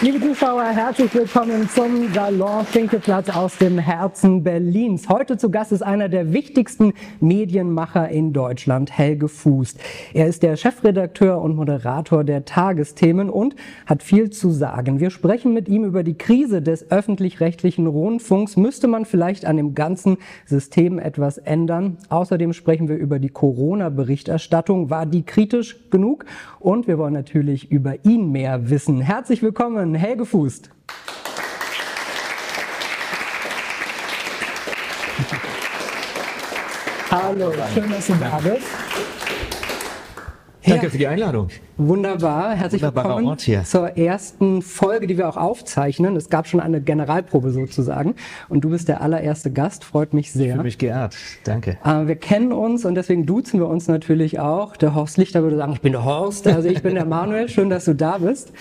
Liebe 0.00 0.20
Zuschauer, 0.20 0.62
herzlich 0.62 1.12
willkommen 1.12 1.68
zum 1.70 2.12
Salon 2.14 2.64
Finkeplatz 2.64 3.30
aus 3.30 3.58
dem 3.58 3.78
Herzen 3.78 4.44
Berlins. 4.44 5.08
Heute 5.08 5.36
zu 5.38 5.50
Gast 5.50 5.72
ist 5.72 5.82
einer 5.82 6.08
der 6.08 6.32
wichtigsten 6.32 6.92
Medienmacher 7.18 8.08
in 8.08 8.32
Deutschland, 8.32 8.96
Helge 8.96 9.26
Fuß. 9.26 9.74
Er 10.14 10.28
ist 10.28 10.44
der 10.44 10.54
Chefredakteur 10.54 11.40
und 11.42 11.56
Moderator 11.56 12.22
der 12.22 12.44
Tagesthemen 12.44 13.28
und 13.28 13.56
hat 13.86 14.04
viel 14.04 14.30
zu 14.30 14.50
sagen. 14.50 15.00
Wir 15.00 15.10
sprechen 15.10 15.52
mit 15.52 15.68
ihm 15.68 15.82
über 15.82 16.04
die 16.04 16.16
Krise 16.16 16.62
des 16.62 16.92
öffentlich-rechtlichen 16.92 17.88
Rundfunks. 17.88 18.56
Müsste 18.56 18.86
man 18.86 19.04
vielleicht 19.04 19.46
an 19.46 19.56
dem 19.56 19.74
ganzen 19.74 20.18
System 20.46 21.00
etwas 21.00 21.38
ändern? 21.38 21.96
Außerdem 22.08 22.52
sprechen 22.52 22.86
wir 22.86 22.96
über 22.96 23.18
die 23.18 23.30
Corona-Berichterstattung. 23.30 24.90
War 24.90 25.06
die 25.06 25.24
kritisch 25.24 25.90
genug? 25.90 26.24
Und 26.60 26.86
wir 26.86 26.98
wollen 26.98 27.14
natürlich 27.14 27.72
über 27.72 28.04
ihn 28.04 28.30
mehr 28.30 28.70
wissen. 28.70 29.00
Herzlich 29.00 29.42
willkommen 29.42 29.87
willkommen, 29.88 29.94
Helge 29.94 30.26
Fußt. 30.26 30.70
Hallo, 37.10 37.52
schön, 37.74 37.90
dass 37.90 38.06
du 38.06 38.12
da 38.14 38.38
bist. 38.38 38.62
Danke 40.66 40.84
ja. 40.84 40.90
für 40.90 40.98
die 40.98 41.06
Einladung. 41.06 41.48
Wunderbar, 41.78 42.54
herzlich 42.54 42.82
willkommen 42.82 43.26
Ort 43.26 43.40
hier. 43.40 43.64
zur 43.64 43.96
ersten 43.96 44.60
Folge, 44.60 45.06
die 45.06 45.16
wir 45.16 45.26
auch 45.26 45.38
aufzeichnen. 45.38 46.14
Es 46.16 46.28
gab 46.28 46.46
schon 46.46 46.60
eine 46.60 46.82
Generalprobe 46.82 47.52
sozusagen 47.52 48.14
und 48.50 48.64
du 48.64 48.68
bist 48.68 48.88
der 48.88 49.00
allererste 49.00 49.50
Gast, 49.50 49.84
freut 49.84 50.12
mich 50.12 50.30
sehr. 50.30 50.44
Ich 50.44 50.52
fühle 50.52 50.64
mich 50.64 50.76
geehrt, 50.76 51.16
danke. 51.44 51.78
Äh, 51.82 52.06
wir 52.06 52.16
kennen 52.16 52.52
uns 52.52 52.84
und 52.84 52.96
deswegen 52.96 53.24
duzen 53.24 53.60
wir 53.60 53.68
uns 53.68 53.88
natürlich 53.88 54.40
auch. 54.40 54.76
Der 54.76 54.94
Horst 54.94 55.16
Lichter 55.16 55.42
würde 55.42 55.56
sagen, 55.56 55.72
ich 55.72 55.80
bin 55.80 55.92
der 55.92 56.04
Horst, 56.04 56.46
also 56.46 56.68
ich 56.68 56.82
bin 56.82 56.96
der 56.96 57.06
Manuel, 57.06 57.48
schön, 57.48 57.70
dass 57.70 57.86
du 57.86 57.94
da 57.94 58.18
bist. 58.18 58.52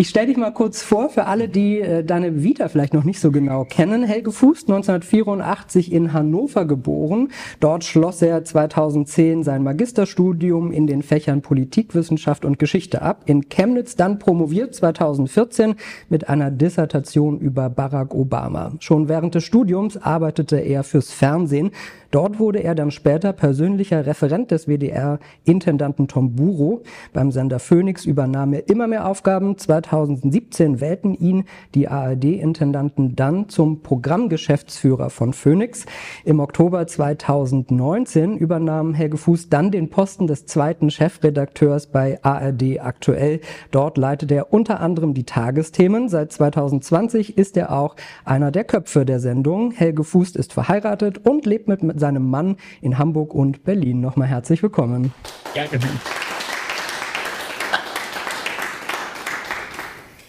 Ich 0.00 0.10
stelle 0.10 0.28
dich 0.28 0.36
mal 0.36 0.52
kurz 0.52 0.80
vor 0.80 1.08
für 1.08 1.24
alle, 1.24 1.48
die 1.48 1.80
äh, 1.80 2.04
deine 2.04 2.44
Vita 2.44 2.68
vielleicht 2.68 2.94
noch 2.94 3.02
nicht 3.02 3.18
so 3.18 3.32
genau 3.32 3.64
kennen. 3.64 4.04
Helge 4.04 4.30
Fuß, 4.30 4.68
1984 4.68 5.90
in 5.90 6.12
Hannover 6.12 6.66
geboren. 6.66 7.32
Dort 7.58 7.82
schloss 7.82 8.22
er 8.22 8.44
2010 8.44 9.42
sein 9.42 9.64
Magisterstudium 9.64 10.70
in 10.70 10.86
den 10.86 11.02
Fächern 11.02 11.42
Politikwissenschaft 11.42 12.44
und 12.44 12.60
Geschichte 12.60 13.02
ab. 13.02 13.24
In 13.26 13.48
Chemnitz 13.48 13.96
dann 13.96 14.20
promoviert 14.20 14.72
2014 14.72 15.74
mit 16.08 16.28
einer 16.28 16.52
Dissertation 16.52 17.40
über 17.40 17.68
Barack 17.68 18.14
Obama. 18.14 18.74
Schon 18.78 19.08
während 19.08 19.34
des 19.34 19.42
Studiums 19.42 19.96
arbeitete 19.96 20.58
er 20.58 20.84
fürs 20.84 21.10
Fernsehen. 21.10 21.72
Dort 22.10 22.38
wurde 22.38 22.60
er 22.60 22.74
dann 22.74 22.90
später 22.90 23.34
persönlicher 23.34 24.06
Referent 24.06 24.50
des 24.50 24.66
WDR-Intendanten 24.66 26.08
Tom 26.08 26.34
Buro. 26.34 26.82
Beim 27.12 27.30
Sender 27.32 27.58
Phoenix 27.58 28.06
übernahm 28.06 28.54
er 28.54 28.66
immer 28.70 28.86
mehr 28.86 29.06
Aufgaben. 29.06 29.58
2017 29.58 30.80
wählten 30.80 31.12
ihn 31.14 31.44
die 31.74 31.88
ARD-Intendanten 31.88 33.14
dann 33.14 33.50
zum 33.50 33.82
Programmgeschäftsführer 33.82 35.10
von 35.10 35.34
Phoenix. 35.34 35.84
Im 36.24 36.40
Oktober 36.40 36.86
2019 36.86 38.38
übernahm 38.38 38.94
Helge 38.94 39.18
Fuß 39.18 39.50
dann 39.50 39.70
den 39.70 39.90
Posten 39.90 40.26
des 40.26 40.46
zweiten 40.46 40.90
Chefredakteurs 40.90 41.88
bei 41.88 42.18
ARD 42.22 42.80
aktuell. 42.80 43.40
Dort 43.70 43.98
leitet 43.98 44.32
er 44.32 44.50
unter 44.50 44.80
anderem 44.80 45.12
die 45.12 45.24
Tagesthemen. 45.24 46.08
Seit 46.08 46.32
2020 46.32 47.36
ist 47.36 47.58
er 47.58 47.72
auch 47.72 47.96
einer 48.24 48.50
der 48.50 48.64
Köpfe 48.64 49.04
der 49.04 49.20
Sendung. 49.20 49.72
Helge 49.72 50.04
Fuß 50.04 50.36
ist 50.36 50.54
verheiratet 50.54 51.26
und 51.26 51.44
lebt 51.44 51.68
mit 51.68 51.97
seinem 51.98 52.28
Mann 52.28 52.56
in 52.80 52.98
Hamburg 52.98 53.34
und 53.34 53.64
Berlin. 53.64 54.00
Nochmal 54.00 54.28
herzlich 54.28 54.62
willkommen. 54.62 55.12
Danke. 55.54 55.78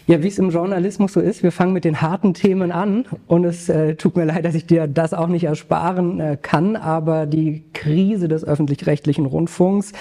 Ja, 0.09 0.23
wie 0.23 0.27
es 0.27 0.39
im 0.39 0.49
Journalismus 0.49 1.13
so 1.13 1.19
ist, 1.19 1.43
wir 1.43 1.51
fangen 1.51 1.71
mit 1.71 1.85
den 1.85 2.01
harten 2.01 2.33
Themen 2.33 2.71
an 2.71 3.05
und 3.27 3.45
es 3.45 3.69
äh, 3.69 3.93
tut 3.93 4.15
mir 4.15 4.25
leid, 4.25 4.43
dass 4.43 4.55
ich 4.55 4.65
dir 4.65 4.87
das 4.87 5.13
auch 5.13 5.27
nicht 5.27 5.43
ersparen 5.43 6.19
äh, 6.19 6.35
kann, 6.41 6.75
aber 6.75 7.27
die 7.27 7.65
Krise 7.73 8.27
des 8.27 8.43
öffentlich-rechtlichen 8.43 9.27
Rundfunks 9.27 9.93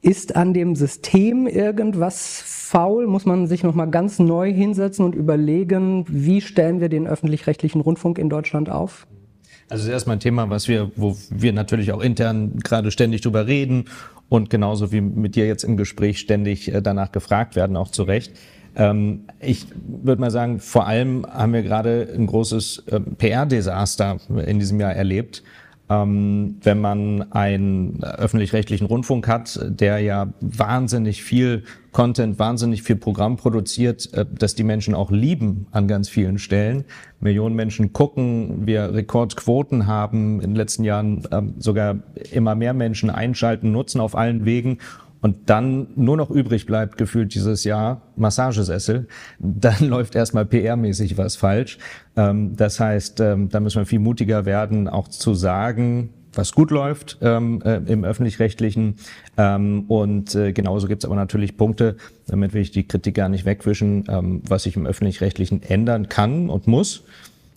ist 0.00 0.34
an 0.34 0.54
dem 0.54 0.74
System 0.76 1.46
irgendwas 1.46 2.42
faul? 2.44 3.06
Muss 3.06 3.26
man 3.26 3.46
sich 3.46 3.62
nochmal 3.62 3.90
ganz 3.90 4.18
neu 4.18 4.50
hinsetzen 4.50 5.04
und 5.04 5.14
überlegen, 5.14 6.06
wie 6.08 6.40
stellen 6.40 6.80
wir 6.80 6.88
den 6.88 7.06
öffentlich-rechtlichen 7.06 7.82
Rundfunk 7.82 8.18
in 8.18 8.30
Deutschland 8.30 8.70
auf? 8.70 9.06
Also 9.72 9.84
das 9.84 9.86
ist 9.86 9.92
erstmal 9.94 10.16
ein 10.16 10.20
Thema, 10.20 10.50
was 10.50 10.68
wir, 10.68 10.90
wo 10.96 11.16
wir 11.30 11.54
natürlich 11.54 11.92
auch 11.92 12.02
intern 12.02 12.58
gerade 12.58 12.90
ständig 12.90 13.22
drüber 13.22 13.46
reden 13.46 13.86
und 14.28 14.50
genauso 14.50 14.92
wie 14.92 15.00
mit 15.00 15.34
dir 15.34 15.46
jetzt 15.46 15.64
im 15.64 15.78
Gespräch 15.78 16.18
ständig 16.18 16.68
äh, 16.68 16.82
danach 16.82 17.10
gefragt 17.10 17.56
werden, 17.56 17.78
auch 17.78 17.88
zu 17.88 18.02
Recht. 18.02 18.34
Ähm, 18.76 19.24
ich 19.40 19.64
würde 19.86 20.20
mal 20.20 20.30
sagen, 20.30 20.60
vor 20.60 20.86
allem 20.86 21.24
haben 21.26 21.54
wir 21.54 21.62
gerade 21.62 22.06
ein 22.14 22.26
großes 22.26 22.84
äh, 22.88 23.00
PR-Desaster 23.00 24.18
in 24.44 24.58
diesem 24.58 24.78
Jahr 24.78 24.92
erlebt 24.92 25.42
ähm, 25.42 25.48
wenn 26.00 26.80
man 26.80 27.32
einen 27.32 28.02
öffentlich-rechtlichen 28.02 28.86
Rundfunk 28.86 29.28
hat, 29.28 29.58
der 29.62 29.98
ja 29.98 30.32
wahnsinnig 30.40 31.22
viel 31.22 31.64
Content, 31.92 32.38
wahnsinnig 32.38 32.82
viel 32.82 32.96
Programm 32.96 33.36
produziert, 33.36 34.12
äh, 34.14 34.24
das 34.30 34.54
die 34.54 34.64
Menschen 34.64 34.94
auch 34.94 35.10
lieben 35.10 35.66
an 35.72 35.86
ganz 35.88 36.08
vielen 36.08 36.38
Stellen. 36.38 36.84
Millionen 37.20 37.54
Menschen 37.54 37.92
gucken, 37.92 38.66
wir 38.66 38.94
Rekordquoten 38.94 39.86
haben, 39.86 40.40
in 40.40 40.50
den 40.50 40.56
letzten 40.56 40.84
Jahren 40.84 41.24
äh, 41.30 41.42
sogar 41.58 41.98
immer 42.32 42.54
mehr 42.54 42.72
Menschen 42.72 43.10
einschalten, 43.10 43.72
nutzen 43.72 44.00
auf 44.00 44.16
allen 44.16 44.44
Wegen 44.46 44.78
und 45.22 45.48
dann 45.48 45.86
nur 45.96 46.16
noch 46.18 46.30
übrig 46.30 46.66
bleibt 46.66 46.98
gefühlt 46.98 47.34
dieses 47.34 47.64
Jahr 47.64 48.02
Massagesessel, 48.16 49.06
dann 49.38 49.78
läuft 49.88 50.14
erstmal 50.14 50.44
PR-mäßig 50.44 51.16
was 51.16 51.36
falsch. 51.36 51.78
Ähm, 52.16 52.54
das 52.56 52.78
heißt, 52.78 53.20
ähm, 53.20 53.48
da 53.48 53.60
müssen 53.60 53.78
wir 53.78 53.86
viel 53.86 54.00
mutiger 54.00 54.44
werden, 54.44 54.88
auch 54.88 55.08
zu 55.08 55.32
sagen, 55.34 56.10
was 56.34 56.52
gut 56.52 56.70
läuft 56.70 57.18
ähm, 57.20 57.62
äh, 57.64 57.76
im 57.86 58.04
öffentlich-rechtlichen. 58.04 58.96
Ähm, 59.36 59.84
und 59.88 60.34
äh, 60.34 60.52
genauso 60.52 60.88
gibt 60.88 61.04
es 61.04 61.06
aber 61.06 61.16
natürlich 61.16 61.56
Punkte, 61.56 61.96
damit 62.26 62.52
will 62.54 62.62
ich 62.62 62.70
die 62.70 62.86
Kritik 62.86 63.14
gar 63.14 63.28
nicht 63.28 63.44
wegwischen, 63.44 64.04
ähm, 64.08 64.42
was 64.46 64.64
sich 64.64 64.76
im 64.76 64.86
öffentlich-rechtlichen 64.86 65.62
ändern 65.62 66.08
kann 66.08 66.48
und 66.48 66.66
muss. 66.66 67.04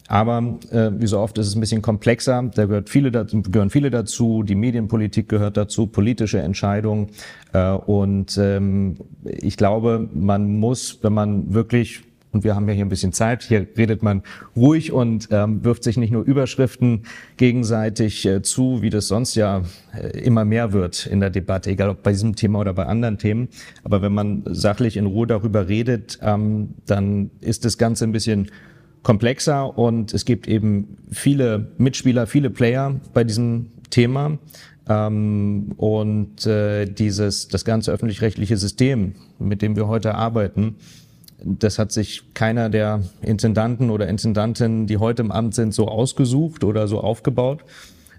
Aber 0.08 0.60
äh, 0.72 0.92
wie 0.98 1.08
so 1.08 1.20
oft 1.20 1.38
ist 1.38 1.48
es 1.48 1.56
ein 1.56 1.60
bisschen 1.60 1.82
komplexer. 1.82 2.50
Da 2.54 2.66
gehört 2.66 2.90
viele 2.90 3.12
dazu, 3.12 3.42
gehören 3.42 3.70
viele 3.70 3.90
dazu. 3.90 4.44
Die 4.44 4.56
Medienpolitik 4.56 5.30
gehört 5.30 5.58
dazu, 5.58 5.88
politische 5.88 6.40
Entscheidungen. 6.40 7.08
Äh, 7.54 7.72
und 7.72 8.38
ähm, 8.38 8.98
ich 9.24 9.58
glaube, 9.58 10.08
man 10.14 10.58
muss, 10.60 11.00
wenn 11.02 11.14
man 11.14 11.54
wirklich 11.54 12.04
und 12.36 12.44
wir 12.44 12.54
haben 12.54 12.68
ja 12.68 12.74
hier 12.74 12.84
ein 12.84 12.90
bisschen 12.90 13.14
Zeit. 13.14 13.44
Hier 13.44 13.66
redet 13.78 14.04
man 14.04 14.22
ruhig 14.58 14.92
und 14.92 15.30
ähm, 15.32 15.64
wirft 15.64 15.86
sich 15.86 15.96
nicht 15.96 16.12
nur 16.12 16.22
Überschriften 16.24 17.04
gegenseitig 17.38 18.26
äh, 18.26 18.42
zu, 18.42 18.82
wie 18.82 18.90
das 18.90 19.08
sonst 19.08 19.36
ja 19.36 19.64
äh, 19.98 20.20
immer 20.20 20.44
mehr 20.44 20.74
wird 20.74 21.06
in 21.06 21.22
der 21.22 21.30
Debatte, 21.30 21.72
egal 21.72 21.92
ob 21.92 22.04
bei 22.04 22.12
diesem 22.12 22.36
Thema 22.36 22.60
oder 22.60 22.74
bei 22.74 22.88
anderen 22.88 23.18
Themen. 23.18 23.48
Aber 23.86 24.02
wenn 24.02 24.14
man 24.14 24.44
sachlich 24.48 24.98
in 24.98 25.06
Ruhe 25.06 25.28
darüber 25.28 25.70
redet, 25.70 26.20
ähm, 26.22 26.74
dann 26.86 27.32
ist 27.40 27.64
das 27.64 27.78
Ganze 27.78 28.04
ein 28.04 28.12
bisschen 28.12 28.52
komplexer 29.06 29.78
und 29.78 30.14
es 30.14 30.26
gibt 30.26 30.48
eben 30.48 30.98
viele 31.12 31.68
Mitspieler, 31.78 32.26
viele 32.26 32.50
Player 32.50 33.00
bei 33.14 33.24
diesem 33.24 33.68
Thema. 33.92 34.40
Ähm, 34.90 35.74
und 35.78 36.46
äh, 36.46 36.86
dieses, 36.86 37.48
das 37.48 37.66
ganze 37.66 37.92
öffentlich-rechtliche 37.92 38.58
System, 38.58 39.14
mit 39.40 39.62
dem 39.62 39.76
wir 39.76 39.88
heute 39.88 40.16
arbeiten, 40.16 40.76
das 41.44 41.78
hat 41.78 41.92
sich 41.92 42.34
keiner 42.34 42.70
der 42.70 43.04
Intendanten 43.22 43.92
oder 43.92 44.08
Intendantinnen, 44.08 44.88
die 44.88 44.98
heute 44.98 45.22
im 45.22 45.32
Amt 45.32 45.54
sind, 45.54 45.74
so 45.74 45.88
ausgesucht 45.88 46.64
oder 46.64 46.88
so 46.88 47.00
aufgebaut, 47.00 47.64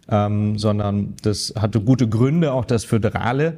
ähm, 0.08 0.56
sondern 0.56 1.14
das 1.22 1.52
hatte 1.56 1.80
gute 1.80 2.08
Gründe, 2.08 2.52
auch 2.52 2.64
das 2.64 2.84
Föderale. 2.84 3.54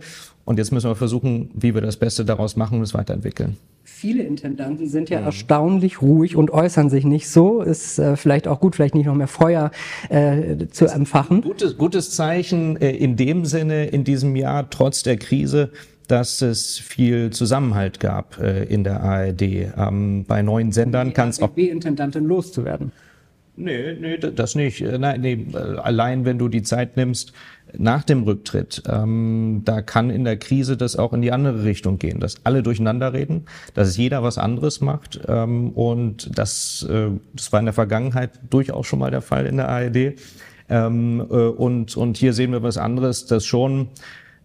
Und 0.47 0.59
jetzt 0.59 0.72
müssen 0.72 0.88
wir 0.88 0.97
versuchen, 0.97 1.50
wie 1.53 1.75
wir 1.75 1.83
das 1.83 1.99
Beste 1.99 2.25
daraus 2.25 2.56
machen 2.56 2.78
und 2.78 2.84
es 2.84 2.94
weiterentwickeln. 2.94 3.59
Viele 3.91 4.22
Intendanten 4.22 4.88
sind 4.88 5.10
ja 5.10 5.19
mhm. 5.19 5.26
erstaunlich 5.26 6.02
ruhig 6.02 6.37
und 6.37 6.52
äußern 6.52 6.88
sich 6.88 7.05
nicht 7.05 7.29
so. 7.29 7.62
Ist 7.62 7.99
äh, 7.99 8.17
vielleicht 8.17 8.46
auch 8.46 8.61
gut, 8.61 8.76
vielleicht 8.76 8.94
nicht 8.94 9.06
noch 9.06 9.14
mehr 9.14 9.26
Feuer 9.26 9.73
äh, 10.08 10.69
zu 10.70 10.87
empfachen. 10.87 11.43
Gutes, 11.43 11.76
gutes 11.76 12.11
Zeichen 12.14 12.76
äh, 12.76 12.90
in 12.90 13.17
dem 13.17 13.44
Sinne 13.44 13.87
in 13.87 14.05
diesem 14.05 14.37
Jahr, 14.37 14.70
trotz 14.70 15.02
der 15.02 15.17
Krise, 15.17 15.70
dass 16.06 16.43
es 16.43 16.79
viel 16.79 17.31
Zusammenhalt 17.31 17.99
gab 17.99 18.38
äh, 18.38 18.64
in 18.64 18.85
der 18.85 19.02
ARD. 19.02 19.43
Ähm, 19.43 20.25
bei 20.29 20.43
neuen 20.43 20.70
Sendern 20.70 21.12
kann 21.12 21.31
es 21.31 21.43
auch. 21.43 21.56
intendantin 21.56 22.25
loszuwerden. 22.25 22.93
Nee, 23.56 23.94
nee, 24.00 24.19
das 24.19 24.55
nicht. 24.55 24.81
Äh, 24.81 24.99
nein, 24.99 25.20
nee, 25.20 25.46
äh, 25.52 25.56
allein 25.56 26.25
wenn 26.25 26.38
du 26.38 26.46
die 26.46 26.62
Zeit 26.62 26.96
nimmst 26.96 27.32
nach 27.76 28.05
dem 28.05 28.23
Rücktritt, 28.23 28.82
ähm, 28.88 29.62
da 29.65 29.82
kann 29.82 30.11
in 30.11 30.25
der 30.25 30.37
Krise 30.37 30.76
das 30.76 30.97
auch 30.97 31.12
in 31.12 31.23
die 31.23 31.32
andere 31.32 31.65
Richtung 31.65 31.99
gehen, 31.99 32.20
dass 32.20 32.44
alle 32.44 32.62
durcheinander 32.62 33.12
reden, 33.12 33.47
dass 33.75 33.97
jeder 33.97 34.23
was 34.23 34.38
anderes 34.38 34.81
macht 34.81 35.20
ähm, 35.29 35.70
und 35.70 36.38
das, 36.38 36.87
äh, 36.88 37.11
das 37.35 37.53
war 37.53 37.61
in 37.61 37.67
der 37.67 37.75
Vergangenheit 37.75 38.31
durchaus 38.50 38.87
schon 38.87 38.99
mal 38.99 39.11
der 39.11 39.23
Fall 39.23 39.47
in 39.47 39.56
der 39.56 39.69
ARD. 39.69 40.15
Ähm, 40.70 41.20
äh, 41.31 41.35
und, 41.35 41.97
und 41.97 42.17
hier 42.19 42.32
sehen 42.32 42.53
wir 42.53 42.62
was 42.62 42.76
anderes, 42.76 43.26
dass 43.26 43.47
schon 43.47 43.88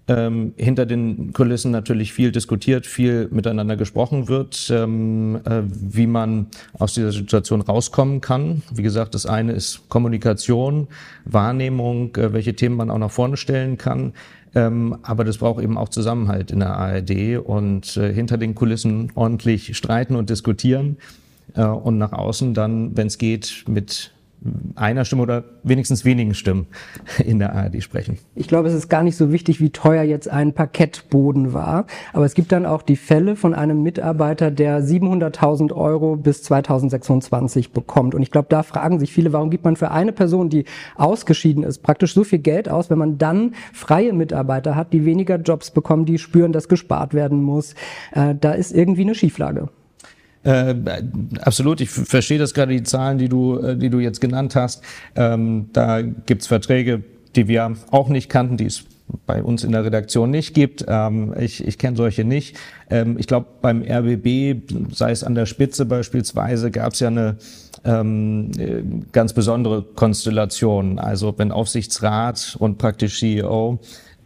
ähm, 0.07 0.53
hinter 0.57 0.85
den 0.85 1.31
Kulissen 1.33 1.71
natürlich 1.71 2.11
viel 2.11 2.31
diskutiert, 2.31 2.85
viel 2.85 3.29
miteinander 3.31 3.77
gesprochen 3.77 4.27
wird, 4.27 4.69
ähm, 4.69 5.39
äh, 5.45 5.61
wie 5.65 6.07
man 6.07 6.47
aus 6.77 6.93
dieser 6.93 7.11
Situation 7.11 7.61
rauskommen 7.61 8.19
kann. 8.19 8.63
Wie 8.73 8.83
gesagt, 8.83 9.15
das 9.15 9.25
eine 9.25 9.53
ist 9.53 9.87
Kommunikation, 9.87 10.87
Wahrnehmung, 11.25 12.15
äh, 12.17 12.33
welche 12.33 12.53
Themen 12.53 12.75
man 12.75 12.89
auch 12.89 12.97
nach 12.97 13.11
vorne 13.11 13.37
stellen 13.37 13.77
kann. 13.77 14.13
Ähm, 14.55 14.97
aber 15.03 15.23
das 15.23 15.37
braucht 15.37 15.63
eben 15.63 15.77
auch 15.77 15.89
Zusammenhalt 15.89 16.51
in 16.51 16.59
der 16.59 16.75
ARD 16.75 17.37
und 17.37 17.97
äh, 17.97 18.13
hinter 18.13 18.37
den 18.37 18.55
Kulissen 18.55 19.11
ordentlich 19.15 19.75
streiten 19.75 20.15
und 20.15 20.29
diskutieren 20.29 20.97
äh, 21.55 21.63
und 21.63 21.97
nach 21.97 22.11
außen 22.11 22.53
dann, 22.53 22.95
wenn 22.95 23.07
es 23.07 23.17
geht, 23.17 23.63
mit 23.67 24.11
einer 24.75 25.05
Stimme 25.05 25.23
oder 25.23 25.43
wenigstens 25.63 26.05
wenigen 26.05 26.33
Stimmen 26.33 26.67
in 27.23 27.39
der 27.39 27.53
ARD 27.55 27.81
sprechen. 27.81 28.17
Ich 28.35 28.47
glaube, 28.47 28.67
es 28.67 28.73
ist 28.73 28.89
gar 28.89 29.03
nicht 29.03 29.15
so 29.15 29.31
wichtig, 29.31 29.61
wie 29.61 29.69
teuer 29.69 30.03
jetzt 30.03 30.27
ein 30.27 30.53
Parkettboden 30.53 31.53
war. 31.53 31.85
Aber 32.11 32.25
es 32.25 32.33
gibt 32.33 32.51
dann 32.51 32.65
auch 32.65 32.81
die 32.81 32.95
Fälle 32.95 33.35
von 33.35 33.53
einem 33.53 33.83
Mitarbeiter, 33.83 34.51
der 34.51 34.81
700.000 34.81 35.73
Euro 35.73 36.15
bis 36.15 36.43
2026 36.43 37.71
bekommt. 37.71 38.15
Und 38.15 38.21
ich 38.21 38.31
glaube, 38.31 38.47
da 38.49 38.63
fragen 38.63 38.99
sich 38.99 39.13
viele, 39.13 39.33
warum 39.33 39.49
gibt 39.49 39.63
man 39.63 39.75
für 39.75 39.91
eine 39.91 40.11
Person, 40.11 40.49
die 40.49 40.65
ausgeschieden 40.95 41.63
ist, 41.63 41.79
praktisch 41.79 42.13
so 42.13 42.23
viel 42.23 42.39
Geld 42.39 42.69
aus, 42.69 42.89
wenn 42.89 42.97
man 42.97 43.17
dann 43.17 43.53
freie 43.71 44.13
Mitarbeiter 44.13 44.75
hat, 44.75 44.93
die 44.93 45.05
weniger 45.05 45.37
Jobs 45.37 45.71
bekommen, 45.71 46.05
die 46.05 46.17
spüren, 46.17 46.51
dass 46.51 46.67
gespart 46.67 47.13
werden 47.13 47.41
muss. 47.41 47.75
Äh, 48.11 48.35
da 48.39 48.51
ist 48.53 48.73
irgendwie 48.73 49.01
eine 49.01 49.15
Schieflage. 49.15 49.69
Äh, 50.43 50.75
absolut, 51.41 51.81
ich 51.81 51.89
verstehe 51.89 52.37
das 52.37 52.53
gerade 52.53 52.73
die 52.73 52.83
Zahlen, 52.83 53.17
die 53.17 53.29
du, 53.29 53.59
äh, 53.59 53.77
die 53.77 53.89
du 53.89 53.99
jetzt 53.99 54.19
genannt 54.19 54.55
hast. 54.55 54.83
Ähm, 55.15 55.69
da 55.73 56.01
gibt's 56.01 56.47
Verträge, 56.47 57.03
die 57.35 57.47
wir 57.47 57.73
auch 57.91 58.09
nicht 58.09 58.29
kannten, 58.29 58.57
die 58.57 58.65
es 58.65 58.83
bei 59.25 59.43
uns 59.43 59.63
in 59.63 59.71
der 59.71 59.85
Redaktion 59.85 60.31
nicht 60.31 60.53
gibt. 60.53 60.85
Ähm, 60.87 61.33
ich 61.39 61.65
ich 61.65 61.77
kenne 61.77 61.95
solche 61.95 62.23
nicht. 62.23 62.57
Ähm, 62.89 63.17
ich 63.17 63.27
glaube, 63.27 63.47
beim 63.61 63.83
RBB, 63.83 64.93
sei 64.93 65.11
es 65.11 65.23
an 65.23 65.35
der 65.35 65.45
Spitze 65.45 65.85
beispielsweise, 65.85 66.71
gab 66.71 66.93
es 66.93 66.99
ja 66.99 67.07
eine 67.07 67.37
ähm, 67.85 68.51
äh, 68.57 68.83
ganz 69.11 69.33
besondere 69.33 69.83
Konstellation. 69.83 70.99
Also 70.99 71.33
wenn 71.37 71.51
Aufsichtsrat 71.51 72.55
und 72.59 72.77
praktisch 72.77 73.19
CEO 73.19 73.79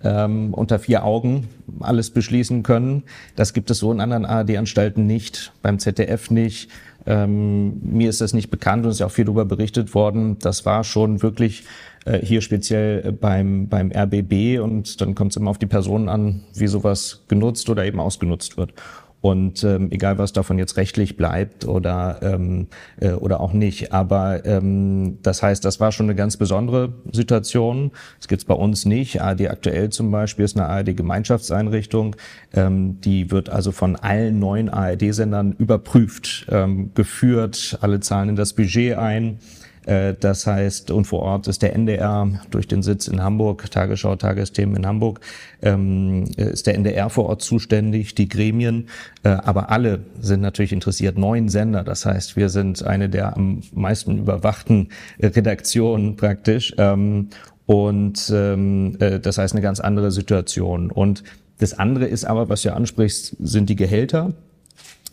ähm, 0.04 0.54
unter 0.54 0.80
vier 0.80 1.04
Augen 1.04 1.48
alles 1.80 2.10
beschließen 2.12 2.64
können. 2.64 3.04
Das 3.36 3.54
gibt 3.54 3.72
es 3.72 3.80
so 3.80 3.92
in 3.92 4.00
anderen 4.00 4.26
ARD-Anstalten 4.26 5.06
nicht, 5.06 5.52
beim 5.62 5.80
ZDF 5.80 6.30
nicht. 6.32 6.70
Ähm, 7.06 7.80
mir 7.82 8.10
ist 8.10 8.20
das 8.20 8.34
nicht 8.34 8.52
bekannt 8.52 8.84
und 8.84 8.90
es 8.90 8.98
ist 8.98 9.00
ja 9.00 9.06
auch 9.06 9.12
viel 9.12 9.26
darüber 9.26 9.46
berichtet 9.46 9.94
worden. 9.96 10.38
Das 10.40 10.66
war 10.66 10.84
schon 10.84 11.22
wirklich 11.22 11.64
äh, 12.06 12.20
hier 12.20 12.42
speziell 12.42 13.14
beim, 13.14 13.70
beim 13.70 13.92
RBB 13.92 14.60
und 14.60 15.00
dann 15.00 15.16
kommt 15.16 15.32
es 15.32 15.38
immer 15.38 15.50
auf 15.50 15.58
die 15.58 15.68
Personen 15.68 16.10
an, 16.10 16.44
wie 16.54 16.68
sowas 16.68 17.24
genutzt 17.28 17.70
oder 17.70 17.86
eben 17.86 18.00
ausgenutzt 18.00 18.58
wird. 18.58 18.74
Und 19.19 19.64
ähm, 19.64 19.92
egal, 19.92 20.19
was 20.19 20.31
davon 20.31 20.60
jetzt 20.60 20.78
rechtlich 20.78 21.18
bleibt 21.18 21.66
oder, 21.66 22.19
ähm, 22.22 22.68
äh, 23.00 23.12
oder 23.12 23.40
auch 23.40 23.52
nicht. 23.52 23.92
Aber 23.92 24.46
ähm, 24.46 25.18
das 25.24 25.42
heißt, 25.42 25.66
das 25.66 25.80
war 25.80 25.92
schon 25.92 26.06
eine 26.06 26.16
ganz 26.16 26.38
besondere 26.38 26.94
Situation. 27.12 27.92
Das 28.18 28.28
gibt's 28.28 28.46
bei 28.46 28.54
uns 28.54 28.86
nicht. 28.86 29.22
ARD 29.22 29.50
aktuell 29.50 29.90
zum 29.90 30.12
Beispiel 30.12 30.46
ist 30.46 30.56
eine 30.56 30.68
ARD-Gemeinschaftseinrichtung. 30.68 32.16
Ähm, 32.54 33.02
die 33.02 33.31
wird 33.31 33.50
also 33.50 33.72
von 33.72 33.96
allen 33.96 34.40
neuen 34.40 34.69
ARD-Sendern 34.69 35.54
überprüft, 35.54 36.46
ähm, 36.52 36.92
geführt. 36.94 37.80
Alle 37.81 38.00
zahlen 38.00 38.30
in 38.30 38.36
das 38.36 38.54
Budget 38.54 38.98
ein. 38.98 39.40
Äh, 39.88 40.16
das 40.19 40.45
heißt, 40.45 40.92
und 40.92 41.06
vor 41.06 41.22
Ort 41.22 41.48
ist 41.48 41.62
der 41.62 41.74
NDR 41.74 42.30
durch 42.51 42.68
den 42.68 42.84
Sitz 42.84 43.07
in 43.07 43.24
Hamburg, 43.24 43.72
Tagesschau, 43.72 44.16
Tagesthemen 44.16 44.75
in 44.75 44.86
Hamburg, 44.86 45.22
ähm, 45.62 46.25
ist 46.36 46.68
der 46.68 46.75
NDR 46.75 47.10
vor 47.10 47.28
Ort 47.28 47.42
zuständig, 47.42 48.13
die 48.13 48.28
Gremien, 48.28 48.89
äh, 49.24 49.30
aber 49.30 49.72
alle 49.72 50.01
sind 50.19 50.42
natürlich 50.42 50.74
interessiert. 50.74 51.18
Neun 51.18 51.48
Sender, 51.50 51.84
das 51.84 52.06
heißt, 52.06 52.36
wir 52.36 52.50
sind 52.50 52.84
eine 52.86 53.10
der 53.10 53.36
am 53.38 53.62
meisten 53.74 54.19
überwachten 54.19 54.89
Redaktionen 55.19 56.18
praktisch. 56.18 56.75
Ähm, 56.78 57.30
und 57.66 58.31
ähm, 58.33 58.98
äh, 59.00 59.19
das 59.19 59.38
heißt 59.38 59.54
eine 59.54 59.62
ganz 59.62 59.80
andere 59.80 60.12
Situation. 60.12 60.92
Und 60.92 61.24
das 61.60 61.78
andere 61.78 62.06
ist 62.06 62.25
aber, 62.25 62.50
was 62.50 62.62
du 62.62 62.74
ansprichst, 62.74 63.36
sind 63.40 63.69
die 63.69 63.75
Gehälter 63.75 64.33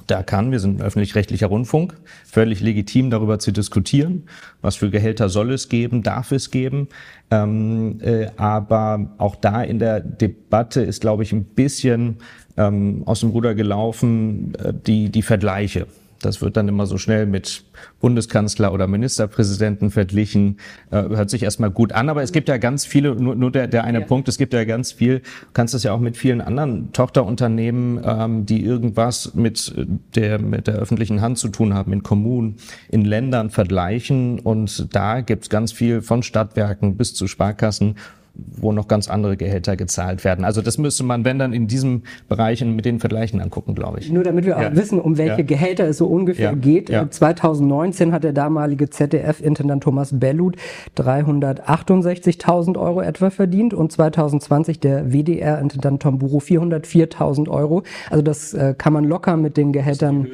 da 0.06 0.22
kann, 0.22 0.50
wir 0.50 0.60
sind 0.60 0.80
ein 0.80 0.86
öffentlich-rechtlicher 0.86 1.46
Rundfunk, 1.46 1.94
völlig 2.24 2.60
legitim 2.60 3.10
darüber 3.10 3.38
zu 3.38 3.52
diskutieren, 3.52 4.24
was 4.60 4.76
für 4.76 4.90
Gehälter 4.90 5.28
soll 5.28 5.52
es 5.52 5.68
geben, 5.68 6.02
darf 6.02 6.32
es 6.32 6.50
geben. 6.50 6.88
Ähm, 7.30 8.00
äh, 8.02 8.28
aber 8.36 9.10
auch 9.18 9.36
da 9.36 9.62
in 9.62 9.78
der 9.78 10.00
Debatte 10.00 10.82
ist, 10.82 11.00
glaube 11.00 11.22
ich, 11.22 11.32
ein 11.32 11.44
bisschen 11.44 12.18
ähm, 12.56 13.02
aus 13.06 13.20
dem 13.20 13.30
Ruder 13.30 13.54
gelaufen, 13.54 14.54
äh, 14.56 14.72
die, 14.74 15.10
die 15.10 15.22
Vergleiche. 15.22 15.86
Das 16.24 16.40
wird 16.40 16.56
dann 16.56 16.68
immer 16.68 16.86
so 16.86 16.98
schnell 16.98 17.26
mit 17.26 17.64
Bundeskanzler 18.00 18.72
oder 18.72 18.86
Ministerpräsidenten 18.86 19.90
verglichen. 19.90 20.58
Äh, 20.90 21.02
hört 21.02 21.30
sich 21.30 21.42
erstmal 21.42 21.70
gut 21.70 21.92
an, 21.92 22.08
aber 22.08 22.22
es 22.22 22.32
gibt 22.32 22.48
ja 22.48 22.56
ganz 22.56 22.86
viele, 22.86 23.14
nur, 23.14 23.34
nur 23.34 23.50
der, 23.50 23.66
der 23.66 23.84
eine 23.84 24.00
ja. 24.00 24.06
Punkt, 24.06 24.28
es 24.28 24.38
gibt 24.38 24.52
ja 24.54 24.64
ganz 24.64 24.92
viel, 24.92 25.20
du 25.20 25.24
kannst 25.52 25.74
das 25.74 25.82
ja 25.82 25.92
auch 25.92 26.00
mit 26.00 26.16
vielen 26.16 26.40
anderen 26.40 26.92
Tochterunternehmen, 26.92 28.00
ähm, 28.04 28.46
die 28.46 28.64
irgendwas 28.64 29.34
mit 29.34 29.74
der, 30.14 30.40
mit 30.40 30.66
der 30.66 30.76
öffentlichen 30.76 31.20
Hand 31.20 31.38
zu 31.38 31.48
tun 31.48 31.74
haben, 31.74 31.92
in 31.92 32.02
Kommunen, 32.02 32.56
in 32.88 33.04
Ländern 33.04 33.50
vergleichen. 33.50 34.38
Und 34.38 34.94
da 34.94 35.20
gibt's 35.20 35.48
ganz 35.50 35.72
viel 35.72 36.02
von 36.02 36.22
Stadtwerken 36.22 36.96
bis 36.96 37.14
zu 37.14 37.26
Sparkassen 37.26 37.96
wo 38.34 38.72
noch 38.72 38.88
ganz 38.88 39.08
andere 39.08 39.36
Gehälter 39.36 39.76
gezahlt 39.76 40.24
werden. 40.24 40.44
Also 40.44 40.60
das 40.60 40.76
müsste 40.78 41.04
man, 41.04 41.24
wenn 41.24 41.38
dann 41.38 41.52
in 41.52 41.68
diesem 41.68 42.02
Bereich 42.28 42.64
mit 42.64 42.84
den 42.84 42.98
Vergleichen 42.98 43.40
angucken, 43.40 43.74
glaube 43.74 44.00
ich. 44.00 44.10
Nur 44.10 44.24
damit 44.24 44.44
wir 44.44 44.58
ja. 44.58 44.68
auch 44.68 44.74
wissen, 44.74 45.00
um 45.00 45.18
welche 45.18 45.38
ja. 45.38 45.42
Gehälter 45.42 45.86
es 45.86 45.98
so 45.98 46.06
ungefähr 46.06 46.50
ja. 46.50 46.54
geht. 46.54 46.90
2019 47.10 48.12
hat 48.12 48.24
der 48.24 48.32
damalige 48.32 48.90
ZDF-Intendant 48.90 49.84
Thomas 49.84 50.18
Bellut 50.18 50.56
368.000 50.96 52.78
Euro 52.78 53.02
etwa 53.02 53.30
verdient 53.30 53.72
und 53.72 53.92
2020 53.92 54.80
der 54.80 55.12
WDR-Intendant 55.12 56.02
Tom 56.02 56.18
Buro 56.18 56.38
404.000 56.38 57.48
Euro. 57.48 57.82
Also 58.10 58.22
das 58.22 58.52
äh, 58.54 58.74
kann 58.76 58.92
man 58.92 59.04
locker 59.04 59.36
mit 59.36 59.56
den 59.56 59.72
Gehältern, 59.72 60.26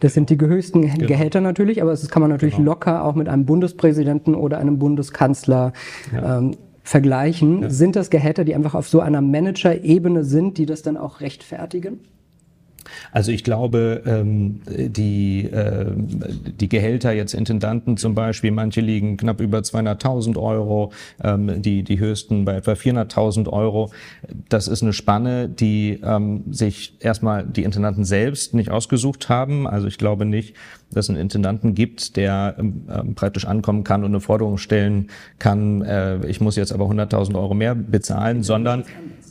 das 0.00 0.14
sind 0.14 0.28
die 0.28 0.38
höchsten 0.38 0.82
genau. 0.82 1.06
Gehälter 1.06 1.40
natürlich, 1.40 1.80
aber 1.80 1.92
das 1.92 2.08
kann 2.08 2.20
man 2.20 2.30
natürlich 2.30 2.56
genau. 2.56 2.72
locker 2.72 3.04
auch 3.04 3.14
mit 3.14 3.28
einem 3.28 3.46
Bundespräsidenten 3.46 4.34
oder 4.34 4.58
einem 4.58 4.78
Bundeskanzler 4.78 5.72
ähm, 6.12 6.56
vergleichen, 6.86 7.62
ja. 7.62 7.70
sind 7.70 7.96
das 7.96 8.10
Gehälter, 8.10 8.44
die 8.44 8.54
einfach 8.54 8.74
auf 8.74 8.88
so 8.88 9.00
einer 9.00 9.20
Manager-Ebene 9.20 10.24
sind, 10.24 10.56
die 10.56 10.66
das 10.66 10.82
dann 10.82 10.96
auch 10.96 11.20
rechtfertigen? 11.20 12.00
Also 13.12 13.32
ich 13.32 13.44
glaube, 13.44 14.02
ähm, 14.06 14.60
die, 14.68 15.44
äh, 15.44 15.86
die 15.96 16.68
Gehälter 16.68 17.12
jetzt 17.12 17.34
Intendanten 17.34 17.96
zum 17.96 18.14
Beispiel, 18.14 18.50
manche 18.50 18.80
liegen 18.80 19.16
knapp 19.16 19.40
über 19.40 19.58
200.000 19.58 20.36
Euro, 20.38 20.92
ähm, 21.22 21.62
die, 21.62 21.82
die 21.82 21.98
höchsten 21.98 22.44
bei 22.44 22.54
etwa 22.54 22.72
400.000 22.72 23.48
Euro. 23.48 23.90
Das 24.48 24.68
ist 24.68 24.82
eine 24.82 24.92
Spanne, 24.92 25.48
die 25.48 26.00
ähm, 26.04 26.44
sich 26.50 26.96
erstmal 27.00 27.44
die 27.44 27.64
Intendanten 27.64 28.04
selbst 28.04 28.54
nicht 28.54 28.70
ausgesucht 28.70 29.28
haben. 29.28 29.66
Also 29.66 29.88
ich 29.88 29.98
glaube 29.98 30.24
nicht, 30.24 30.54
dass 30.90 31.06
es 31.06 31.10
einen 31.10 31.18
Intendanten 31.18 31.74
gibt, 31.74 32.16
der 32.16 32.56
ähm, 32.58 32.82
ähm, 32.88 33.14
praktisch 33.14 33.44
ankommen 33.44 33.84
kann 33.84 34.04
und 34.04 34.10
eine 34.10 34.20
Forderung 34.20 34.58
stellen 34.58 35.08
kann, 35.38 35.82
äh, 35.82 36.24
ich 36.26 36.40
muss 36.40 36.56
jetzt 36.56 36.72
aber 36.72 36.86
100.000 36.86 37.34
Euro 37.34 37.54
mehr 37.54 37.74
bezahlen, 37.74 38.42
sondern 38.42 38.84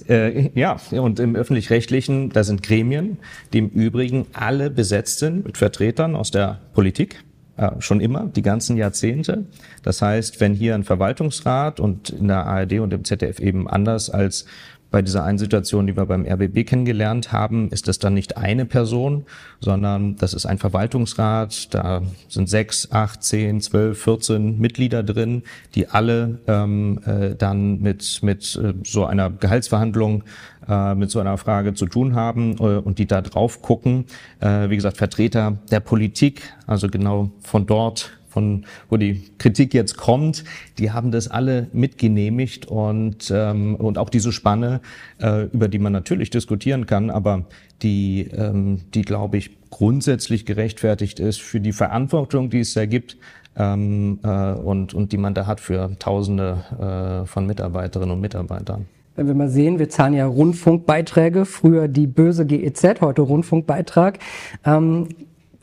äh, 0.07 0.49
ja, 0.59 0.77
und 0.91 1.19
im 1.19 1.35
öffentlich-rechtlichen, 1.35 2.29
da 2.29 2.43
sind 2.43 2.61
Gremien, 2.61 3.17
die 3.53 3.59
im 3.59 3.69
Übrigen 3.69 4.27
alle 4.33 4.69
besetzt 4.69 5.19
sind 5.19 5.45
mit 5.45 5.57
Vertretern 5.57 6.15
aus 6.15 6.31
der 6.31 6.59
Politik, 6.73 7.23
äh, 7.57 7.71
schon 7.79 8.01
immer, 8.01 8.25
die 8.25 8.41
ganzen 8.41 8.77
Jahrzehnte. 8.77 9.45
Das 9.81 10.01
heißt, 10.01 10.41
wenn 10.41 10.53
hier 10.53 10.75
ein 10.75 10.83
Verwaltungsrat 10.83 11.79
und 11.79 12.09
in 12.09 12.27
der 12.27 12.45
ARD 12.45 12.79
und 12.79 12.93
im 12.93 13.03
ZDF 13.05 13.39
eben 13.39 13.69
anders 13.69 14.09
als 14.09 14.45
bei 14.95 15.01
dieser 15.01 15.25
einen 15.25 15.37
Situation, 15.37 15.87
die 15.87 15.97
wir 15.97 16.05
beim 16.05 16.25
RBB 16.25 16.65
kennengelernt 16.65 17.33
haben, 17.33 17.67
ist 17.69 17.89
das 17.89 17.99
dann 17.99 18.13
nicht 18.13 18.37
eine 18.37 18.63
Person, 18.63 19.25
sondern 19.59 20.15
das 20.15 20.33
ist 20.33 20.45
ein 20.45 20.57
Verwaltungsrat. 20.57 21.73
Da 21.73 22.01
sind 22.29 22.47
sechs, 22.47 22.93
acht, 22.93 23.21
zehn, 23.21 23.59
zwölf, 23.59 24.01
vierzehn 24.01 24.57
Mitglieder 24.57 25.03
drin, 25.03 25.43
die 25.75 25.89
alle 25.89 26.39
ähm, 26.47 27.01
äh, 27.05 27.35
dann 27.35 27.81
mit, 27.81 28.23
mit 28.23 28.55
äh, 28.55 28.73
so 28.85 29.03
einer 29.03 29.29
Gehaltsverhandlung 29.31 30.23
äh, 30.69 30.95
mit 30.95 31.11
so 31.11 31.19
einer 31.19 31.37
Frage 31.37 31.73
zu 31.73 31.87
tun 31.87 32.15
haben 32.15 32.53
äh, 32.59 32.77
und 32.77 32.97
die 32.97 33.05
da 33.05 33.21
drauf 33.21 33.61
gucken. 33.61 34.05
Äh, 34.39 34.69
wie 34.69 34.77
gesagt, 34.77 34.95
Vertreter 34.95 35.57
der 35.71 35.81
Politik, 35.81 36.53
also 36.67 36.87
genau 36.87 37.31
von 37.41 37.65
dort 37.65 38.11
von 38.35 38.65
wo 38.89 38.97
die 38.97 39.21
Kritik 39.37 39.73
jetzt 39.73 39.95
kommt, 39.95 40.43
die 40.77 40.91
haben 40.91 41.11
das 41.11 41.29
alle 41.29 41.67
mitgenehmigt 41.71 42.65
und, 42.65 43.31
ähm, 43.33 43.75
und 43.75 43.97
auch 43.97 44.09
diese 44.09 44.33
Spanne, 44.33 44.81
äh, 45.21 45.45
über 45.45 45.69
die 45.69 45.79
man 45.79 45.93
natürlich 45.93 46.31
diskutieren 46.31 46.85
kann, 46.85 47.09
aber 47.09 47.45
die, 47.81 48.29
ähm, 48.35 48.81
die 48.93 49.03
glaube 49.03 49.37
ich, 49.37 49.51
grundsätzlich 49.69 50.45
gerechtfertigt 50.45 51.21
ist 51.21 51.41
für 51.41 51.61
die 51.61 51.71
Verantwortung, 51.71 52.49
die 52.49 52.59
es 52.59 52.73
da 52.73 52.85
gibt 52.85 53.15
ähm, 53.55 54.19
äh, 54.21 54.51
und, 54.51 54.93
und 54.93 55.13
die 55.13 55.17
man 55.17 55.33
da 55.33 55.47
hat 55.47 55.61
für 55.61 55.97
Tausende 55.97 57.23
äh, 57.23 57.25
von 57.25 57.47
Mitarbeiterinnen 57.47 58.15
und 58.15 58.19
Mitarbeitern. 58.19 58.85
Wenn 59.15 59.27
wir 59.27 59.33
mal 59.33 59.47
sehen, 59.47 59.79
wir 59.79 59.87
zahlen 59.87 60.13
ja 60.13 60.25
Rundfunkbeiträge, 60.25 61.45
früher 61.45 61.87
die 61.87 62.05
böse 62.05 62.45
GEZ, 62.45 62.99
heute 62.99 63.21
Rundfunkbeitrag. 63.21 64.19
Ähm, 64.65 65.07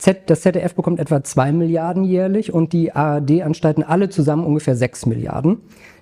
Z, 0.03 0.23
das 0.27 0.41
ZDF 0.41 0.75
bekommt 0.75 0.99
etwa 0.99 1.23
zwei 1.23 1.53
Milliarden 1.53 2.03
jährlich 2.03 2.53
und 2.53 2.73
die 2.73 2.93
ARD-Anstalten 2.93 3.85
alle 3.85 4.09
zusammen 4.09 4.45
ungefähr 4.45 4.75
sechs 4.75 5.07
Milliarden. 5.07 5.59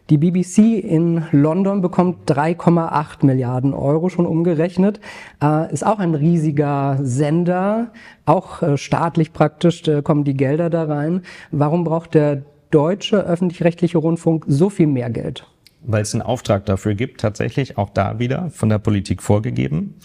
Die 0.09 0.17
BBC 0.17 0.83
in 0.83 1.25
London 1.33 1.83
bekommt 1.83 2.31
3,8 2.31 3.27
Milliarden 3.27 3.75
Euro 3.75 4.09
schon 4.09 4.25
umgerechnet. 4.25 5.01
Äh, 5.43 5.71
ist 5.71 5.85
auch 5.85 5.99
ein 5.99 6.15
riesiger 6.15 6.99
Sender, 7.03 7.93
auch 8.25 8.63
äh, 8.63 8.79
staatlich 8.79 9.35
praktisch 9.35 9.87
äh, 9.87 10.01
kommen 10.01 10.25
die 10.25 10.35
Gelder 10.35 10.71
da 10.71 10.85
rein. 10.85 11.21
Warum 11.51 11.85
braucht 11.85 12.15
der 12.15 12.41
deutsche 12.71 13.19
öffentlich-rechtliche 13.19 13.99
Rundfunk 13.99 14.47
so 14.49 14.71
viel 14.71 14.87
mehr 14.87 15.11
Geld? 15.11 15.47
Weil 15.83 16.01
es 16.01 16.15
einen 16.15 16.23
Auftrag 16.23 16.65
dafür 16.65 16.95
gibt, 16.95 17.21
tatsächlich 17.21 17.77
auch 17.77 17.91
da 17.91 18.19
wieder 18.19 18.49
von 18.49 18.71
der 18.71 18.79
Politik 18.79 19.23
vorgegeben. 19.23 19.97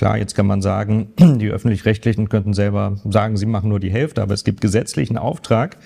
Klar, 0.00 0.16
jetzt 0.16 0.34
kann 0.34 0.46
man 0.46 0.62
sagen, 0.62 1.08
die 1.18 1.50
öffentlich-rechtlichen 1.50 2.30
könnten 2.30 2.54
selber 2.54 2.96
sagen, 3.04 3.36
sie 3.36 3.44
machen 3.44 3.68
nur 3.68 3.80
die 3.80 3.90
Hälfte, 3.90 4.22
aber 4.22 4.32
es 4.32 4.44
gibt 4.44 4.62
gesetzlichen 4.62 5.18
Auftrag, 5.18 5.76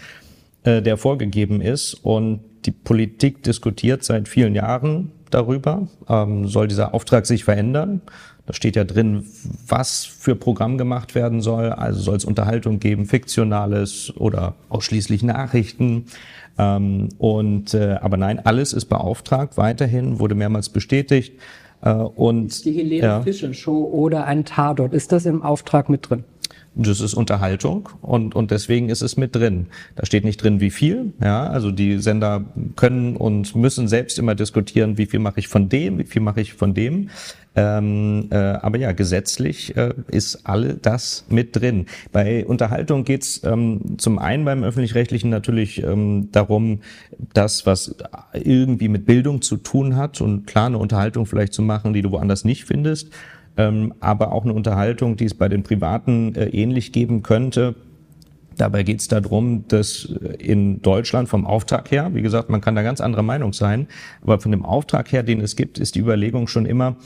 äh, 0.62 0.80
der 0.82 0.98
vorgegeben 0.98 1.60
ist 1.60 1.94
und 1.94 2.38
die 2.64 2.70
Politik 2.70 3.42
diskutiert 3.42 4.04
seit 4.04 4.28
vielen 4.28 4.54
Jahren 4.54 5.10
darüber. 5.30 5.88
Ähm, 6.08 6.46
soll 6.46 6.68
dieser 6.68 6.94
Auftrag 6.94 7.26
sich 7.26 7.42
verändern? 7.42 8.02
Da 8.46 8.52
steht 8.52 8.76
ja 8.76 8.84
drin, 8.84 9.24
was 9.66 10.04
für 10.04 10.36
Programm 10.36 10.78
gemacht 10.78 11.16
werden 11.16 11.40
soll. 11.40 11.70
Also 11.70 12.00
soll 12.00 12.16
es 12.16 12.24
Unterhaltung 12.24 12.78
geben, 12.78 13.06
fiktionales 13.06 14.12
oder 14.16 14.54
ausschließlich 14.68 15.24
Nachrichten. 15.24 16.04
Ähm, 16.56 17.08
und 17.18 17.74
äh, 17.74 17.98
aber 18.00 18.16
nein, 18.16 18.38
alles 18.46 18.74
ist 18.74 18.84
beauftragt 18.84 19.56
weiterhin, 19.56 20.20
wurde 20.20 20.36
mehrmals 20.36 20.68
bestätigt. 20.68 21.32
Äh, 21.84 21.92
und 21.92 22.64
die 22.64 22.72
Helene 22.72 23.02
ja. 23.02 23.20
Fischer 23.20 23.52
Show 23.52 23.84
oder 23.84 24.24
ein 24.24 24.44
Tatort, 24.44 24.94
ist 24.94 25.12
das 25.12 25.26
im 25.26 25.42
Auftrag 25.42 25.88
mit 25.88 26.08
drin? 26.08 26.24
Das 26.76 27.00
ist 27.00 27.14
Unterhaltung 27.14 27.88
und, 28.02 28.34
und 28.34 28.50
deswegen 28.50 28.88
ist 28.88 29.00
es 29.00 29.16
mit 29.16 29.36
drin. 29.36 29.66
Da 29.94 30.04
steht 30.04 30.24
nicht 30.24 30.42
drin, 30.42 30.60
wie 30.60 30.70
viel. 30.70 31.12
Ja, 31.22 31.46
also 31.46 31.70
die 31.70 31.98
Sender 31.98 32.44
können 32.74 33.16
und 33.16 33.54
müssen 33.54 33.86
selbst 33.86 34.18
immer 34.18 34.34
diskutieren, 34.34 34.98
wie 34.98 35.06
viel 35.06 35.20
mache 35.20 35.38
ich 35.38 35.46
von 35.46 35.68
dem, 35.68 35.98
wie 35.98 36.04
viel 36.04 36.20
mache 36.20 36.40
ich 36.40 36.54
von 36.54 36.74
dem. 36.74 37.10
Ähm, 37.56 38.26
äh, 38.30 38.36
aber 38.36 38.78
ja, 38.78 38.90
gesetzlich 38.90 39.76
äh, 39.76 39.94
ist 40.08 40.40
all 40.44 40.74
das 40.74 41.24
mit 41.28 41.54
drin. 41.54 41.86
Bei 42.10 42.44
Unterhaltung 42.44 43.04
geht's 43.04 43.42
ähm, 43.44 43.96
zum 43.98 44.18
einen 44.18 44.44
beim 44.44 44.64
öffentlich-rechtlichen 44.64 45.30
natürlich 45.30 45.80
ähm, 45.82 46.30
darum, 46.32 46.80
das, 47.32 47.66
was 47.66 47.94
irgendwie 48.32 48.88
mit 48.88 49.06
Bildung 49.06 49.40
zu 49.40 49.56
tun 49.56 49.94
hat 49.94 50.20
und 50.20 50.48
klar 50.48 50.66
eine 50.66 50.78
Unterhaltung 50.78 51.26
vielleicht 51.26 51.52
zu 51.52 51.62
machen, 51.62 51.92
die 51.92 52.02
du 52.02 52.10
woanders 52.10 52.44
nicht 52.44 52.64
findest 52.64 53.10
ähm, 53.56 53.94
aber 54.00 54.32
auch 54.32 54.44
eine 54.44 54.52
Unterhaltung, 54.52 55.16
die 55.16 55.24
es 55.24 55.34
bei 55.34 55.48
den 55.48 55.62
Privaten 55.62 56.34
äh, 56.34 56.46
ähnlich 56.46 56.92
geben 56.92 57.22
könnte. 57.22 57.74
Dabei 58.56 58.82
geht 58.84 59.00
es 59.00 59.08
darum, 59.08 59.66
dass 59.68 60.06
äh, 60.06 60.36
in 60.36 60.82
Deutschland 60.82 61.28
vom 61.28 61.46
Auftrag 61.46 61.90
her, 61.90 62.10
wie 62.14 62.22
gesagt, 62.22 62.50
man 62.50 62.60
kann 62.60 62.74
da 62.74 62.82
ganz 62.82 63.00
andere 63.00 63.22
Meinung 63.22 63.52
sein, 63.52 63.88
aber 64.22 64.40
von 64.40 64.50
dem 64.50 64.64
Auftrag 64.64 65.12
her, 65.12 65.22
den 65.22 65.40
es 65.40 65.56
gibt, 65.56 65.78
ist 65.78 65.94
die 65.94 66.00
Überlegung 66.00 66.46
schon 66.46 66.66
immer, 66.66 66.96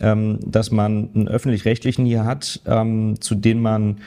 ähm, 0.00 0.38
dass 0.44 0.70
man 0.70 1.10
einen 1.14 1.28
öffentlich-rechtlichen 1.28 2.04
hier 2.04 2.24
hat, 2.24 2.60
ähm, 2.66 3.20
zu 3.20 3.34
dem 3.34 3.62
man 3.62 3.98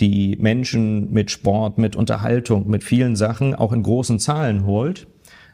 die 0.00 0.36
Menschen 0.40 1.12
mit 1.12 1.30
Sport, 1.30 1.78
mit 1.78 1.94
Unterhaltung, 1.94 2.68
mit 2.68 2.82
vielen 2.82 3.16
Sachen 3.16 3.54
auch 3.54 3.72
in 3.72 3.82
großen 3.82 4.18
Zahlen 4.18 4.66
holt 4.66 5.06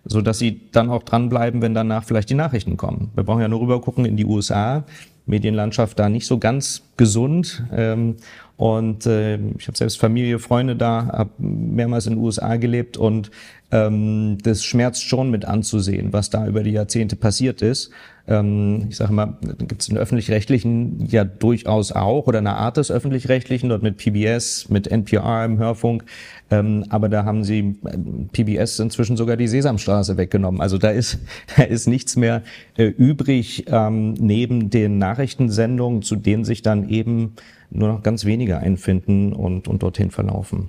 so 0.05 0.21
dass 0.21 0.39
sie 0.39 0.69
dann 0.73 0.91
auch 0.91 1.03
dranbleiben, 1.03 1.63
wenn 1.63 1.75
danach 1.75 2.05
vielleicht 2.05 2.31
die 2.31 2.35
Nachrichten 2.35 2.77
kommen. 2.77 3.11
Wir 3.15 3.25
brauchen 3.25 3.41
ja 3.41 3.49
nur 3.49 3.61
rüber 3.61 3.81
gucken 3.81 4.05
in 4.05 4.17
die 4.17 4.27
USA. 4.27 4.85
Medienlandschaft 5.27 5.99
da 5.99 6.09
nicht 6.09 6.27
so 6.27 6.39
ganz 6.39 6.83
gesund. 6.97 7.65
Ähm, 7.73 8.17
und 8.57 9.07
äh, 9.07 9.39
ich 9.59 9.67
habe 9.67 9.77
selbst 9.77 9.99
Familie, 9.99 10.39
Freunde 10.39 10.77
da, 10.77 11.07
habe 11.07 11.31
mehrmals 11.39 12.07
in 12.07 12.15
den 12.15 12.23
USA 12.23 12.57
gelebt 12.57 12.97
und 12.97 13.31
ähm, 13.73 14.39
das 14.43 14.63
schmerzt 14.63 15.03
schon 15.03 15.31
mit 15.31 15.47
anzusehen, 15.47 16.13
was 16.13 16.31
da 16.31 16.47
über 16.47 16.63
die 16.63 16.71
Jahrzehnte 16.71 17.17
passiert 17.17 17.63
ist. 17.63 17.91
Ähm, 18.29 18.87
ich 18.89 18.97
sage 18.97 19.13
mal, 19.13 19.39
gibt 19.59 19.81
es 19.81 19.89
den 19.89 19.97
öffentlich-rechtlichen 19.97 21.07
ja 21.07 21.25
durchaus 21.25 21.91
auch 21.91 22.27
oder 22.27 22.39
eine 22.39 22.55
Art 22.55 22.77
des 22.77 22.91
öffentlich-rechtlichen, 22.91 23.71
dort 23.71 23.83
mit 23.83 23.97
PBS, 23.97 24.69
mit 24.69 24.87
NPR 24.87 25.45
im 25.45 25.59
Hörfunk. 25.59 26.05
Ähm, 26.53 26.85
aber 26.91 27.09
da 27.09 27.25
haben 27.25 27.45
sie 27.45 27.77
äh, 27.87 27.97
PBS 28.33 28.79
inzwischen 28.79 29.17
sogar 29.17 29.39
die 29.39 29.49
Sesamstraße 29.49 30.19
weggenommen. 30.19 30.61
Also 30.61 30.77
da 30.77 30.91
ist, 30.91 31.19
da 31.57 31.63
ist 31.63 31.89
nichts 31.89 32.17
mehr 32.17 32.43
äh, 32.77 32.85
übrig 32.85 33.65
ähm, 33.69 34.13
neben 34.15 34.69
den 34.69 34.99
Nachrichtensendungen, 34.99 36.03
zu 36.03 36.15
denen 36.15 36.45
sich 36.45 36.61
dann 36.61 36.91
eben 36.91 37.33
nur 37.71 37.89
noch 37.89 38.03
ganz 38.03 38.27
wenige 38.27 38.59
einfinden 38.59 39.33
und, 39.33 39.67
und 39.67 39.83
dorthin 39.83 40.11
verlaufen. 40.11 40.69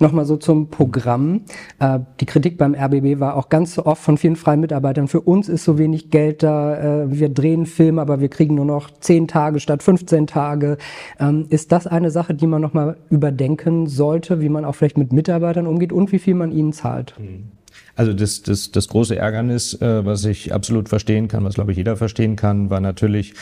Nochmal 0.00 0.24
so 0.24 0.38
zum 0.38 0.70
Programm. 0.70 1.42
Äh, 1.78 2.00
die 2.20 2.26
Kritik 2.26 2.56
beim 2.56 2.74
RBB 2.74 3.20
war 3.20 3.36
auch 3.36 3.50
ganz 3.50 3.78
oft 3.78 4.02
von 4.02 4.16
vielen 4.16 4.34
freien 4.34 4.60
Mitarbeitern. 4.60 5.08
Für 5.08 5.20
uns 5.20 5.50
ist 5.50 5.62
so 5.62 5.76
wenig 5.76 6.08
Geld 6.10 6.42
da. 6.42 7.02
Äh, 7.02 7.18
wir 7.20 7.28
drehen 7.28 7.66
Film, 7.66 7.98
aber 7.98 8.18
wir 8.18 8.30
kriegen 8.30 8.54
nur 8.54 8.64
noch 8.64 8.90
10 8.90 9.28
Tage 9.28 9.60
statt 9.60 9.82
15 9.82 10.26
Tage. 10.26 10.78
Ähm, 11.18 11.44
ist 11.50 11.70
das 11.70 11.86
eine 11.86 12.10
Sache, 12.10 12.32
die 12.32 12.46
man 12.46 12.62
nochmal 12.62 12.96
überdenken 13.10 13.88
sollte, 13.88 14.40
wie 14.40 14.48
man 14.48 14.64
auch 14.64 14.74
vielleicht 14.74 14.96
mit 14.96 15.12
Mitarbeitern 15.12 15.66
umgeht 15.66 15.92
und 15.92 16.12
wie 16.12 16.18
viel 16.18 16.34
man 16.34 16.50
ihnen 16.50 16.72
zahlt? 16.72 17.14
Mhm. 17.18 17.50
Also 17.94 18.14
das, 18.14 18.40
das, 18.40 18.72
das 18.72 18.88
große 18.88 19.16
Ärgernis, 19.16 19.74
äh, 19.82 20.06
was 20.06 20.24
ich 20.24 20.54
absolut 20.54 20.88
verstehen 20.88 21.28
kann, 21.28 21.44
was 21.44 21.56
glaube 21.56 21.72
ich 21.72 21.76
jeder 21.76 21.98
verstehen 21.98 22.36
kann, 22.36 22.70
war 22.70 22.80
natürlich 22.80 23.34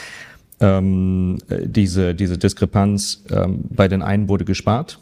ähm, 0.58 1.38
diese, 1.48 2.16
diese 2.16 2.36
Diskrepanz. 2.36 3.22
Ähm, 3.30 3.60
bei 3.70 3.86
den 3.86 4.02
einen 4.02 4.28
wurde 4.28 4.44
gespart 4.44 4.98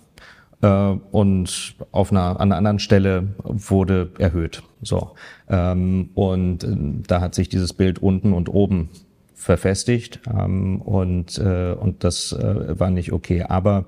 und 0.66 1.74
auf 1.92 2.10
einer, 2.10 2.40
an 2.40 2.52
einer 2.52 2.56
anderen 2.56 2.78
Stelle 2.78 3.34
wurde 3.42 4.10
erhöht. 4.18 4.62
So 4.82 5.14
ähm, 5.48 6.10
und 6.14 6.64
äh, 6.64 6.76
da 7.06 7.20
hat 7.20 7.34
sich 7.34 7.48
dieses 7.48 7.72
Bild 7.72 7.98
unten 8.00 8.32
und 8.32 8.48
oben 8.48 8.90
verfestigt 9.34 10.20
ähm, 10.28 10.80
und 10.82 11.38
äh, 11.38 11.72
und 11.72 12.04
das 12.04 12.32
äh, 12.32 12.78
war 12.78 12.90
nicht 12.90 13.12
okay. 13.12 13.42
Aber 13.42 13.86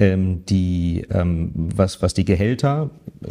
ähm, 0.00 0.44
die 0.46 1.06
ähm, 1.10 1.52
was 1.54 2.02
was 2.02 2.14
die 2.14 2.24
Gehälter, 2.24 2.90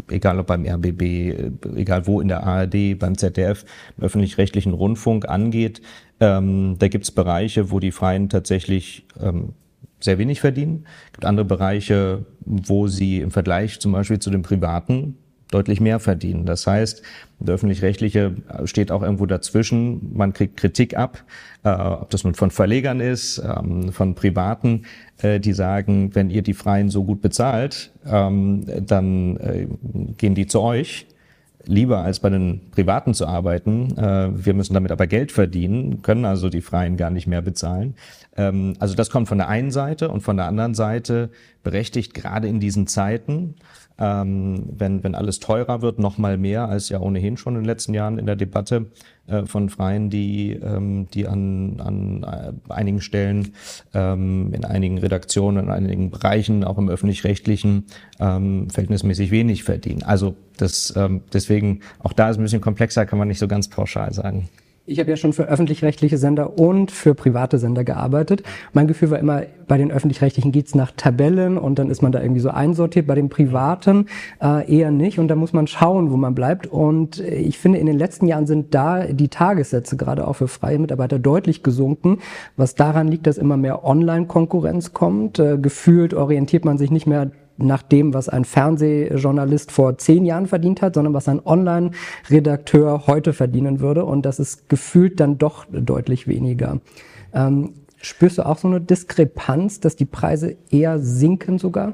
egal 0.10 0.39
ob 0.39 0.48
beim 0.48 0.65
RBB, 0.65 1.01
äh, 1.01 1.51
egal 1.75 2.08
wo 2.08 2.22
in 2.22 2.27
der 2.27 2.44
ARD, 2.44 2.98
beim 3.00 3.17
ZDF, 3.17 3.65
im 3.98 4.03
öffentlich-rechtlichen 4.03 4.74
Rundfunk 4.74 5.27
angeht, 5.27 5.82
ähm, 6.20 6.75
da 6.79 6.88
gibt's 6.88 7.12
Bereiche, 7.12 7.72
wo 7.72 7.79
die 7.79 7.91
Freien 7.91 8.29
tatsächlich 8.29 9.06
ähm, 9.22 9.53
sehr 10.00 10.18
wenig 10.18 10.42
verdienen. 10.42 10.86
Es 11.08 11.13
gibt 11.13 11.25
andere 11.25 11.46
Bereiche, 11.46 12.25
wo 12.39 12.88
sie 12.88 13.20
im 13.20 13.32
Vergleich 13.32 13.80
zum 13.80 13.92
Beispiel 13.92 14.20
zu 14.20 14.30
den 14.30 14.42
Privaten 14.42 15.18
deutlich 15.51 15.80
mehr 15.80 16.00
verdienen. 16.00 16.46
Das 16.46 16.68
heißt, 16.68 17.01
der 17.39 17.56
öffentlich-rechtliche 17.56 18.36
steht 18.66 18.92
auch 18.92 19.01
irgendwo 19.01 19.25
dazwischen. 19.25 20.13
Man 20.13 20.34
kriegt 20.34 20.58
Kritik 20.58 20.98
ab, 20.98 21.24
äh, 21.63 21.70
ob 21.70 22.10
das 22.10 22.24
nun 22.24 22.36
von 22.36 22.51
Verlegern 22.51 23.00
ist, 23.00 23.39
ähm, 23.39 23.92
von 23.94 24.16
Privaten, 24.16 24.84
äh, 25.20 25.39
die 25.39 25.54
sagen, 25.54 26.13
wenn 26.16 26.30
ihr 26.30 26.42
die 26.42 26.54
Freien 26.54 26.89
so 26.89 27.04
gut 27.04 27.22
bezahlt, 27.22 27.92
ähm, 28.06 28.66
dann 28.86 29.38
äh, 29.38 29.68
gehen 30.18 30.36
die 30.36 30.48
zu 30.48 30.62
euch 30.62 31.08
lieber 31.67 32.00
als 32.00 32.19
bei 32.19 32.29
den 32.29 32.71
Privaten 32.71 33.13
zu 33.13 33.27
arbeiten. 33.27 33.97
Äh, 33.97 34.29
wir 34.33 34.53
müssen 34.53 34.74
damit 34.74 34.91
aber 34.91 35.07
Geld 35.07 35.31
verdienen, 35.31 36.01
können 36.01 36.25
also 36.25 36.50
die 36.50 36.62
Freien 36.62 36.97
gar 36.97 37.09
nicht 37.09 37.27
mehr 37.27 37.41
bezahlen. 37.41 37.95
Ähm, 38.36 38.74
also 38.79 38.95
das 38.95 39.09
kommt 39.09 39.27
von 39.27 39.38
der 39.38 39.50
einen 39.50 39.71
Seite 39.71 40.09
und 40.09 40.21
von 40.21 40.38
der 40.38 40.47
anderen 40.47 40.74
Seite 40.74 41.29
berechtigt 41.63 42.13
gerade 42.13 42.47
in 42.47 42.59
diesen 42.59 42.88
Zeiten, 42.88 43.55
ähm, 44.00 44.63
wenn, 44.77 45.04
wenn 45.04 45.16
alles 45.16 45.39
teurer 45.39 45.82
wird, 45.82 46.00
noch 46.00 46.18
mal 46.18 46.38
mehr 46.38 46.70
als 46.70 46.89
ja 46.89 47.00
ohnehin 47.00 47.38
schon 47.38 47.56
in 47.56 47.62
den 47.62 47.66
letzten 47.66 47.94
Jahren 47.94 48.18
in 48.18 48.25
der 48.25 48.36
Debatte 48.36 48.88
äh, 49.27 49.46
von 49.46 49.70
Freien, 49.70 50.10
die, 50.10 50.54
ähm, 50.54 51.08
die 51.13 51.27
an, 51.27 51.80
an 51.80 52.24
äh, 52.24 52.74
einigen 52.74 53.01
Stellen, 53.01 53.54
ähm, 53.94 54.54
in 54.54 54.66
einigen 54.66 54.98
Redaktionen, 54.98 55.66
in 55.66 55.72
einigen 55.72 56.12
Bereichen, 56.12 56.63
auch 56.63 56.77
im 56.77 56.89
öffentlich-rechtlichen, 56.89 57.86
ähm, 58.20 58.70
verhältnismäßig 58.70 59.32
wenig 59.32 59.63
verdienen. 59.63 60.04
Also 60.04 60.36
das, 60.58 60.94
ähm, 60.96 61.22
deswegen, 61.34 61.82
auch 62.00 62.13
da 62.13 62.30
ist 62.30 62.38
ein 62.38 62.44
bisschen 62.44 62.62
komplexer, 62.62 63.06
kann 63.06 63.20
man 63.20 63.27
nicht 63.27 63.39
so 63.39 63.48
ganz 63.48 63.68
pauschal 63.68 64.13
sagen. 64.13 64.50
Ich 64.89 65.01
habe 65.01 65.10
ja 65.10 65.17
schon 65.17 65.34
für 65.34 65.50
öffentlich-rechtliche 65.50 66.17
Sender 66.17 66.58
und 66.58 66.91
für 66.91 67.13
private 67.13 67.60
Sender 67.60 67.84
gearbeitet. 67.84 68.44
Mein 68.72 68.88
Gefühl 68.88 69.12
war 69.12 69.20
immer, 69.20 69.44
bei 69.67 69.77
den 69.77 69.91
öffentlich-rechtlichen 69.91 70.53
geht's 70.53 70.75
nach 70.75 70.91
Tabellen 70.96 71.58
und 71.58 71.77
dann 71.77 71.89
ist 71.89 72.01
man 72.01 72.13
da 72.13 72.22
irgendwie 72.22 72.39
so 72.39 72.51
einsortiert. 72.51 73.06
Bei 73.06 73.15
den 73.15 73.27
privaten 73.27 74.06
äh, 74.41 74.74
eher 74.74 74.91
nicht 74.91 75.20
und 75.20 75.27
da 75.27 75.36
muss 75.36 75.51
man 75.51 75.67
schauen, 75.67 76.10
wo 76.10 76.15
man 76.15 76.34
bleibt. 76.34 76.67
Und 76.67 77.20
ich 77.20 77.58
finde, 77.58 77.79
in 77.79 77.86
den 77.86 77.98
letzten 77.98 78.27
Jahren 78.27 78.48
sind 78.48 78.74
da 78.74 79.03
die 79.08 79.27
Tagessätze 79.27 79.98
gerade 79.98 80.25
auch 80.25 80.38
für 80.38 80.48
freie 80.48 80.79
Mitarbeiter 80.79 81.20
deutlich 81.20 81.63
gesunken, 81.63 82.20
was 82.56 82.75
daran 82.75 83.10
liegt, 83.10 83.27
dass 83.27 83.38
immer 83.38 83.58
mehr 83.58 83.84
Online-Konkurrenz 83.84 84.94
kommt. 84.94 85.38
Äh, 85.38 85.58
gefühlt 85.58 86.13
orientiert 86.13 86.63
man 86.63 86.77
sich 86.77 86.91
nicht 86.91 87.08
mehr 87.08 87.32
nach 87.58 87.82
dem, 87.82 88.14
was 88.14 88.30
ein 88.30 88.46
Fernsehjournalist 88.46 89.72
vor 89.72 89.98
zehn 89.98 90.26
Jahren 90.26 90.48
verdient 90.48 90.82
hat, 90.82 90.96
sondern 90.96 91.14
was 91.14 91.28
ein 91.28 91.46
Online-Redakteur 91.46 93.08
heute 93.08 93.34
verdienen 93.34 93.80
würde. 93.80 94.06
Und 94.06 94.26
das 94.26 94.40
ist 94.40 94.70
gefühlt 94.70 95.20
dann 95.20 95.38
doch 95.38 95.66
deutlich 95.72 96.28
weniger. 96.28 96.80
Ähm, 97.34 97.74
spürst 98.02 98.38
du 98.38 98.46
auch 98.46 98.58
so 98.58 98.68
eine 98.68 98.82
Diskrepanz, 98.82 99.80
dass 99.80 99.96
die 99.96 100.06
Preise 100.06 100.56
eher 100.70 101.00
sinken 101.00 101.58
sogar? 101.58 101.94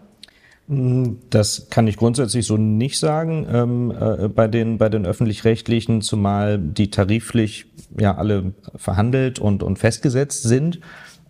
Das 0.67 1.67
kann 1.69 1.87
ich 1.87 1.97
grundsätzlich 1.97 2.45
so 2.45 2.55
nicht 2.55 2.97
sagen 2.97 3.45
ähm, 3.51 3.91
äh, 3.91 4.29
bei 4.29 4.47
den 4.47 4.77
bei 4.77 4.87
den 4.87 5.05
öffentlich-rechtlichen, 5.05 6.01
zumal 6.01 6.57
die 6.57 6.89
tariflich 6.89 7.65
ja 7.99 8.15
alle 8.15 8.53
verhandelt 8.75 9.39
und 9.39 9.61
und 9.61 9.77
festgesetzt 9.77 10.43
sind. 10.43 10.79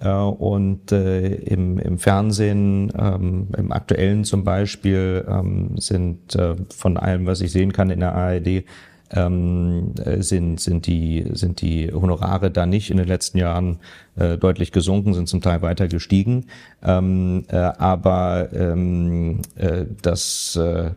Äh, 0.03 0.09
und 0.09 0.91
äh, 0.91 1.35
im, 1.35 1.79
im 1.79 1.97
Fernsehen, 1.97 2.91
ähm, 2.97 3.47
im 3.57 3.71
aktuellen 3.71 4.25
zum 4.25 4.43
Beispiel, 4.43 5.25
ähm, 5.27 5.77
sind 5.77 6.35
äh, 6.35 6.55
von 6.75 6.97
allem, 6.97 7.25
was 7.25 7.41
ich 7.41 7.51
sehen 7.51 7.71
kann 7.71 7.89
in 7.89 8.01
der 8.01 8.13
ARD, 8.13 8.65
ähm, 9.11 9.93
äh, 10.03 10.21
sind, 10.21 10.59
sind, 10.59 10.87
die, 10.87 11.25
sind 11.33 11.61
die 11.61 11.93
Honorare 11.93 12.51
da 12.51 12.65
nicht 12.65 12.91
in 12.91 12.97
den 12.97 13.07
letzten 13.07 13.37
Jahren 13.37 13.79
äh, 14.15 14.37
deutlich 14.37 14.71
gesunken, 14.71 15.13
sind 15.13 15.29
zum 15.29 15.41
Teil 15.41 15.61
weiter 15.61 15.87
gestiegen. 15.87 16.47
Ähm, 16.83 17.45
äh, 17.47 17.55
aber 17.55 18.49
ähm, 18.53 19.41
äh, 19.55 19.85
das 20.01 20.57
äh, 20.57 20.91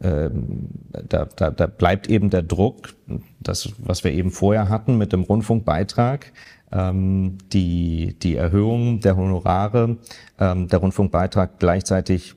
äh, 0.00 0.30
da, 1.08 1.24
da, 1.24 1.50
da 1.50 1.66
bleibt 1.66 2.08
eben 2.08 2.30
der 2.30 2.42
Druck, 2.42 2.94
das, 3.40 3.70
was 3.78 4.04
wir 4.04 4.12
eben 4.12 4.30
vorher 4.30 4.68
hatten 4.68 4.98
mit 4.98 5.12
dem 5.12 5.22
Rundfunkbeitrag, 5.22 6.32
ähm, 6.72 7.38
die, 7.52 8.16
die 8.22 8.36
Erhöhung 8.36 9.00
der 9.00 9.16
Honorare, 9.16 9.96
ähm, 10.38 10.68
der 10.68 10.78
Rundfunkbeitrag 10.78 11.58
gleichzeitig 11.58 12.34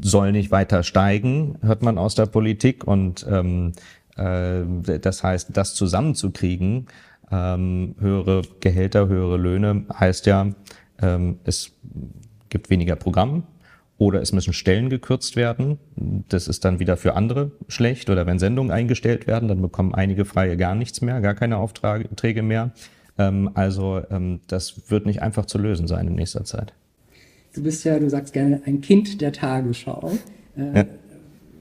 soll 0.00 0.32
nicht 0.32 0.50
weiter 0.50 0.82
steigen, 0.82 1.58
hört 1.62 1.82
man 1.82 1.98
aus 1.98 2.14
der 2.14 2.26
Politik. 2.26 2.86
Und 2.86 3.26
ähm, 3.28 3.72
äh, 4.16 4.98
das 4.98 5.22
heißt, 5.22 5.56
das 5.56 5.74
zusammenzukriegen, 5.74 6.86
ähm, 7.30 7.94
höhere 7.98 8.42
Gehälter, 8.60 9.08
höhere 9.08 9.36
Löhne, 9.36 9.84
heißt 9.92 10.26
ja, 10.26 10.48
ähm, 11.02 11.38
es 11.44 11.72
gibt 12.48 12.70
weniger 12.70 12.96
Programm, 12.96 13.44
oder 14.00 14.22
es 14.22 14.32
müssen 14.32 14.54
Stellen 14.54 14.88
gekürzt 14.88 15.36
werden. 15.36 15.78
Das 16.30 16.48
ist 16.48 16.64
dann 16.64 16.78
wieder 16.78 16.96
für 16.96 17.14
andere 17.16 17.50
schlecht. 17.68 18.08
Oder 18.08 18.26
wenn 18.26 18.38
Sendungen 18.38 18.72
eingestellt 18.72 19.26
werden, 19.26 19.46
dann 19.46 19.60
bekommen 19.60 19.94
einige 19.94 20.24
Freie 20.24 20.56
gar 20.56 20.74
nichts 20.74 21.02
mehr, 21.02 21.20
gar 21.20 21.34
keine 21.34 21.58
Aufträge 21.58 22.42
mehr. 22.42 22.70
Ähm, 23.20 23.50
also 23.54 24.02
ähm, 24.10 24.40
das 24.46 24.90
wird 24.90 25.06
nicht 25.06 25.22
einfach 25.22 25.46
zu 25.46 25.58
lösen 25.58 25.86
sein 25.86 26.06
in 26.06 26.14
nächster 26.14 26.44
Zeit. 26.44 26.72
Du 27.54 27.62
bist 27.62 27.84
ja, 27.84 27.98
du 27.98 28.08
sagst 28.08 28.32
gerne, 28.32 28.62
ein 28.64 28.80
Kind 28.80 29.20
der 29.20 29.32
Tagesschau. 29.32 30.12
Äh, 30.56 30.76
ja 30.78 30.84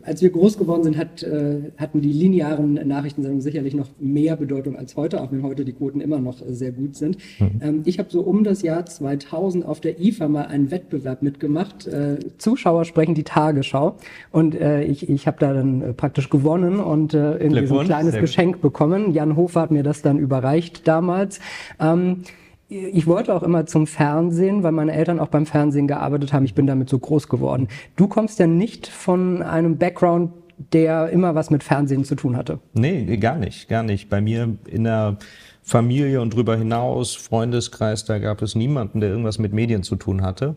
als 0.10 0.24
wir 0.24 0.32
groß 0.32 0.58
geworden 0.58 0.84
sind, 0.84 0.98
hat, 0.98 1.22
äh, 1.22 1.72
hatten 1.78 2.02
die 2.02 2.12
linearen 2.12 2.74
Nachrichtensendungen 2.88 3.42
sicherlich 3.42 3.76
noch 3.76 3.88
mehr 4.00 4.36
Bedeutung 4.36 4.76
als 4.76 4.96
heute, 4.96 5.22
auch 5.22 5.32
wenn 5.32 5.44
heute 5.44 5.64
die 5.66 5.74
Quoten 5.74 6.02
immer 6.02 6.18
noch 6.18 6.38
sehr 6.48 6.72
gut 6.72 6.96
sind. 6.96 7.18
Mhm. 7.40 7.62
Ähm, 7.62 7.82
ich 7.86 8.00
habe 8.00 8.10
so 8.10 8.22
um 8.22 8.44
das 8.44 8.64
Jahr 8.64 8.88
2000 8.88 9.64
auf 9.64 9.80
der 9.80 10.02
IFA 10.02 10.28
mal 10.28 10.48
einen 10.48 10.72
Wettbewerb 10.72 11.22
mitgemacht. 11.22 11.86
Äh, 11.86 12.18
Zuschauer 12.40 12.86
sprechen 12.86 13.14
die 13.14 13.24
Tagesschau 13.24 13.98
und 14.32 14.60
äh, 14.60 14.84
ich, 14.84 15.08
ich 15.08 15.28
habe 15.28 15.38
da 15.40 15.54
dann 15.54 15.82
äh, 15.82 15.94
praktisch 15.94 16.32
gewonnen 16.32 16.80
und 16.80 17.14
äh, 17.14 17.38
irgendwie 17.38 17.68
so 17.68 17.78
ein 17.78 17.86
kleines 17.86 18.16
Geschenk 18.16 18.62
bekommen. 18.62 19.14
Jan 19.14 19.36
Hofer 19.36 19.62
hat 19.62 19.72
mir 19.72 19.84
das 19.84 20.02
dann 20.02 20.18
überreicht 20.18 20.88
damals. 20.88 21.40
Ähm, 21.80 22.24
ich 22.70 23.08
wollte 23.08 23.34
auch 23.34 23.42
immer 23.42 23.66
zum 23.66 23.88
Fernsehen, 23.88 24.62
weil 24.62 24.72
meine 24.72 24.94
Eltern 24.94 25.20
auch 25.20 25.30
beim 25.30 25.48
Fernsehen 25.48 25.88
gearbeitet 25.88 26.34
haben. 26.34 26.46
Ich 26.46 26.54
bin 26.54 26.68
damit 26.68 26.88
so 26.88 27.00
groß 27.00 27.28
geworden. 27.28 27.68
Du 27.96 28.08
kommst 28.08 28.38
ja 28.38 28.46
nicht 28.46 28.88
von 28.88 29.42
einem 29.42 29.78
Background, 29.78 30.32
der 30.72 31.10
immer 31.10 31.34
was 31.36 31.50
mit 31.50 31.64
Fernsehen 31.64 32.04
zu 32.04 32.16
tun 32.16 32.38
hatte. 32.38 32.60
Nee, 32.74 33.18
gar 33.18 33.38
nicht, 33.38 33.70
gar 33.70 33.82
nicht. 33.82 34.10
Bei 34.10 34.22
mir 34.22 34.58
in 34.68 34.84
der 34.84 35.18
Familie 35.64 36.22
und 36.22 36.34
darüber 36.34 36.56
hinaus, 36.58 37.16
Freundeskreis, 37.16 38.06
da 38.06 38.20
gab 38.20 38.42
es 38.42 38.56
niemanden, 38.56 39.00
der 39.00 39.10
irgendwas 39.10 39.40
mit 39.40 39.54
Medien 39.54 39.82
zu 39.84 39.96
tun 39.96 40.22
hatte. 40.22 40.56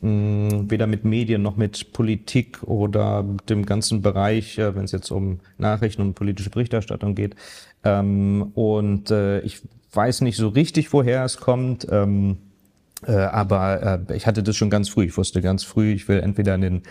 Hm, 0.00 0.70
weder 0.70 0.86
mit 0.86 1.04
Medien 1.04 1.42
noch 1.42 1.56
mit 1.56 1.92
Politik 1.92 2.62
oder 2.62 3.24
dem 3.48 3.66
ganzen 3.66 4.00
Bereich, 4.00 4.56
äh, 4.58 4.76
wenn 4.76 4.84
es 4.84 4.92
jetzt 4.92 5.10
um 5.10 5.40
Nachrichten 5.56 6.02
und 6.02 6.14
politische 6.14 6.50
Berichterstattung 6.50 7.16
geht. 7.16 7.34
Ähm, 7.82 8.52
und 8.54 9.10
äh, 9.10 9.40
ich 9.40 9.62
weiß 9.92 10.20
nicht 10.22 10.36
so 10.36 10.48
richtig, 10.48 10.92
woher 10.92 11.24
es 11.24 11.38
kommt. 11.38 11.86
Ähm, 11.90 12.38
äh, 13.06 13.12
aber 13.12 14.00
äh, 14.08 14.16
ich 14.16 14.26
hatte 14.26 14.42
das 14.42 14.56
schon 14.56 14.70
ganz 14.70 14.88
früh. 14.88 15.04
Ich 15.04 15.16
wusste 15.16 15.40
ganz 15.40 15.64
früh, 15.64 15.92
ich 15.92 16.08
will 16.08 16.20
entweder 16.20 16.54
in 16.54 16.60
den 16.60 16.82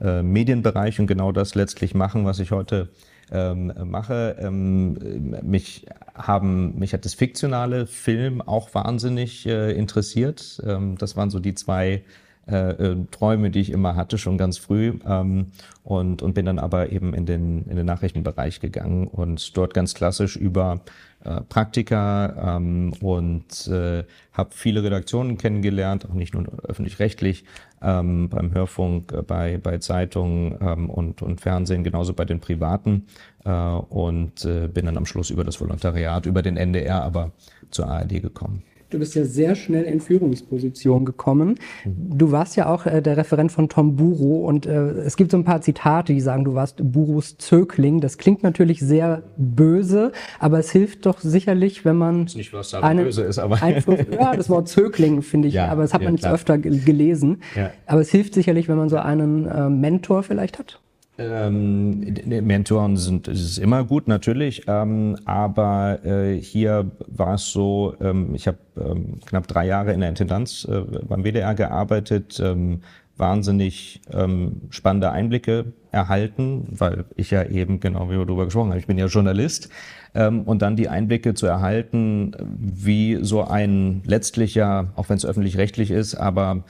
äh, 0.00 0.22
Medienbereich 0.22 1.00
und 1.00 1.06
genau 1.06 1.32
das 1.32 1.54
letztlich 1.54 1.94
machen, 1.94 2.24
was 2.24 2.38
ich 2.38 2.50
heute 2.50 2.88
ähm, 3.32 3.72
mache. 3.84 4.36
Ähm, 4.38 5.34
mich 5.42 5.86
haben, 6.14 6.78
mich 6.78 6.92
hat 6.92 7.04
das 7.04 7.14
fiktionale 7.14 7.86
Film 7.86 8.42
auch 8.42 8.74
wahnsinnig 8.74 9.46
äh, 9.46 9.72
interessiert. 9.72 10.62
Ähm, 10.66 10.96
das 10.98 11.16
waren 11.16 11.30
so 11.30 11.38
die 11.40 11.54
zwei 11.54 12.02
äh, 12.46 12.72
äh, 12.72 12.96
Träume, 13.10 13.50
die 13.50 13.60
ich 13.60 13.70
immer 13.70 13.96
hatte, 13.96 14.18
schon 14.18 14.36
ganz 14.36 14.58
früh. 14.58 14.98
Ähm, 15.06 15.46
und, 15.82 16.20
und 16.20 16.34
bin 16.34 16.44
dann 16.44 16.58
aber 16.58 16.92
eben 16.92 17.14
in 17.14 17.24
den, 17.24 17.64
in 17.66 17.76
den 17.76 17.86
Nachrichtenbereich 17.86 18.60
gegangen 18.60 19.06
und 19.06 19.56
dort 19.56 19.72
ganz 19.72 19.94
klassisch 19.94 20.36
über 20.36 20.80
äh, 21.24 21.40
Praktika 21.42 22.56
ähm, 22.56 22.92
und 23.00 23.66
äh, 23.68 24.04
habe 24.32 24.50
viele 24.52 24.82
Redaktionen 24.82 25.38
kennengelernt, 25.38 26.08
auch 26.08 26.14
nicht 26.14 26.34
nur 26.34 26.44
öffentlich-rechtlich, 26.64 27.44
ähm, 27.82 28.28
beim 28.28 28.52
Hörfunk, 28.52 29.12
äh, 29.12 29.22
bei, 29.22 29.58
bei 29.58 29.78
Zeitungen 29.78 30.58
ähm, 30.60 30.90
und, 30.90 31.22
und 31.22 31.40
Fernsehen, 31.40 31.84
genauso 31.84 32.12
bei 32.14 32.24
den 32.24 32.40
Privaten 32.40 33.06
äh, 33.44 33.50
und 33.50 34.44
äh, 34.44 34.68
bin 34.68 34.86
dann 34.86 34.96
am 34.96 35.06
Schluss 35.06 35.30
über 35.30 35.44
das 35.44 35.60
Volontariat, 35.60 36.26
über 36.26 36.42
den 36.42 36.56
NDR 36.56 37.02
aber 37.02 37.32
zur 37.70 37.88
ARD 37.88 38.22
gekommen. 38.22 38.62
Du 38.94 39.00
bist 39.00 39.16
ja 39.16 39.24
sehr 39.24 39.56
schnell 39.56 39.82
in 39.82 40.00
Führungsposition 40.00 41.04
gekommen. 41.04 41.56
Mhm. 41.84 42.16
Du 42.16 42.30
warst 42.30 42.54
ja 42.54 42.72
auch 42.72 42.86
äh, 42.86 43.02
der 43.02 43.16
Referent 43.16 43.50
von 43.50 43.68
Tom 43.68 43.96
Buro 43.96 44.46
und 44.46 44.66
äh, 44.66 44.90
es 45.00 45.16
gibt 45.16 45.32
so 45.32 45.36
ein 45.36 45.42
paar 45.42 45.60
Zitate, 45.62 46.14
die 46.14 46.20
sagen, 46.20 46.44
du 46.44 46.54
warst 46.54 46.76
Buros 46.80 47.36
Zögling. 47.36 48.00
Das 48.00 48.18
klingt 48.18 48.44
natürlich 48.44 48.78
sehr 48.78 49.24
böse, 49.36 50.12
aber 50.38 50.60
es 50.60 50.70
hilft 50.70 51.06
doch 51.06 51.18
sicherlich, 51.18 51.84
wenn 51.84 51.96
man 51.96 52.28
nicht, 52.36 52.52
was 52.52 52.70
da 52.70 52.80
einen 52.80 53.04
böse 53.04 53.22
ist, 53.22 53.40
aber 53.40 53.60
Einfluss, 53.60 53.98
ja, 54.12 54.36
das 54.36 54.48
Wort 54.48 54.68
Zögling 54.68 55.22
finde 55.22 55.48
ich, 55.48 55.54
ja, 55.54 55.66
aber 55.66 55.82
das 55.82 55.92
hat 55.92 56.02
ja, 56.02 56.06
man 56.06 56.14
jetzt 56.14 56.28
öfter 56.28 56.56
gelesen. 56.56 57.42
Ja. 57.56 57.72
Aber 57.86 58.00
es 58.00 58.10
hilft 58.10 58.34
sicherlich, 58.34 58.68
wenn 58.68 58.76
man 58.76 58.88
so 58.88 58.98
einen 58.98 59.46
äh, 59.46 59.68
Mentor 59.70 60.22
vielleicht 60.22 60.60
hat. 60.60 60.80
Ähm, 61.16 62.14
Mentoren 62.26 62.96
sind 62.96 63.28
ist 63.28 63.58
immer 63.58 63.84
gut 63.84 64.08
natürlich, 64.08 64.64
ähm, 64.66 65.16
aber 65.24 66.04
äh, 66.04 66.40
hier 66.40 66.90
war 67.06 67.34
es 67.34 67.52
so, 67.52 67.94
ähm, 68.00 68.34
ich 68.34 68.48
habe 68.48 68.58
ähm, 68.76 69.20
knapp 69.24 69.46
drei 69.46 69.66
Jahre 69.66 69.92
in 69.92 70.00
der 70.00 70.08
Intendanz 70.08 70.66
äh, 70.68 70.80
beim 71.06 71.22
WDR 71.22 71.54
gearbeitet, 71.54 72.40
ähm, 72.44 72.80
wahnsinnig 73.16 74.00
ähm, 74.12 74.62
spannende 74.70 75.12
Einblicke 75.12 75.66
erhalten, 75.92 76.66
weil 76.70 77.04
ich 77.14 77.30
ja 77.30 77.44
eben 77.44 77.78
genau 77.78 78.08
wie 78.08 78.18
wir 78.18 78.26
darüber 78.26 78.46
gesprochen 78.46 78.70
haben, 78.70 78.78
ich 78.78 78.88
bin 78.88 78.98
ja 78.98 79.06
Journalist 79.06 79.68
und 80.16 80.62
dann 80.62 80.76
die 80.76 80.88
Einblicke 80.88 81.34
zu 81.34 81.46
erhalten, 81.46 82.36
wie 82.56 83.18
so 83.22 83.42
ein 83.42 84.00
letztlicher, 84.06 84.92
auch 84.94 85.08
wenn 85.08 85.16
es 85.16 85.26
öffentlich-rechtlich 85.26 85.90
ist, 85.90 86.14
aber 86.14 86.62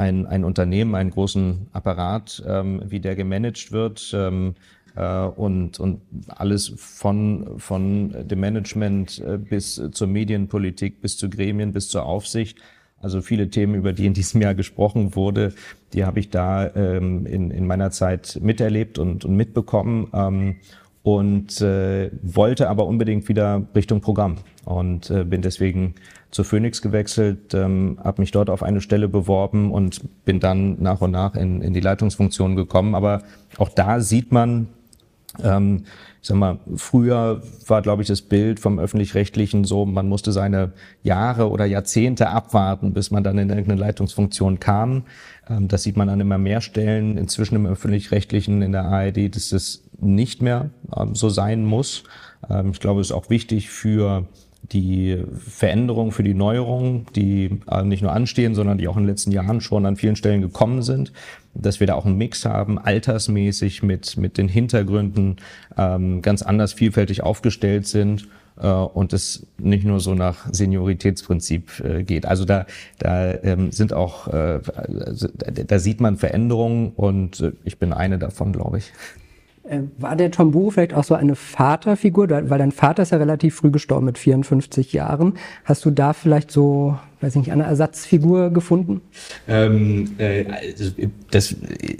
ein, 0.00 0.26
ein 0.26 0.44
Unternehmen, 0.44 0.94
einen 0.94 1.10
großen 1.10 1.68
Apparat, 1.72 2.42
ähm, 2.46 2.82
wie 2.86 3.00
der 3.00 3.16
gemanagt 3.16 3.70
wird 3.70 4.10
ähm, 4.14 4.54
äh, 4.96 5.24
und, 5.24 5.78
und 5.78 6.00
alles 6.28 6.72
von, 6.76 7.58
von 7.58 8.14
dem 8.26 8.40
Management 8.40 9.18
äh, 9.18 9.36
bis 9.36 9.80
zur 9.92 10.06
Medienpolitik, 10.06 11.02
bis 11.02 11.18
zu 11.18 11.28
Gremien, 11.28 11.72
bis 11.72 11.90
zur 11.90 12.06
Aufsicht. 12.06 12.58
Also 13.02 13.20
viele 13.20 13.48
Themen, 13.50 13.74
über 13.74 13.92
die 13.92 14.06
in 14.06 14.14
diesem 14.14 14.40
Jahr 14.40 14.54
gesprochen 14.54 15.14
wurde, 15.14 15.52
die 15.92 16.04
habe 16.04 16.20
ich 16.20 16.30
da 16.30 16.74
ähm, 16.74 17.26
in, 17.26 17.50
in 17.50 17.66
meiner 17.66 17.90
Zeit 17.90 18.38
miterlebt 18.42 18.98
und, 18.98 19.24
und 19.26 19.36
mitbekommen. 19.36 20.08
Ähm, 20.14 20.56
und 21.02 21.60
äh, 21.60 22.10
wollte 22.22 22.68
aber 22.68 22.86
unbedingt 22.86 23.28
wieder 23.28 23.66
Richtung 23.74 24.00
Programm 24.00 24.36
und 24.64 25.10
äh, 25.10 25.24
bin 25.24 25.42
deswegen 25.42 25.94
zu 26.30 26.44
Phoenix 26.44 26.82
gewechselt, 26.82 27.54
ähm, 27.54 27.98
habe 28.02 28.22
mich 28.22 28.30
dort 28.30 28.50
auf 28.50 28.62
eine 28.62 28.80
Stelle 28.80 29.08
beworben 29.08 29.72
und 29.72 30.24
bin 30.24 30.40
dann 30.40 30.80
nach 30.80 31.00
und 31.00 31.10
nach 31.10 31.34
in, 31.34 31.60
in 31.62 31.74
die 31.74 31.80
Leitungsfunktion 31.80 32.54
gekommen. 32.54 32.94
Aber 32.94 33.22
auch 33.56 33.68
da 33.70 34.00
sieht 34.00 34.30
man, 34.30 34.68
ähm, 35.42 35.84
ich 36.22 36.28
sag 36.28 36.36
mal, 36.36 36.58
früher 36.76 37.42
war, 37.66 37.82
glaube 37.82 38.02
ich, 38.02 38.08
das 38.08 38.22
Bild 38.22 38.60
vom 38.60 38.78
öffentlich-rechtlichen 38.78 39.64
so, 39.64 39.86
man 39.86 40.08
musste 40.08 40.32
seine 40.32 40.72
Jahre 41.02 41.50
oder 41.50 41.64
Jahrzehnte 41.64 42.28
abwarten, 42.28 42.92
bis 42.92 43.10
man 43.10 43.24
dann 43.24 43.38
in 43.38 43.48
irgendeine 43.48 43.80
Leitungsfunktion 43.80 44.60
kam. 44.60 45.04
Ähm, 45.48 45.66
das 45.66 45.82
sieht 45.82 45.96
man 45.96 46.08
an 46.10 46.20
immer 46.20 46.38
mehr 46.38 46.60
Stellen. 46.60 47.16
Inzwischen 47.16 47.56
im 47.56 47.66
öffentlich-rechtlichen, 47.66 48.62
in 48.62 48.72
der 48.72 48.84
ARD, 48.84 49.34
dass 49.34 49.48
das 49.48 49.82
nicht 50.00 50.42
mehr 50.42 50.70
ähm, 50.96 51.14
so 51.14 51.28
sein 51.28 51.64
muss. 51.64 52.04
Ähm, 52.48 52.70
ich 52.72 52.80
glaube, 52.80 53.00
es 53.00 53.08
ist 53.08 53.12
auch 53.12 53.30
wichtig 53.30 53.70
für 53.70 54.26
die 54.72 55.24
Veränderungen 55.38 56.12
für 56.12 56.22
die 56.22 56.34
Neuerungen, 56.34 57.06
die 57.16 57.60
äh, 57.70 57.82
nicht 57.82 58.02
nur 58.02 58.12
anstehen, 58.12 58.54
sondern 58.54 58.78
die 58.78 58.88
auch 58.88 58.96
in 58.96 59.02
den 59.02 59.08
letzten 59.08 59.32
Jahren 59.32 59.60
schon 59.60 59.86
an 59.86 59.96
vielen 59.96 60.16
Stellen 60.16 60.42
gekommen 60.42 60.82
sind, 60.82 61.12
dass 61.54 61.80
wir 61.80 61.86
da 61.86 61.94
auch 61.94 62.06
einen 62.06 62.18
Mix 62.18 62.44
haben, 62.44 62.78
altersmäßig 62.78 63.82
mit, 63.82 64.16
mit 64.16 64.38
den 64.38 64.48
Hintergründen 64.48 65.36
ähm, 65.76 66.22
ganz 66.22 66.42
anders 66.42 66.72
vielfältig 66.72 67.22
aufgestellt 67.22 67.86
sind 67.86 68.28
äh, 68.60 68.68
und 68.68 69.12
es 69.12 69.46
nicht 69.58 69.84
nur 69.84 69.98
so 69.98 70.14
nach 70.14 70.46
Senioritätsprinzip 70.52 71.80
äh, 71.80 72.02
geht. 72.04 72.26
Also 72.26 72.44
da, 72.44 72.66
da 72.98 73.34
sind 73.70 73.92
auch, 73.92 74.28
da 74.28 75.78
sieht 75.78 76.00
man 76.00 76.16
Veränderungen 76.16 76.92
und 76.94 77.52
ich 77.64 77.78
bin 77.78 77.92
eine 77.92 78.18
davon, 78.18 78.52
glaube 78.52 78.78
ich. 78.78 78.92
Äh, 79.62 79.80
war 79.98 80.16
der 80.16 80.30
Tom 80.30 80.52
Buro 80.52 80.70
vielleicht 80.70 80.94
auch 80.94 81.04
so 81.04 81.14
eine 81.14 81.34
Vaterfigur? 81.34 82.30
Weil 82.30 82.58
dein 82.58 82.72
Vater 82.72 83.02
ist 83.02 83.12
ja 83.12 83.18
relativ 83.18 83.56
früh 83.56 83.70
gestorben 83.70 84.06
mit 84.06 84.16
54 84.16 84.92
Jahren. 84.92 85.34
Hast 85.64 85.84
du 85.84 85.90
da 85.90 86.14
vielleicht 86.14 86.50
so, 86.50 86.98
weiß 87.20 87.34
ich 87.34 87.40
nicht, 87.40 87.52
eine 87.52 87.64
Ersatzfigur 87.64 88.50
gefunden? 88.50 89.02
Ähm, 89.46 90.12
äh, 90.16 90.44
das 91.30 91.54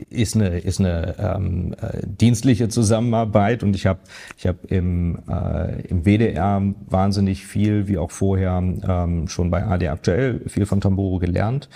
ist 0.09 0.37
eine, 0.37 0.59
ist 0.61 0.81
eine 0.81 1.15
ähm, 1.19 1.75
äh, 1.81 2.01
dienstliche 2.07 2.69
Zusammenarbeit 2.69 3.63
und 3.63 3.77
ich 3.77 3.87
habe 3.87 4.01
ich 4.39 4.47
hab 4.47 4.65
im, 4.71 5.19
äh, 5.29 5.83
im 5.83 6.07
WDR 6.07 6.63
wahnsinnig 6.89 7.47
viel, 7.47 7.89
wie 7.89 7.99
auch 7.99 8.11
vorher 8.11 8.57
ähm, 8.57 9.29
schon 9.29 9.51
bei 9.51 9.65
AD 9.65 9.87
aktuell, 9.89 10.41
viel 10.49 10.65
von 10.65 10.81
Tamburo 10.81 11.19
gelernt. 11.19 11.69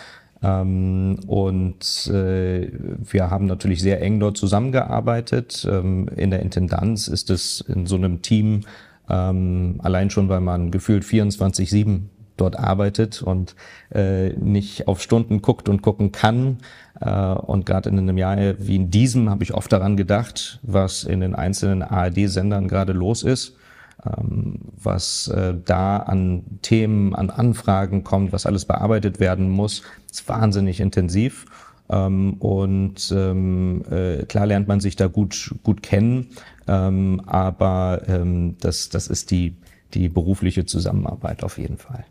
Ähm, 0.45 1.21
und 1.27 2.07
äh, 2.09 2.71
wir 2.71 3.31
haben 3.31 3.47
natürlich 3.47 3.81
sehr 3.81 4.03
eng 4.03 4.21
dort 4.21 4.37
zusammengearbeitet. 4.37 5.67
Ähm, 5.71 6.09
in 6.15 6.31
der 6.31 6.41
Intendanz 6.41 7.09
ist 7.09 7.31
es 7.31 7.63
in 7.63 7.87
so 7.87 7.97
einem 7.97 8.21
Team 8.21 8.61
ähm, 9.09 9.77
allein 9.83 10.11
schon, 10.11 10.29
weil 10.29 10.41
man 10.41 10.71
gefühlt 10.71 11.05
24-7 11.05 12.03
dort 12.37 12.59
arbeitet 12.59 13.23
und 13.23 13.55
äh, 13.91 14.31
nicht 14.31 14.87
auf 14.87 15.01
Stunden 15.01 15.41
guckt 15.41 15.69
und 15.69 15.81
gucken 15.81 16.13
kann. 16.13 16.59
Äh, 17.01 17.11
und 17.11 17.65
gerade 17.65 17.89
in 17.89 17.99
einem 17.99 18.19
Jahr 18.19 18.37
wie 18.59 18.77
in 18.77 18.91
diesem 18.91 19.31
habe 19.31 19.45
ich 19.45 19.55
oft 19.55 19.73
daran 19.73 19.97
gedacht, 19.97 20.61
was 20.63 21.05
in 21.05 21.21
den 21.21 21.35
einzelnen 21.35 21.83
ARD-Sendern 21.83 22.69
gerade 22.69 22.93
los 22.93 23.23
ist 23.23 23.57
was 24.05 25.29
äh, 25.29 25.55
da 25.65 25.99
an 25.99 26.45
Themen, 26.63 27.15
an 27.15 27.31
Anfragen 27.31 28.05
kommt, 28.05 28.33
was 28.33 28.47
alles 28.47 28.65
bearbeitet 28.65 29.19
werden 29.21 29.49
muss, 29.49 29.83
ist 30.11 30.29
wahnsinnig 30.29 30.81
intensiv. 30.81 31.47
Ähm, 31.89 32.35
und 32.35 33.13
ähm, 33.15 33.83
äh, 33.91 34.25
klar 34.25 34.47
lernt 34.47 34.69
man 34.69 34.81
sich 34.81 34.97
da 34.97 35.07
gut, 35.07 35.55
gut 35.63 35.83
kennen, 35.83 36.29
ähm, 36.67 37.21
aber 37.27 38.03
ähm, 38.07 38.57
das, 38.61 38.89
das 38.89 39.09
ist 39.09 39.31
die, 39.31 39.57
die 39.93 40.09
berufliche 40.09 40.65
Zusammenarbeit 40.65 41.45
auf 41.45 41.59
jeden 41.59 41.77
Fall. 41.77 42.05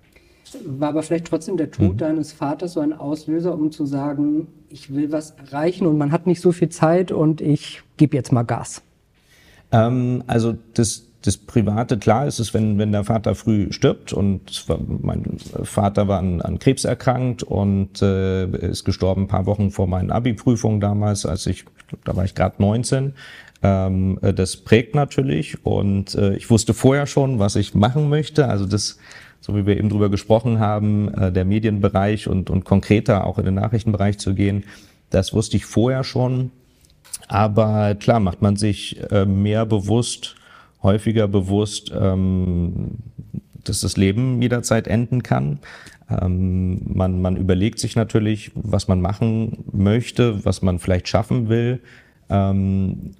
War 0.65 0.89
aber 0.89 1.01
vielleicht 1.01 1.25
trotzdem 1.25 1.58
der 1.58 1.71
Tod 1.71 1.93
mhm. 1.93 1.97
deines 1.97 2.32
Vaters 2.32 2.73
so 2.73 2.79
ein 2.79 2.93
Auslöser, 2.93 3.56
um 3.56 3.71
zu 3.71 3.88
sagen, 3.88 4.47
ich 4.69 4.93
will 4.93 5.12
was 5.12 5.32
erreichen 5.32 5.88
und 5.88 5.97
man 5.97 6.12
hat 6.12 6.27
nicht 6.27 6.41
so 6.41 6.51
viel 6.51 6.69
Zeit 6.69 7.12
und 7.12 7.41
ich 7.41 7.82
gebe 7.97 8.15
jetzt 8.15 8.32
mal 8.32 8.43
Gas? 8.43 8.84
Ähm, 9.71 10.23
also 10.27 10.56
das 10.75 11.08
das 11.23 11.38
Private, 11.38 11.97
klar 11.97 12.27
ist 12.27 12.39
es, 12.39 12.53
wenn, 12.53 12.77
wenn 12.77 12.91
der 12.91 13.05
Vater 13.05 13.33
früh 13.33 13.71
stirbt 13.71 14.12
und 14.12 14.65
mein 15.01 15.38
Vater 15.63 16.09
war 16.09 16.19
an, 16.19 16.41
an 16.41 16.59
Krebs 16.59 16.83
erkrankt 16.83 17.43
und 17.43 18.01
äh, 18.01 18.45
ist 18.45 18.83
gestorben 18.83 19.23
ein 19.23 19.27
paar 19.27 19.45
Wochen 19.45 19.71
vor 19.71 19.88
meinen 19.88 20.12
Abi-Prüfungen 20.12 20.81
damals, 20.81 21.25
als 21.25 21.47
ich, 21.47 21.63
da 22.03 22.15
war 22.17 22.25
ich 22.25 22.36
gerade 22.36 22.55
19. 22.62 23.13
Ähm, 23.62 24.19
äh, 24.21 24.33
das 24.33 24.57
prägt 24.57 24.95
natürlich 24.95 25.65
und 25.65 26.13
äh, 26.15 26.36
ich 26.36 26.49
wusste 26.49 26.73
vorher 26.73 27.07
schon, 27.07 27.39
was 27.39 27.55
ich 27.55 27.73
machen 27.73 28.09
möchte. 28.09 28.49
Also 28.49 28.65
das, 28.65 28.97
so 29.39 29.55
wie 29.55 29.65
wir 29.65 29.77
eben 29.77 29.88
drüber 29.88 30.09
gesprochen 30.09 30.59
haben, 30.59 31.07
äh, 31.13 31.31
der 31.31 31.45
Medienbereich 31.45 32.27
und, 32.27 32.49
und 32.49 32.65
konkreter 32.65 33.25
auch 33.25 33.39
in 33.39 33.45
den 33.45 33.55
Nachrichtenbereich 33.55 34.17
zu 34.17 34.33
gehen, 34.36 34.65
das 35.09 35.33
wusste 35.33 35.55
ich 35.55 35.65
vorher 35.65 36.03
schon. 36.03 36.51
Aber 37.29 37.95
klar 37.95 38.19
macht 38.19 38.41
man 38.41 38.57
sich 38.57 38.99
äh, 39.09 39.25
mehr 39.25 39.65
bewusst, 39.65 40.36
häufiger 40.84 41.28
bewusst, 41.28 41.91
ähm, 41.98 43.00
dass 43.63 43.82
das 43.82 43.98
Leben 43.98 44.41
jederzeit 44.41 44.88
enden 44.88 45.24
kann. 45.24 45.60
Ähm, 46.10 46.82
man, 46.86 47.22
man 47.22 47.38
überlegt 47.38 47.80
sich 47.80 47.96
natürlich, 47.96 48.52
was 48.56 48.88
man 48.88 49.02
machen 49.02 49.63
möchte, 49.72 50.46
was 50.46 50.62
man 50.62 50.80
vielleicht 50.80 51.08
schaffen 51.08 51.50
will. 51.50 51.82
Ähm, 52.30 53.12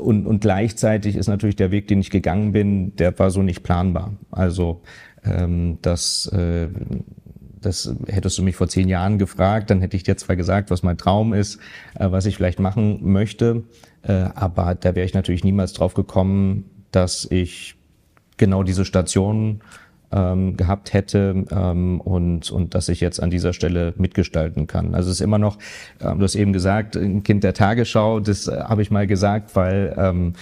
und, 0.00 0.26
und 0.26 0.40
gleichzeitig 0.40 1.16
ist 1.16 1.26
natürlich 1.28 1.56
der 1.56 1.70
Weg, 1.70 1.88
den 1.88 2.00
ich 2.00 2.10
gegangen 2.10 2.52
bin, 2.52 2.94
der 2.96 3.16
war 3.18 3.30
so 3.30 3.42
nicht 3.42 3.62
planbar. 3.62 4.12
Also 4.30 4.82
ähm, 5.24 5.78
das, 5.82 6.26
äh, 6.28 6.68
das 7.60 7.94
hättest 8.06 8.38
du 8.38 8.42
mich 8.42 8.56
vor 8.56 8.68
zehn 8.68 8.88
Jahren 8.88 9.18
gefragt, 9.18 9.70
dann 9.70 9.80
hätte 9.80 9.96
ich 9.96 10.02
dir 10.02 10.16
zwar 10.16 10.36
gesagt, 10.36 10.70
was 10.70 10.82
mein 10.82 10.98
Traum 10.98 11.32
ist, 11.32 11.58
äh, 11.98 12.10
was 12.10 12.26
ich 12.26 12.36
vielleicht 12.36 12.60
machen 12.60 13.00
möchte, 13.02 13.64
äh, 14.02 14.12
aber 14.12 14.74
da 14.74 14.94
wäre 14.94 15.06
ich 15.06 15.14
natürlich 15.14 15.44
niemals 15.44 15.72
drauf 15.72 15.94
gekommen, 15.94 16.70
dass 16.94 17.26
ich 17.30 17.76
genau 18.36 18.62
diese 18.62 18.84
Station 18.84 19.60
ähm, 20.14 20.56
gehabt 20.56 20.92
hätte 20.92 21.44
ähm, 21.50 22.00
und, 22.00 22.50
und 22.50 22.74
dass 22.74 22.88
ich 22.88 23.00
jetzt 23.00 23.20
an 23.20 23.30
dieser 23.30 23.52
Stelle 23.52 23.94
mitgestalten 23.96 24.66
kann. 24.66 24.94
Also 24.94 25.10
es 25.10 25.16
ist 25.16 25.20
immer 25.20 25.38
noch, 25.38 25.58
ähm, 26.00 26.18
du 26.18 26.24
hast 26.24 26.36
eben 26.36 26.52
gesagt, 26.52 26.96
ein 26.96 27.22
Kind 27.24 27.42
der 27.42 27.54
Tagesschau, 27.54 28.20
das 28.20 28.46
äh, 28.46 28.60
habe 28.60 28.82
ich 28.82 28.90
mal 28.90 29.06
gesagt, 29.06 29.56
weil 29.56 29.94
ähm, 29.98 30.34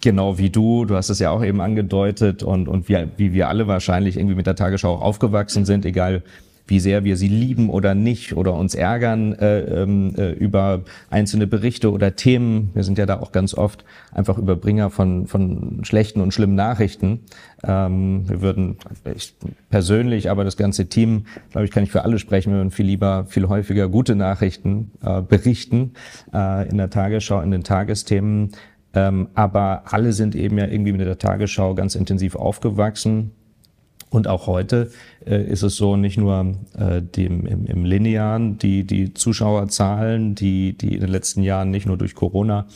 genau 0.00 0.38
wie 0.38 0.50
du, 0.50 0.84
du 0.84 0.94
hast 0.94 1.08
es 1.08 1.18
ja 1.20 1.30
auch 1.30 1.42
eben 1.42 1.60
angedeutet 1.60 2.42
und, 2.42 2.68
und 2.68 2.88
wir, 2.88 3.08
wie 3.16 3.32
wir 3.32 3.48
alle 3.48 3.66
wahrscheinlich 3.66 4.16
irgendwie 4.16 4.36
mit 4.36 4.46
der 4.46 4.56
Tagesschau 4.56 4.96
auch 4.96 5.02
aufgewachsen 5.02 5.64
sind, 5.64 5.86
egal 5.86 6.22
wie 6.68 6.80
sehr 6.80 7.02
wir 7.02 7.16
sie 7.16 7.28
lieben 7.28 7.70
oder 7.70 7.94
nicht 7.94 8.36
oder 8.36 8.54
uns 8.54 8.74
ärgern 8.74 9.32
äh, 9.32 9.60
ähm, 9.60 10.14
äh, 10.16 10.32
über 10.32 10.82
einzelne 11.10 11.46
Berichte 11.46 11.90
oder 11.90 12.14
Themen. 12.14 12.70
Wir 12.74 12.84
sind 12.84 12.98
ja 12.98 13.06
da 13.06 13.18
auch 13.20 13.32
ganz 13.32 13.54
oft 13.54 13.84
einfach 14.12 14.38
Überbringer 14.38 14.90
von, 14.90 15.26
von 15.26 15.80
schlechten 15.82 16.20
und 16.20 16.32
schlimmen 16.32 16.54
Nachrichten. 16.54 17.20
Ähm, 17.64 18.28
wir 18.28 18.42
würden, 18.42 18.76
ich 19.16 19.34
persönlich, 19.70 20.30
aber 20.30 20.44
das 20.44 20.58
ganze 20.58 20.88
Team, 20.88 21.24
glaube 21.50 21.64
ich, 21.64 21.70
kann 21.70 21.82
ich 21.82 21.90
für 21.90 22.04
alle 22.04 22.18
sprechen, 22.18 22.52
wir 22.52 22.58
würden 22.58 22.70
viel 22.70 22.86
lieber, 22.86 23.24
viel 23.26 23.48
häufiger 23.48 23.88
gute 23.88 24.14
Nachrichten 24.14 24.92
äh, 25.02 25.22
berichten 25.22 25.94
äh, 26.34 26.68
in 26.68 26.76
der 26.76 26.90
Tagesschau, 26.90 27.40
in 27.40 27.50
den 27.50 27.64
Tagesthemen. 27.64 28.52
Ähm, 28.94 29.28
aber 29.34 29.82
alle 29.86 30.12
sind 30.12 30.34
eben 30.34 30.58
ja 30.58 30.66
irgendwie 30.66 30.92
mit 30.92 31.00
der 31.00 31.18
Tagesschau 31.18 31.74
ganz 31.74 31.94
intensiv 31.94 32.36
aufgewachsen 32.36 33.32
und 34.10 34.26
auch 34.26 34.46
heute 34.46 34.90
äh, 35.26 35.42
ist 35.44 35.62
es 35.62 35.76
so, 35.76 35.96
nicht 35.96 36.18
nur 36.18 36.54
äh, 36.78 37.02
dem, 37.02 37.46
im, 37.46 37.66
im 37.66 37.84
Linearen, 37.84 38.58
die, 38.58 38.84
die 38.84 39.14
Zuschauerzahlen, 39.14 40.34
die, 40.34 40.76
die 40.76 40.94
in 40.94 41.00
den 41.00 41.10
letzten 41.10 41.42
Jahren 41.42 41.70
nicht 41.70 41.86
nur 41.86 41.96
durch 41.96 42.14
Corona 42.14 42.66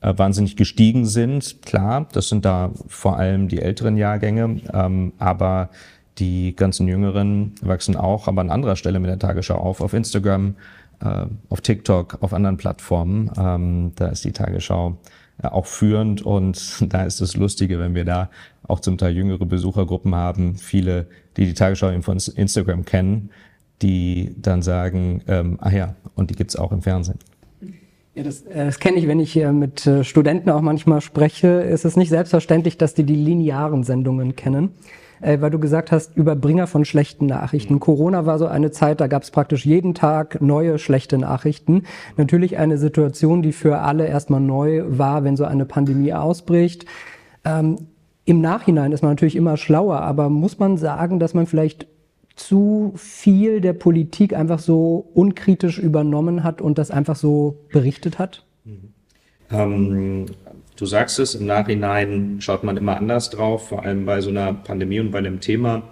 äh, 0.00 0.14
wahnsinnig 0.16 0.56
gestiegen 0.56 1.06
sind. 1.06 1.62
Klar, 1.62 2.08
das 2.12 2.28
sind 2.28 2.44
da 2.44 2.70
vor 2.86 3.18
allem 3.18 3.48
die 3.48 3.60
älteren 3.60 3.96
Jahrgänge, 3.96 4.60
ähm, 4.72 5.12
aber 5.18 5.70
die 6.18 6.56
ganzen 6.56 6.88
Jüngeren 6.88 7.54
wachsen 7.62 7.96
auch, 7.96 8.28
aber 8.28 8.40
an 8.40 8.50
anderer 8.50 8.76
Stelle 8.76 8.98
mit 8.98 9.10
der 9.10 9.18
Tagesschau 9.18 9.56
auf, 9.56 9.80
auf 9.80 9.92
Instagram, 9.92 10.56
äh, 11.00 11.26
auf 11.48 11.60
TikTok, 11.60 12.18
auf 12.22 12.32
anderen 12.32 12.56
Plattformen. 12.56 13.30
Ähm, 13.38 13.92
da 13.94 14.08
ist 14.08 14.24
die 14.24 14.32
Tagesschau 14.32 14.98
auch 15.42 15.66
führend 15.66 16.22
und 16.22 16.84
da 16.92 17.04
ist 17.04 17.20
das 17.20 17.36
Lustige, 17.36 17.78
wenn 17.78 17.94
wir 17.94 18.04
da 18.04 18.30
auch 18.66 18.80
zum 18.80 18.98
Teil 18.98 19.14
jüngere 19.14 19.46
Besuchergruppen 19.46 20.14
haben, 20.14 20.56
viele, 20.56 21.06
die 21.36 21.46
die 21.46 21.54
Tagesschau 21.54 21.90
eben 21.90 22.02
von 22.02 22.18
Instagram 22.18 22.84
kennen, 22.84 23.30
die 23.82 24.34
dann 24.36 24.62
sagen, 24.62 25.22
ähm, 25.28 25.58
ah 25.60 25.70
ja, 25.70 25.94
und 26.14 26.30
die 26.30 26.34
gibt's 26.34 26.56
auch 26.56 26.72
im 26.72 26.82
Fernsehen. 26.82 27.18
Ja, 28.14 28.24
das, 28.24 28.42
äh, 28.42 28.66
das 28.66 28.80
kenne 28.80 28.98
ich, 28.98 29.06
wenn 29.06 29.20
ich 29.20 29.32
hier 29.32 29.52
mit 29.52 29.86
äh, 29.86 30.02
Studenten 30.02 30.50
auch 30.50 30.60
manchmal 30.60 31.00
spreche. 31.00 31.46
Ist 31.46 31.84
es 31.84 31.96
nicht 31.96 32.08
selbstverständlich, 32.08 32.76
dass 32.76 32.94
die 32.94 33.04
die 33.04 33.14
linearen 33.14 33.84
Sendungen 33.84 34.34
kennen 34.34 34.70
äh, 35.20 35.40
weil 35.40 35.50
du 35.50 35.58
gesagt 35.58 35.92
hast, 35.92 36.16
Überbringer 36.16 36.66
von 36.66 36.84
schlechten 36.84 37.26
Nachrichten. 37.26 37.74
Mhm. 37.74 37.80
Corona 37.80 38.26
war 38.26 38.38
so 38.38 38.46
eine 38.46 38.70
Zeit, 38.70 39.00
da 39.00 39.06
gab 39.06 39.22
es 39.22 39.30
praktisch 39.30 39.66
jeden 39.66 39.94
Tag 39.94 40.40
neue 40.40 40.78
schlechte 40.78 41.18
Nachrichten. 41.18 41.84
Natürlich 42.16 42.58
eine 42.58 42.78
Situation, 42.78 43.42
die 43.42 43.52
für 43.52 43.78
alle 43.78 44.06
erstmal 44.06 44.40
neu 44.40 44.84
war, 44.86 45.24
wenn 45.24 45.36
so 45.36 45.44
eine 45.44 45.64
Pandemie 45.64 46.12
ausbricht. 46.12 46.86
Ähm, 47.44 47.76
Im 48.24 48.40
Nachhinein 48.40 48.92
ist 48.92 49.02
man 49.02 49.12
natürlich 49.12 49.36
immer 49.36 49.56
schlauer, 49.56 50.00
aber 50.00 50.28
muss 50.28 50.58
man 50.58 50.76
sagen, 50.76 51.18
dass 51.18 51.34
man 51.34 51.46
vielleicht 51.46 51.86
zu 52.36 52.92
viel 52.94 53.60
der 53.60 53.72
Politik 53.72 54.34
einfach 54.34 54.60
so 54.60 55.08
unkritisch 55.14 55.78
übernommen 55.78 56.44
hat 56.44 56.60
und 56.60 56.78
das 56.78 56.90
einfach 56.90 57.16
so 57.16 57.58
berichtet 57.72 58.18
hat? 58.18 58.44
Mhm. 58.64 58.92
Ähm, 59.50 60.26
Du 60.78 60.86
sagst 60.86 61.18
es, 61.18 61.34
im 61.34 61.44
Nachhinein 61.44 62.36
schaut 62.40 62.62
man 62.62 62.76
immer 62.76 62.96
anders 62.96 63.30
drauf, 63.30 63.68
vor 63.68 63.82
allem 63.82 64.06
bei 64.06 64.20
so 64.20 64.30
einer 64.30 64.52
Pandemie 64.52 65.00
und 65.00 65.10
bei 65.10 65.18
einem 65.18 65.40
Thema, 65.40 65.82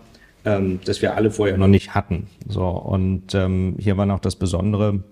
ähm, 0.45 0.79
das 0.85 1.03
wir 1.03 1.17
alle 1.17 1.33
vorher 1.33 1.59
noch 1.59 1.67
nicht 1.67 1.97
hatten. 1.97 2.29
So 2.49 2.69
und 2.69 3.35
ähm, 3.35 3.75
hier 3.81 3.97
war 3.97 4.07
noch 4.07 4.21
das 4.21 4.37
Besondere, 4.37 5.03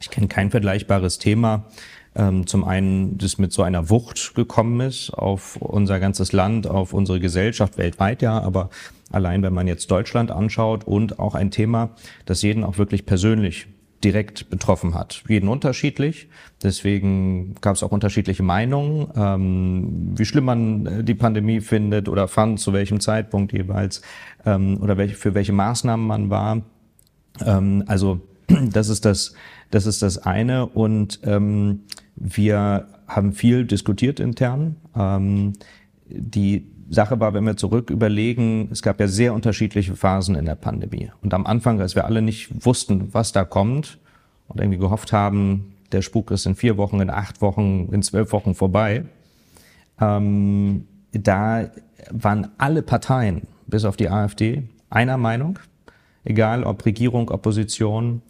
Ich 0.00 0.10
kenne 0.10 0.28
kein 0.28 0.52
vergleichbares 0.52 1.18
Thema. 1.18 1.64
Ähm, 2.14 2.46
zum 2.46 2.62
einen, 2.64 3.18
das 3.18 3.36
mit 3.36 3.52
so 3.52 3.62
einer 3.62 3.90
Wucht 3.90 4.36
gekommen 4.36 4.80
ist 4.80 5.10
auf 5.10 5.56
unser 5.56 5.98
ganzes 5.98 6.32
Land, 6.32 6.68
auf 6.68 6.92
unsere 6.92 7.18
Gesellschaft 7.18 7.78
weltweit 7.78 8.22
ja, 8.22 8.40
aber 8.40 8.70
allein 9.10 9.42
wenn 9.42 9.52
man 9.52 9.66
jetzt 9.66 9.90
Deutschland 9.90 10.30
anschaut 10.30 10.84
und 10.84 11.18
auch 11.18 11.34
ein 11.34 11.50
Thema, 11.50 11.90
das 12.26 12.42
jeden 12.42 12.62
auch 12.62 12.78
wirklich 12.78 13.06
persönlich 13.06 13.66
direkt 14.04 14.48
betroffen 14.48 14.94
hat. 14.94 15.22
Jeden 15.28 15.48
unterschiedlich. 15.48 16.28
Deswegen 16.62 17.54
gab 17.60 17.76
es 17.76 17.82
auch 17.82 17.92
unterschiedliche 17.92 18.42
Meinungen, 18.42 19.08
ähm, 19.14 20.12
wie 20.16 20.24
schlimm 20.24 20.44
man 20.44 20.86
äh, 20.86 21.04
die 21.04 21.14
Pandemie 21.14 21.60
findet 21.60 22.08
oder 22.08 22.28
fand, 22.28 22.60
zu 22.60 22.72
welchem 22.72 23.00
Zeitpunkt 23.00 23.52
jeweils 23.52 24.02
ähm, 24.46 24.78
oder 24.80 24.96
welche, 24.96 25.16
für 25.16 25.34
welche 25.34 25.52
Maßnahmen 25.52 26.06
man 26.06 26.30
war. 26.30 26.62
Ähm, 27.44 27.84
also 27.86 28.20
das 28.72 28.88
ist 28.88 29.04
das, 29.04 29.34
das 29.70 29.86
ist 29.86 30.02
das 30.02 30.18
eine. 30.18 30.66
Und 30.66 31.20
ähm, 31.24 31.80
wir 32.16 32.88
haben 33.06 33.32
viel 33.32 33.66
diskutiert 33.66 34.18
intern. 34.18 34.76
Ähm, 34.96 35.52
die 36.08 36.66
Sache 36.90 37.20
war, 37.20 37.32
wenn 37.34 37.44
wir 37.44 37.56
zurück 37.56 37.88
überlegen, 37.88 38.68
es 38.72 38.82
gab 38.82 38.98
ja 38.98 39.06
sehr 39.06 39.32
unterschiedliche 39.32 39.94
Phasen 39.94 40.34
in 40.34 40.44
der 40.44 40.56
Pandemie. 40.56 41.10
Und 41.22 41.32
am 41.32 41.46
Anfang, 41.46 41.80
als 41.80 41.94
wir 41.94 42.04
alle 42.04 42.20
nicht 42.20 42.66
wussten, 42.66 43.14
was 43.14 43.30
da 43.30 43.44
kommt 43.44 43.98
und 44.48 44.60
irgendwie 44.60 44.78
gehofft 44.78 45.12
haben, 45.12 45.76
der 45.92 46.02
Spuk 46.02 46.32
ist 46.32 46.46
in 46.46 46.56
vier 46.56 46.76
Wochen, 46.76 47.00
in 47.00 47.08
acht 47.08 47.40
Wochen, 47.40 47.88
in 47.92 48.02
zwölf 48.02 48.32
Wochen 48.32 48.56
vorbei, 48.56 49.04
ähm, 50.00 50.86
da 51.12 51.70
waren 52.10 52.48
alle 52.58 52.82
Parteien, 52.82 53.42
bis 53.66 53.84
auf 53.84 53.96
die 53.96 54.08
AfD, 54.08 54.64
einer 54.88 55.16
Meinung, 55.16 55.60
egal 56.24 56.64
ob 56.64 56.84
Regierung, 56.84 57.30
Opposition, 57.30 58.22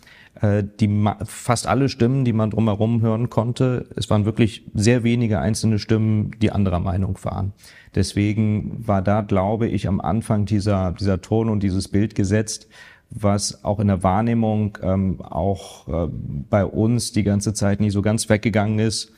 die 0.43 1.09
fast 1.25 1.67
alle 1.67 1.89
Stimmen, 1.89 2.25
die 2.25 2.33
man 2.33 2.51
drumherum 2.51 3.03
hören 3.03 3.29
konnte, 3.29 3.87
es 3.97 4.09
waren 4.09 4.25
wirklich 4.25 4.65
sehr 4.73 5.03
wenige 5.03 5.39
einzelne 5.39 5.79
Stimmen, 5.79 6.31
die 6.41 6.51
anderer 6.51 6.81
Meinung 6.81 7.19
waren. 7.23 7.53
Deswegen 7.95 8.87
war 8.87 9.03
da, 9.03 9.21
glaube 9.21 9.69
ich, 9.69 9.87
am 9.87 10.01
Anfang 10.01 10.47
dieser, 10.47 10.93
dieser 10.93 11.21
Ton 11.21 11.49
und 11.51 11.63
dieses 11.63 11.89
Bild 11.89 12.15
gesetzt, 12.15 12.69
was 13.11 13.65
auch 13.65 13.81
in 13.81 13.89
der 13.89 14.03
Wahrnehmung 14.03 14.79
ähm, 14.83 15.21
auch 15.21 15.89
äh, 15.89 16.09
bei 16.49 16.65
uns 16.65 17.13
die 17.13 17.25
ganze 17.25 17.53
Zeit 17.53 17.81
nie 17.81 17.91
so 17.91 18.03
ganz 18.03 18.29
weggegangen 18.29 18.79
ist. 18.79 19.13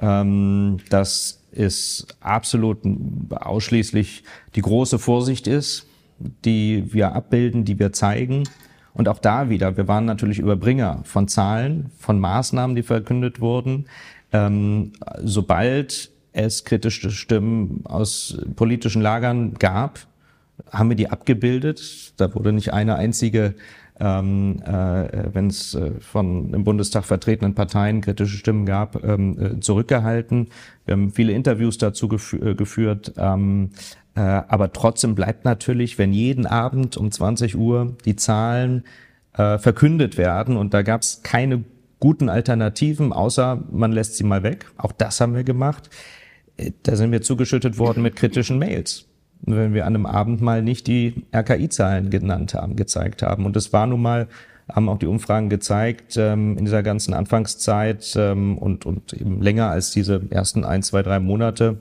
Ähm, 0.00 0.76
dass 0.90 1.42
es 1.50 2.06
absolut 2.20 2.78
ausschließlich 3.30 4.22
die 4.54 4.60
große 4.60 5.00
Vorsicht 5.00 5.48
ist, 5.48 5.86
die 6.44 6.92
wir 6.92 7.14
abbilden, 7.14 7.64
die 7.64 7.78
wir 7.78 7.92
zeigen. 7.92 8.44
Und 8.94 9.08
auch 9.08 9.18
da 9.18 9.48
wieder, 9.48 9.76
wir 9.76 9.86
waren 9.88 10.04
natürlich 10.04 10.38
Überbringer 10.38 11.00
von 11.04 11.28
Zahlen, 11.28 11.90
von 11.98 12.18
Maßnahmen, 12.18 12.74
die 12.74 12.82
verkündet 12.82 13.40
wurden. 13.40 13.86
Ähm, 14.32 14.92
sobald 15.22 16.10
es 16.32 16.64
kritische 16.64 17.10
Stimmen 17.10 17.82
aus 17.84 18.38
politischen 18.56 19.02
Lagern 19.02 19.54
gab, 19.54 20.00
haben 20.70 20.88
wir 20.88 20.96
die 20.96 21.10
abgebildet. 21.10 22.12
Da 22.16 22.34
wurde 22.34 22.52
nicht 22.52 22.72
eine 22.72 22.96
einzige, 22.96 23.54
ähm, 24.00 24.62
äh, 24.64 25.34
wenn 25.34 25.48
es 25.48 25.74
äh, 25.74 25.92
von 26.00 26.54
im 26.54 26.64
Bundestag 26.64 27.04
vertretenen 27.04 27.54
Parteien 27.54 28.00
kritische 28.00 28.36
Stimmen 28.36 28.66
gab, 28.66 29.02
ähm, 29.04 29.38
äh, 29.40 29.60
zurückgehalten. 29.60 30.48
Wir 30.84 30.92
haben 30.92 31.10
viele 31.10 31.32
Interviews 31.32 31.78
dazu 31.78 32.08
gefü 32.08 32.50
äh, 32.50 32.54
geführt. 32.54 33.14
Ähm, 33.16 33.70
äh, 33.70 34.07
aber 34.20 34.72
trotzdem 34.72 35.14
bleibt 35.14 35.44
natürlich, 35.44 35.98
wenn 35.98 36.12
jeden 36.12 36.46
Abend 36.46 36.96
um 36.96 37.10
20 37.10 37.56
Uhr 37.56 37.96
die 38.04 38.16
Zahlen 38.16 38.84
äh, 39.34 39.58
verkündet 39.58 40.18
werden 40.18 40.56
und 40.56 40.74
da 40.74 40.82
gab 40.82 41.02
es 41.02 41.22
keine 41.22 41.64
guten 42.00 42.28
Alternativen, 42.28 43.12
außer 43.12 43.62
man 43.70 43.92
lässt 43.92 44.16
sie 44.16 44.24
mal 44.24 44.42
weg. 44.42 44.66
Auch 44.76 44.92
das 44.92 45.20
haben 45.20 45.34
wir 45.34 45.44
gemacht 45.44 45.90
da 46.82 46.96
sind 46.96 47.12
wir 47.12 47.22
zugeschüttet 47.22 47.78
worden 47.78 48.02
mit 48.02 48.16
kritischen 48.16 48.58
Mails. 48.58 49.06
Wenn 49.42 49.72
wir 49.72 49.86
an 49.86 49.94
einem 49.94 50.06
Abend 50.06 50.40
mal 50.40 50.62
nicht 50.62 50.88
die 50.88 51.26
RKI-Zahlen 51.32 52.10
genannt 52.10 52.54
haben, 52.54 52.74
gezeigt 52.74 53.22
haben. 53.22 53.46
Und 53.46 53.56
es 53.56 53.72
war 53.72 53.86
nun 53.86 54.02
mal, 54.02 54.26
haben 54.70 54.88
auch 54.88 54.98
die 54.98 55.06
Umfragen 55.06 55.48
gezeigt, 55.48 56.16
ähm, 56.16 56.58
in 56.58 56.64
dieser 56.64 56.82
ganzen 56.82 57.14
Anfangszeit 57.14 58.14
ähm, 58.16 58.58
und, 58.58 58.84
und 58.84 59.12
eben 59.12 59.40
länger 59.40 59.70
als 59.70 59.92
diese 59.92 60.22
ersten 60.30 60.64
ein, 60.64 60.82
zwei, 60.82 61.02
drei 61.02 61.20
Monate 61.20 61.78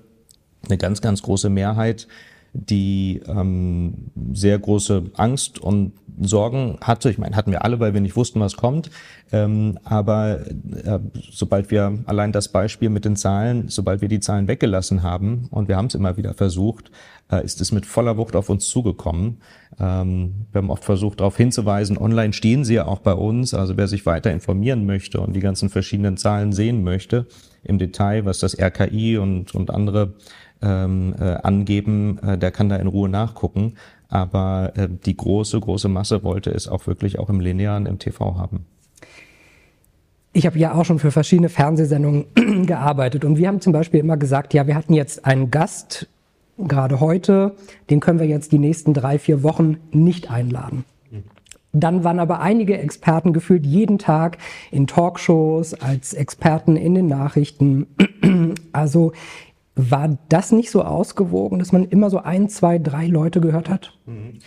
eine 0.70 0.78
ganz, 0.78 1.02
ganz 1.02 1.22
große 1.22 1.50
Mehrheit, 1.50 2.08
die 2.54 3.22
ähm, 3.28 4.12
sehr 4.34 4.58
große 4.58 5.12
Angst 5.16 5.60
und 5.60 5.94
Sorgen 6.20 6.78
hatte. 6.82 7.12
Ich 7.12 7.20
meine, 7.20 7.36
hatten 7.36 7.52
wir 7.52 7.64
alle, 7.64 7.80
weil 7.80 7.94
wir 7.94 8.02
nicht 8.02 8.16
wussten, 8.16 8.40
was 8.40 8.58
kommt. 8.58 8.90
Ähm, 9.32 9.78
aber 9.84 10.40
äh, 10.48 11.00
sobald 11.32 11.70
wir 11.70 12.00
allein 12.06 12.32
das 12.32 12.48
Beispiel 12.48 12.90
mit 12.90 13.06
den 13.06 13.16
Zahlen, 13.16 13.68
sobald 13.68 14.02
wir 14.02 14.08
die 14.08 14.20
Zahlen 14.20 14.48
weggelassen 14.48 15.04
haben 15.04 15.48
und 15.52 15.68
wir 15.68 15.78
haben 15.78 15.88
es 15.88 15.96
immer 15.96 16.18
wieder 16.18 16.34
versucht, 16.34 16.92
äh, 17.32 17.44
ist 17.44 17.62
es 17.62 17.72
mit 17.72 17.86
voller 17.86 18.18
Wucht 18.18 18.36
auf 18.36 18.50
uns 18.50 18.68
zugekommen. 18.68 19.42
Ähm, 19.80 20.48
wir 20.52 20.60
haben 20.60 20.72
oft 20.72 20.86
versucht, 20.86 21.20
darauf 21.20 21.38
hinzuweisen, 21.38 21.98
online 21.98 22.34
stehen 22.34 22.66
sie 22.66 22.76
ja 22.76 22.88
auch 22.88 23.00
bei 23.00 23.14
uns. 23.14 23.54
Also 23.54 23.78
wer 23.78 23.88
sich 23.88 24.06
weiter 24.06 24.32
informieren 24.32 24.86
möchte 24.88 25.20
und 25.20 25.36
die 25.36 25.42
ganzen 25.42 25.70
verschiedenen 25.70 26.18
Zahlen 26.18 26.52
sehen 26.52 26.84
möchte, 26.84 27.28
im 27.64 27.78
Detail, 27.78 28.26
was 28.26 28.40
das 28.40 28.58
RKI 28.58 29.18
und, 29.18 29.54
und 29.54 29.72
andere 29.72 30.14
ähm, 30.62 31.16
äh, 31.20 31.36
angeben, 31.44 32.20
äh, 32.20 32.38
der 32.38 32.52
kann 32.52 32.70
da 32.70 32.78
in 32.78 32.88
Ruhe 32.88 33.10
nachgucken. 33.10 33.74
Aber 34.10 34.72
äh, 34.76 34.88
die 34.90 35.18
große, 35.18 35.60
große 35.60 35.90
Masse 35.90 36.24
wollte 36.24 36.52
es 36.52 36.68
auch 36.68 36.88
wirklich 36.88 37.20
auch 37.20 37.30
im 37.30 37.40
Linearen, 37.40 37.86
im 37.86 38.00
TV 38.00 38.36
haben. 38.38 38.66
Ich 40.34 40.46
habe 40.46 40.60
ja 40.60 40.74
auch 40.74 40.86
schon 40.86 41.00
für 41.00 41.12
verschiedene 41.12 41.50
Fernsehsendungen 41.50 42.26
gearbeitet 42.66 43.26
und 43.26 43.38
wir 43.38 43.48
haben 43.48 43.60
zum 43.60 43.74
Beispiel 43.74 44.00
immer 44.00 44.18
gesagt, 44.18 44.54
ja, 44.54 44.68
wir 44.68 44.76
hatten 44.76 44.94
jetzt 44.94 45.26
einen 45.26 45.50
Gast, 45.50 46.08
gerade 46.58 47.00
heute, 47.00 47.56
den 47.90 48.00
können 48.00 48.20
wir 48.20 48.28
jetzt 48.28 48.52
die 48.52 48.60
nächsten 48.60 48.94
drei, 48.94 49.20
vier 49.20 49.42
Wochen 49.44 49.78
nicht 49.92 50.30
einladen. 50.30 50.86
Dann 51.74 52.04
waren 52.04 52.20
aber 52.20 52.40
einige 52.40 52.78
Experten 52.78 53.34
gefühlt 53.34 53.66
jeden 53.66 54.00
Tag 54.00 54.38
in 54.72 54.88
Talkshows 54.88 55.74
als 55.74 56.14
Experten 56.14 56.76
in 56.76 56.96
den 56.96 57.08
Nachrichten. 57.08 57.88
Also 58.74 59.14
war 59.78 60.18
das 60.30 60.52
nicht 60.52 60.72
so 60.72 60.84
ausgewogen, 60.84 61.60
dass 61.60 61.72
man 61.72 61.86
immer 61.86 62.10
so 62.10 62.18
ein, 62.18 62.50
zwei, 62.50 62.80
drei 62.80 63.06
Leute 63.08 63.40
gehört 63.40 63.70
hat? 63.70 63.94
Mhm. 64.06 64.40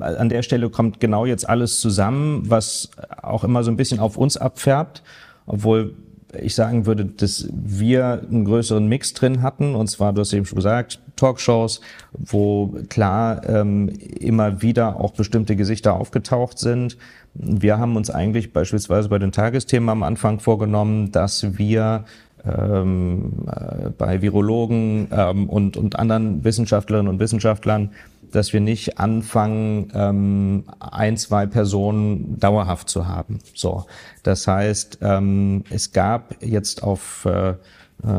An 0.00 0.28
der 0.28 0.42
Stelle 0.42 0.70
kommt 0.70 1.00
genau 1.00 1.24
jetzt 1.24 1.48
alles 1.48 1.80
zusammen, 1.80 2.42
was 2.48 2.90
auch 3.22 3.42
immer 3.42 3.64
so 3.64 3.70
ein 3.70 3.76
bisschen 3.76 4.00
auf 4.00 4.16
uns 4.16 4.36
abfärbt, 4.36 5.02
obwohl 5.46 5.96
ich 6.40 6.54
sagen 6.54 6.86
würde, 6.86 7.06
dass 7.06 7.48
wir 7.52 8.22
einen 8.28 8.44
größeren 8.44 8.86
Mix 8.86 9.14
drin 9.14 9.42
hatten. 9.42 9.74
Und 9.74 9.88
zwar, 9.88 10.12
du 10.12 10.20
hast 10.20 10.32
eben 10.32 10.44
schon 10.44 10.56
gesagt, 10.56 11.00
Talkshows, 11.16 11.80
wo 12.12 12.74
klar 12.88 13.48
ähm, 13.48 13.88
immer 13.88 14.60
wieder 14.60 15.00
auch 15.00 15.12
bestimmte 15.12 15.56
Gesichter 15.56 15.94
aufgetaucht 15.94 16.58
sind. 16.58 16.98
Wir 17.34 17.78
haben 17.78 17.96
uns 17.96 18.10
eigentlich 18.10 18.52
beispielsweise 18.52 19.08
bei 19.08 19.18
den 19.18 19.32
Tagesthemen 19.32 19.88
am 19.88 20.02
Anfang 20.02 20.40
vorgenommen, 20.40 21.12
dass 21.12 21.56
wir 21.56 22.04
ähm, 22.46 23.32
äh, 23.46 23.90
bei 23.90 24.22
Virologen 24.22 25.08
ähm, 25.10 25.48
und, 25.48 25.76
und 25.76 25.98
anderen 25.98 26.44
Wissenschaftlerinnen 26.44 27.08
und 27.08 27.20
Wissenschaftlern, 27.20 27.90
dass 28.32 28.52
wir 28.52 28.60
nicht 28.60 28.98
anfangen, 28.98 29.92
ähm, 29.94 30.64
ein, 30.80 31.16
zwei 31.16 31.46
Personen 31.46 32.38
dauerhaft 32.38 32.88
zu 32.88 33.06
haben. 33.06 33.38
So, 33.54 33.86
das 34.22 34.46
heißt, 34.46 34.98
ähm, 35.02 35.64
es 35.70 35.92
gab 35.92 36.42
jetzt 36.42 36.82
auf, 36.82 37.24
äh, 37.26 37.50
äh 37.50 37.54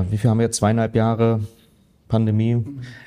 wie 0.09 0.17
viel 0.17 0.29
haben 0.29 0.39
wir 0.39 0.45
jetzt, 0.45 0.57
zweieinhalb 0.57 0.95
Jahre 0.95 1.41
Pandemie 2.07 2.63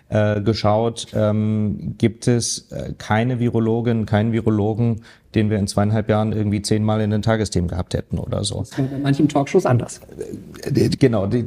äh, 0.08 0.40
geschaut, 0.40 1.06
ähm, 1.14 1.94
gibt 1.98 2.26
es 2.26 2.70
äh, 2.72 2.92
keine 2.98 3.38
Virologin, 3.38 4.06
keinen 4.06 4.32
Virologen, 4.32 5.02
den 5.34 5.50
wir 5.50 5.58
in 5.58 5.66
zweieinhalb 5.66 6.08
Jahren 6.08 6.32
irgendwie 6.32 6.62
zehnmal 6.62 7.00
in 7.00 7.10
den 7.10 7.22
Tagesthemen 7.22 7.68
gehabt 7.68 7.94
hätten 7.94 8.18
oder 8.18 8.44
so. 8.44 8.60
Das 8.60 8.70
ist 8.70 8.76
bei 8.90 8.98
manchen 8.98 9.28
Talkshows 9.28 9.66
anders. 9.66 10.00
Genau, 10.98 11.26
die, 11.26 11.46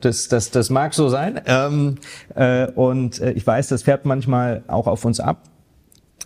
das, 0.00 0.28
das, 0.28 0.50
das 0.50 0.70
mag 0.70 0.94
so 0.94 1.08
sein. 1.08 1.40
Ähm, 1.46 1.96
äh, 2.34 2.66
und 2.72 3.20
äh, 3.20 3.32
ich 3.32 3.46
weiß, 3.46 3.68
das 3.68 3.82
fährt 3.82 4.04
manchmal 4.04 4.62
auch 4.66 4.86
auf 4.86 5.04
uns 5.04 5.20
ab. 5.20 5.44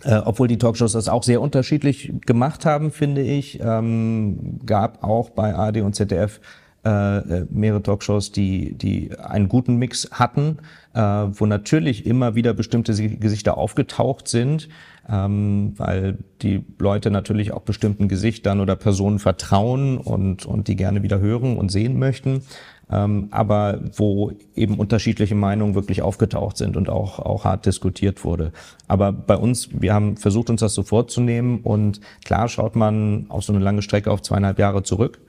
Äh, 0.03 0.21
obwohl 0.23 0.47
die 0.47 0.57
Talkshows 0.57 0.91
das 0.91 1.09
auch 1.09 1.23
sehr 1.23 1.41
unterschiedlich 1.41 2.13
gemacht 2.25 2.65
haben, 2.65 2.91
finde 2.91 3.21
ich, 3.21 3.59
ähm, 3.59 4.59
gab 4.65 5.03
auch 5.03 5.31
bei 5.31 5.55
AD 5.55 5.81
und 5.81 5.95
ZDF 5.95 6.39
äh, 6.85 7.17
äh, 7.17 7.47
mehrere 7.49 7.81
Talkshows, 7.81 8.31
die, 8.31 8.77
die 8.77 9.09
einen 9.17 9.49
guten 9.49 9.77
Mix 9.77 10.07
hatten, 10.11 10.57
äh, 10.93 10.99
wo 10.99 11.47
natürlich 11.47 12.05
immer 12.05 12.35
wieder 12.35 12.53
bestimmte 12.53 12.93
Gesichter 12.93 13.57
aufgetaucht 13.57 14.27
sind, 14.27 14.69
ähm, 15.09 15.73
weil 15.77 16.19
die 16.43 16.63
Leute 16.77 17.09
natürlich 17.09 17.53
auch 17.53 17.63
bestimmten 17.63 18.07
Gesichtern 18.07 18.59
oder 18.59 18.75
Personen 18.75 19.17
vertrauen 19.17 19.97
und, 19.97 20.45
und 20.45 20.67
die 20.67 20.75
gerne 20.75 21.01
wieder 21.01 21.19
hören 21.19 21.57
und 21.57 21.71
sehen 21.71 21.97
möchten. 21.97 22.43
Ähm, 22.91 23.29
aber 23.31 23.79
wo 23.95 24.33
eben 24.53 24.77
unterschiedliche 24.77 25.33
Meinungen 25.33 25.73
wirklich 25.73 26.03
aufgetaucht 26.03 26.55
sind 26.55 26.77
und 26.77 26.87
auch, 26.87 27.17
auch 27.17 27.45
hart 27.45 27.65
diskutiert 27.65 28.23
wurde. 28.23 28.51
Aber 28.87 29.11
bei 29.11 29.37
uns, 29.37 29.69
wir 29.71 29.91
haben 29.91 30.17
versucht, 30.17 30.51
uns 30.51 30.61
das 30.61 30.75
so 30.75 30.83
vorzunehmen 30.83 31.61
und 31.63 31.99
klar 32.23 32.47
schaut 32.47 32.75
man 32.75 33.25
auf 33.29 33.43
so 33.43 33.53
eine 33.53 33.63
lange 33.63 33.81
Strecke 33.81 34.11
auf 34.11 34.21
zweieinhalb 34.21 34.59
Jahre 34.59 34.83
zurück 34.83 35.19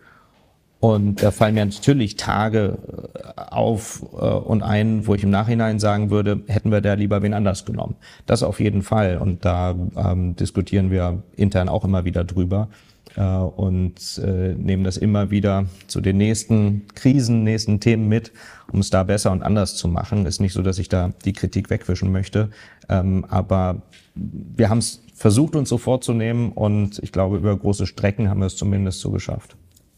Und 0.79 1.23
da 1.23 1.31
fallen 1.31 1.55
mir 1.55 1.65
natürlich 1.65 2.17
Tage 2.17 2.79
äh, 3.15 3.41
auf 3.51 4.03
äh, 4.12 4.17
und 4.17 4.62
ein, 4.62 5.07
wo 5.07 5.15
ich 5.15 5.23
im 5.23 5.31
Nachhinein 5.31 5.79
sagen 5.79 6.11
würde, 6.11 6.43
hätten 6.49 6.71
wir 6.71 6.81
da 6.81 6.95
lieber 6.95 7.23
wen 7.23 7.35
anders 7.35 7.65
genommen. 7.65 7.97
Das 8.27 8.43
auf 8.43 8.61
jeden 8.61 8.83
Fall. 8.83 9.17
Und 9.17 9.45
da 9.45 9.75
ähm, 9.97 10.37
diskutieren 10.37 10.91
wir 10.91 11.23
intern 11.35 11.71
auch 11.71 11.85
immer 11.85 12.05
wieder 12.05 12.25
drüber 12.25 12.69
äh, 13.17 13.23
und 13.23 14.21
äh, 14.23 14.55
nehmen 14.55 14.85
das 14.85 14.99
immer 14.99 15.31
wieder 15.31 15.65
zu 15.87 16.03
den 16.03 16.19
nächsten 16.19 16.83
Krisen, 16.95 17.43
nächsten 17.43 17.81
Themen 17.81 18.07
mit, 18.09 18.33
um 18.71 18.81
es 18.81 18.91
da 18.91 19.03
besser 19.03 19.33
und 19.33 19.43
anders 19.43 19.77
zu 19.77 19.89
machen. 19.89 20.27
Ist 20.27 20.41
nicht 20.41 20.53
so, 20.53 20.61
dass 20.61 20.79
ich 20.79 20.91
da 20.91 21.12
die 21.25 21.33
Kritik 21.33 21.71
wegwischen 21.71 22.12
möchte, 22.12 22.51
ähm, 22.91 23.25
aber 23.31 23.81
wir 24.15 24.69
haben 24.69 24.79
es 24.79 25.03
versucht, 25.15 25.57
uns 25.57 25.71
so 25.71 25.79
vorzunehmen 25.79 26.53
und 26.53 26.99
ich 27.03 27.12
glaube, 27.12 27.39
über 27.39 27.57
große 27.57 27.87
Strecken 27.87 28.29
haben 28.29 28.41
wir 28.41 28.47
es 28.47 28.57
zumindest 28.57 29.01
so 29.01 29.11
geschafft 29.11 29.57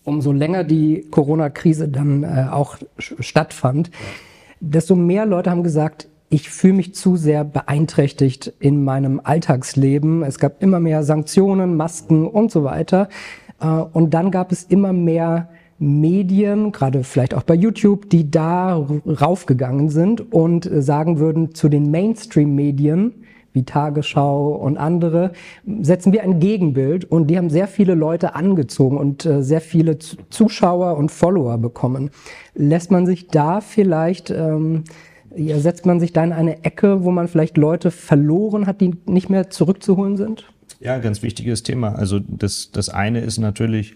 umso 0.08 0.32
länger 0.32 0.64
die 0.64 1.06
Corona-Krise 1.10 1.88
dann 1.88 2.24
äh, 2.24 2.46
auch 2.50 2.78
stattfand, 2.96 3.90
desto 4.60 4.96
mehr 4.96 5.26
Leute 5.26 5.50
haben 5.50 5.62
gesagt, 5.62 6.08
ich 6.30 6.50
fühle 6.50 6.74
mich 6.74 6.94
zu 6.94 7.16
sehr 7.16 7.44
beeinträchtigt 7.44 8.52
in 8.58 8.84
meinem 8.84 9.20
Alltagsleben. 9.22 10.22
Es 10.22 10.38
gab 10.38 10.62
immer 10.62 10.80
mehr 10.80 11.02
Sanktionen, 11.02 11.76
Masken 11.76 12.26
und 12.26 12.50
so 12.50 12.64
weiter. 12.64 13.08
Äh, 13.60 13.66
und 13.66 14.14
dann 14.14 14.30
gab 14.30 14.50
es 14.50 14.64
immer 14.64 14.92
mehr 14.92 15.48
Medien, 15.78 16.72
gerade 16.72 17.04
vielleicht 17.04 17.34
auch 17.34 17.44
bei 17.44 17.54
YouTube, 17.54 18.10
die 18.10 18.30
da 18.30 18.84
raufgegangen 19.06 19.90
sind 19.90 20.32
und 20.32 20.68
sagen 20.72 21.20
würden 21.20 21.54
zu 21.54 21.68
den 21.68 21.92
Mainstream-Medien, 21.92 23.14
wie 23.52 23.64
Tagesschau 23.64 24.54
und 24.54 24.76
andere, 24.76 25.32
setzen 25.80 26.12
wir 26.12 26.22
ein 26.22 26.40
Gegenbild 26.40 27.04
und 27.10 27.28
die 27.28 27.36
haben 27.36 27.50
sehr 27.50 27.68
viele 27.68 27.94
Leute 27.94 28.34
angezogen 28.34 28.98
und 28.98 29.24
äh, 29.24 29.42
sehr 29.42 29.60
viele 29.60 29.98
Zuschauer 29.98 30.96
und 30.96 31.10
Follower 31.10 31.58
bekommen. 31.58 32.10
Lässt 32.54 32.90
man 32.90 33.06
sich 33.06 33.28
da 33.28 33.60
vielleicht, 33.60 34.30
ähm, 34.30 34.84
ja, 35.34 35.58
setzt 35.58 35.86
man 35.86 36.00
sich 36.00 36.12
da 36.12 36.24
in 36.24 36.32
eine 36.32 36.64
Ecke, 36.64 37.04
wo 37.04 37.10
man 37.10 37.28
vielleicht 37.28 37.56
Leute 37.56 37.90
verloren 37.90 38.66
hat, 38.66 38.80
die 38.80 38.94
nicht 39.06 39.30
mehr 39.30 39.50
zurückzuholen 39.50 40.16
sind? 40.16 40.44
Ja, 40.80 40.98
ganz 40.98 41.22
wichtiges 41.22 41.62
Thema. 41.62 41.94
Also 41.94 42.20
das, 42.20 42.70
das 42.70 42.88
eine 42.88 43.20
ist 43.20 43.38
natürlich, 43.38 43.94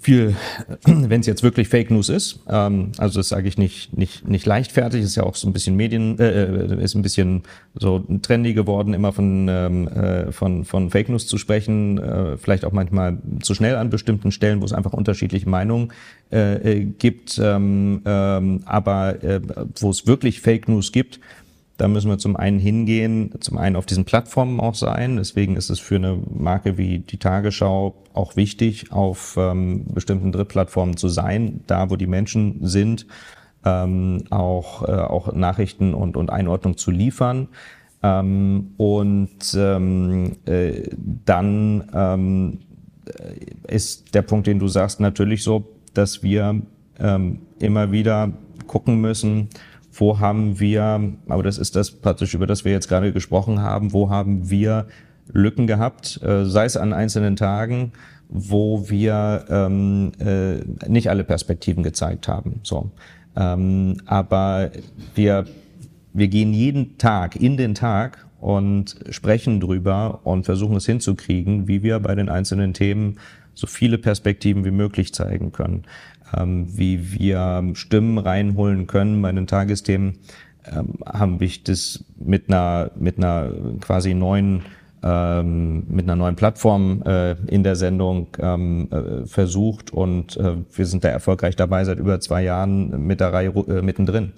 viel, 0.00 0.34
wenn 0.84 1.20
es 1.20 1.26
jetzt 1.26 1.42
wirklich 1.42 1.68
Fake 1.68 1.90
News 1.90 2.08
ist, 2.08 2.40
ähm, 2.48 2.92
also 2.98 3.20
das 3.20 3.28
sage 3.28 3.48
ich 3.48 3.58
nicht, 3.58 3.96
nicht, 3.96 4.26
nicht 4.26 4.46
leichtfertig, 4.46 5.02
ist 5.02 5.16
ja 5.16 5.24
auch 5.24 5.34
so 5.34 5.46
ein 5.48 5.52
bisschen 5.52 5.76
Medien, 5.76 6.18
äh, 6.18 6.44
äh, 6.44 6.82
ist 6.82 6.94
ein 6.94 7.02
bisschen 7.02 7.42
so 7.74 8.04
trendy 8.22 8.54
geworden, 8.54 8.94
immer 8.94 9.12
von, 9.12 9.46
ähm, 9.48 9.88
äh, 9.88 10.32
von, 10.32 10.64
von 10.64 10.90
Fake 10.90 11.08
News 11.08 11.26
zu 11.26 11.38
sprechen, 11.38 11.98
äh, 11.98 12.36
vielleicht 12.38 12.64
auch 12.64 12.72
manchmal 12.72 13.18
zu 13.42 13.54
schnell 13.54 13.76
an 13.76 13.90
bestimmten 13.90 14.32
Stellen, 14.32 14.60
wo 14.60 14.64
es 14.64 14.72
einfach 14.72 14.92
unterschiedliche 14.92 15.48
Meinungen 15.48 15.92
äh, 16.32 16.54
äh 16.54 16.84
gibt, 16.84 17.38
ähm, 17.42 18.02
ähm, 18.04 18.62
aber 18.64 19.22
äh, 19.22 19.40
wo 19.78 19.90
es 19.90 20.06
wirklich 20.06 20.40
Fake 20.40 20.68
News 20.68 20.92
gibt, 20.92 21.20
da 21.80 21.88
müssen 21.88 22.10
wir 22.10 22.18
zum 22.18 22.36
einen 22.36 22.58
hingehen, 22.58 23.32
zum 23.40 23.56
einen 23.56 23.74
auf 23.74 23.86
diesen 23.86 24.04
Plattformen 24.04 24.60
auch 24.60 24.74
sein. 24.74 25.16
Deswegen 25.16 25.56
ist 25.56 25.70
es 25.70 25.80
für 25.80 25.96
eine 25.96 26.18
Marke 26.28 26.76
wie 26.76 26.98
die 26.98 27.16
Tagesschau 27.16 27.94
auch 28.12 28.36
wichtig, 28.36 28.92
auf 28.92 29.36
ähm, 29.38 29.86
bestimmten 29.86 30.30
Drittplattformen 30.30 30.98
zu 30.98 31.08
sein, 31.08 31.62
da 31.66 31.88
wo 31.88 31.96
die 31.96 32.06
Menschen 32.06 32.58
sind, 32.60 33.06
ähm, 33.64 34.24
auch, 34.28 34.86
äh, 34.86 34.92
auch 34.92 35.32
Nachrichten 35.32 35.94
und, 35.94 36.18
und 36.18 36.28
Einordnung 36.28 36.76
zu 36.76 36.90
liefern. 36.90 37.48
Ähm, 38.02 38.74
und 38.76 39.38
ähm, 39.56 40.36
äh, 40.44 40.82
dann 41.24 41.88
ähm, 41.94 42.58
ist 43.66 44.14
der 44.14 44.22
Punkt, 44.22 44.46
den 44.46 44.58
du 44.58 44.68
sagst, 44.68 45.00
natürlich 45.00 45.42
so, 45.42 45.66
dass 45.94 46.22
wir 46.22 46.60
ähm, 46.98 47.38
immer 47.58 47.90
wieder 47.90 48.34
gucken 48.66 49.00
müssen, 49.00 49.48
wo 49.92 50.18
haben 50.18 50.60
wir, 50.60 51.12
aber 51.28 51.42
das 51.42 51.58
ist 51.58 51.76
das 51.76 51.90
praktisch, 51.90 52.34
über 52.34 52.46
das 52.46 52.64
wir 52.64 52.72
jetzt 52.72 52.88
gerade 52.88 53.12
gesprochen 53.12 53.60
haben, 53.60 53.92
wo 53.92 54.10
haben 54.10 54.50
wir 54.50 54.86
Lücken 55.32 55.66
gehabt, 55.66 56.20
äh, 56.22 56.44
sei 56.44 56.64
es 56.64 56.76
an 56.76 56.92
einzelnen 56.92 57.36
Tagen, 57.36 57.92
wo 58.28 58.88
wir 58.88 59.44
ähm, 59.48 60.12
äh, 60.18 60.88
nicht 60.88 61.10
alle 61.10 61.24
Perspektiven 61.24 61.82
gezeigt 61.82 62.28
haben. 62.28 62.60
So. 62.62 62.90
Ähm, 63.36 63.96
aber 64.06 64.70
wir, 65.14 65.46
wir 66.12 66.28
gehen 66.28 66.52
jeden 66.52 66.98
Tag 66.98 67.36
in 67.36 67.56
den 67.56 67.74
Tag 67.74 68.26
und 68.40 68.96
sprechen 69.10 69.60
drüber 69.60 70.20
und 70.24 70.44
versuchen 70.44 70.76
es 70.76 70.86
hinzukriegen, 70.86 71.68
wie 71.68 71.82
wir 71.82 71.98
bei 72.00 72.14
den 72.14 72.28
einzelnen 72.28 72.72
Themen 72.72 73.18
so 73.54 73.66
viele 73.66 73.98
Perspektiven 73.98 74.64
wie 74.64 74.70
möglich 74.70 75.12
zeigen 75.12 75.52
können 75.52 75.84
wie 76.32 77.18
wir 77.18 77.62
Stimmen 77.74 78.18
reinholen 78.18 78.86
können 78.86 79.20
bei 79.20 79.32
den 79.32 79.46
Tagesthemen, 79.46 80.18
ähm, 80.70 80.94
haben 81.06 81.40
wir 81.40 81.50
das 81.64 82.04
mit 82.18 82.48
einer, 82.48 82.90
mit 82.96 83.18
einer 83.18 83.50
quasi 83.80 84.14
neuen 84.14 84.62
ähm, 85.02 85.86
mit 85.88 86.04
einer 86.04 86.16
neuen 86.16 86.36
Plattform 86.36 87.02
äh, 87.06 87.32
in 87.46 87.62
der 87.62 87.74
Sendung 87.74 88.26
ähm, 88.38 88.88
äh, 88.90 89.26
versucht 89.26 89.92
und 89.94 90.36
äh, 90.36 90.56
wir 90.74 90.84
sind 90.84 91.04
da 91.04 91.08
erfolgreich 91.08 91.56
dabei 91.56 91.84
seit 91.84 91.98
über 91.98 92.20
zwei 92.20 92.42
Jahren 92.42 93.06
mit 93.06 93.20
der 93.20 93.32
Reihe 93.32 93.50
mittendrin, 93.80 94.32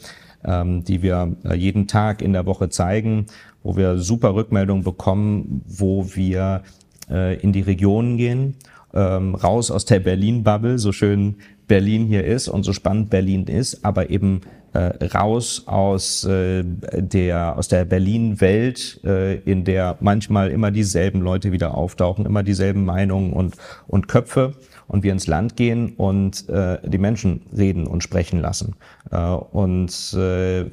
ähm, 0.44 0.84
die 0.84 1.02
wir 1.02 1.34
jeden 1.56 1.88
Tag 1.88 2.22
in 2.22 2.32
der 2.32 2.46
Woche 2.46 2.68
zeigen, 2.68 3.26
wo 3.64 3.76
wir 3.76 3.98
super 3.98 4.36
Rückmeldungen 4.36 4.84
bekommen, 4.84 5.62
wo 5.66 6.06
wir 6.14 6.62
in 7.08 7.52
die 7.52 7.60
Regionen 7.60 8.16
gehen, 8.16 8.54
ähm, 8.94 9.34
raus 9.34 9.70
aus 9.70 9.84
der 9.84 10.00
Berlin-Bubble, 10.00 10.78
so 10.78 10.92
schön 10.92 11.36
Berlin 11.72 12.04
hier 12.04 12.22
ist 12.22 12.48
und 12.48 12.64
so 12.64 12.74
spannend 12.74 13.08
Berlin 13.08 13.44
ist, 13.44 13.82
aber 13.82 14.10
eben 14.10 14.42
äh, 14.72 15.04
raus 15.06 15.64
aus 15.66 16.24
äh, 16.24 16.64
der 16.64 17.56
aus 17.56 17.68
der 17.68 17.84
Berlin-Welt, 17.84 19.00
äh, 19.04 19.36
in 19.40 19.64
der 19.64 19.96
manchmal 20.00 20.50
immer 20.50 20.70
dieselben 20.70 21.20
Leute 21.20 21.52
wieder 21.52 21.76
auftauchen, 21.76 22.26
immer 22.26 22.42
dieselben 22.42 22.84
Meinungen 22.84 23.32
und 23.32 23.56
und 23.86 24.08
Köpfe 24.08 24.54
und 24.88 25.02
wir 25.02 25.12
ins 25.12 25.26
Land 25.26 25.56
gehen 25.56 25.94
und 25.96 26.48
äh, 26.48 26.78
die 26.84 26.98
Menschen 26.98 27.42
reden 27.56 27.86
und 27.86 28.02
sprechen 28.02 28.40
lassen. 28.40 28.74
Äh, 29.10 29.18
und 29.18 30.14
äh, 30.14 30.66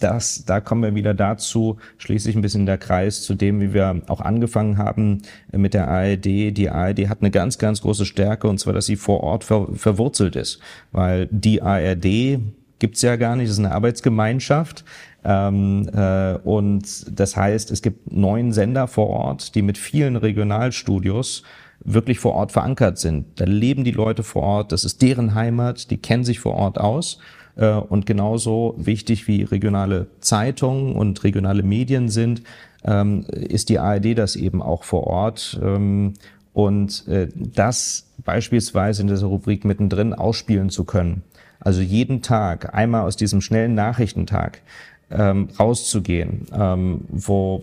das, 0.00 0.44
da 0.44 0.60
kommen 0.60 0.82
wir 0.82 0.94
wieder 0.94 1.14
dazu, 1.14 1.78
schließlich 1.98 2.36
ein 2.36 2.42
bisschen 2.42 2.66
der 2.66 2.78
Kreis 2.78 3.22
zu 3.22 3.34
dem, 3.34 3.60
wie 3.60 3.74
wir 3.74 4.02
auch 4.08 4.20
angefangen 4.20 4.78
haben 4.78 5.22
mit 5.52 5.74
der 5.74 5.88
ARD. 5.88 6.24
Die 6.24 6.70
ARD 6.70 7.08
hat 7.08 7.20
eine 7.20 7.30
ganz, 7.30 7.58
ganz 7.58 7.80
große 7.82 8.06
Stärke 8.06 8.48
und 8.48 8.58
zwar, 8.58 8.72
dass 8.72 8.86
sie 8.86 8.96
vor 8.96 9.22
Ort 9.22 9.44
ver 9.44 9.68
verwurzelt 9.74 10.36
ist, 10.36 10.60
weil 10.92 11.28
die 11.30 11.62
ARD 11.62 12.38
gibt's 12.78 13.02
ja 13.02 13.16
gar 13.16 13.36
nicht, 13.36 13.48
das 13.48 13.58
ist 13.58 13.64
eine 13.64 13.74
Arbeitsgemeinschaft. 13.74 14.84
Ähm, 15.24 15.88
äh, 15.92 16.34
und 16.44 17.18
das 17.18 17.36
heißt, 17.36 17.70
es 17.70 17.82
gibt 17.82 18.12
neun 18.12 18.52
Sender 18.52 18.86
vor 18.86 19.08
Ort, 19.08 19.54
die 19.54 19.62
mit 19.62 19.78
vielen 19.78 20.16
Regionalstudios 20.16 21.42
wirklich 21.80 22.18
vor 22.18 22.34
Ort 22.34 22.52
verankert 22.52 22.98
sind. 22.98 23.26
Da 23.36 23.44
leben 23.44 23.84
die 23.84 23.90
Leute 23.90 24.22
vor 24.22 24.42
Ort, 24.42 24.72
das 24.72 24.84
ist 24.84 25.02
deren 25.02 25.34
Heimat, 25.34 25.90
die 25.90 25.98
kennen 25.98 26.24
sich 26.24 26.40
vor 26.40 26.54
Ort 26.54 26.78
aus. 26.78 27.18
Äh, 27.56 27.70
und 27.70 28.06
genauso 28.06 28.74
wichtig 28.78 29.26
wie 29.26 29.42
regionale 29.42 30.06
Zeitungen 30.20 30.94
und 30.94 31.24
regionale 31.24 31.62
Medien 31.62 32.08
sind, 32.08 32.42
ähm, 32.84 33.24
ist 33.30 33.68
die 33.68 33.78
ARD 33.78 34.16
das 34.16 34.36
eben 34.36 34.62
auch 34.62 34.84
vor 34.84 35.06
Ort. 35.06 35.58
Ähm, 35.62 36.14
und 36.52 37.06
äh, 37.08 37.28
das 37.34 38.06
beispielsweise 38.24 39.02
in 39.02 39.08
dieser 39.08 39.26
Rubrik 39.26 39.64
mittendrin 39.64 40.14
ausspielen 40.14 40.70
zu 40.70 40.84
können. 40.84 41.22
Also 41.60 41.80
jeden 41.80 42.22
Tag 42.22 42.74
einmal 42.74 43.02
aus 43.02 43.16
diesem 43.16 43.40
schnellen 43.40 43.74
Nachrichtentag 43.74 44.62
ähm, 45.10 45.48
rauszugehen, 45.58 46.46
ähm, 46.52 47.00
wo 47.08 47.60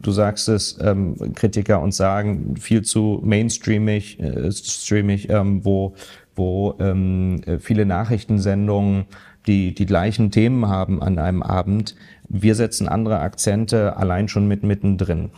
du 0.00 0.10
sagst 0.12 0.48
es, 0.48 0.78
ähm, 0.80 1.16
Kritiker 1.34 1.80
uns 1.80 1.96
sagen, 1.96 2.56
viel 2.56 2.82
zu 2.82 3.20
mainstreamig, 3.24 4.20
äh, 4.20 4.50
streamig, 4.52 5.28
ähm, 5.30 5.64
wo 5.64 5.94
wo 6.36 6.76
ähm, 6.78 7.40
äh, 7.46 7.58
viele 7.58 7.84
Nachrichtensendungen 7.84 9.06
die 9.46 9.74
die 9.74 9.86
gleichen 9.86 10.30
Themen 10.30 10.68
haben 10.68 11.02
an 11.02 11.18
einem 11.18 11.42
Abend. 11.42 11.96
Wir 12.28 12.54
setzen 12.54 12.86
andere 12.86 13.20
Akzente 13.20 13.96
allein 13.96 14.28
schon 14.28 14.46
mit 14.46 14.62
mittendrin. 14.62 15.30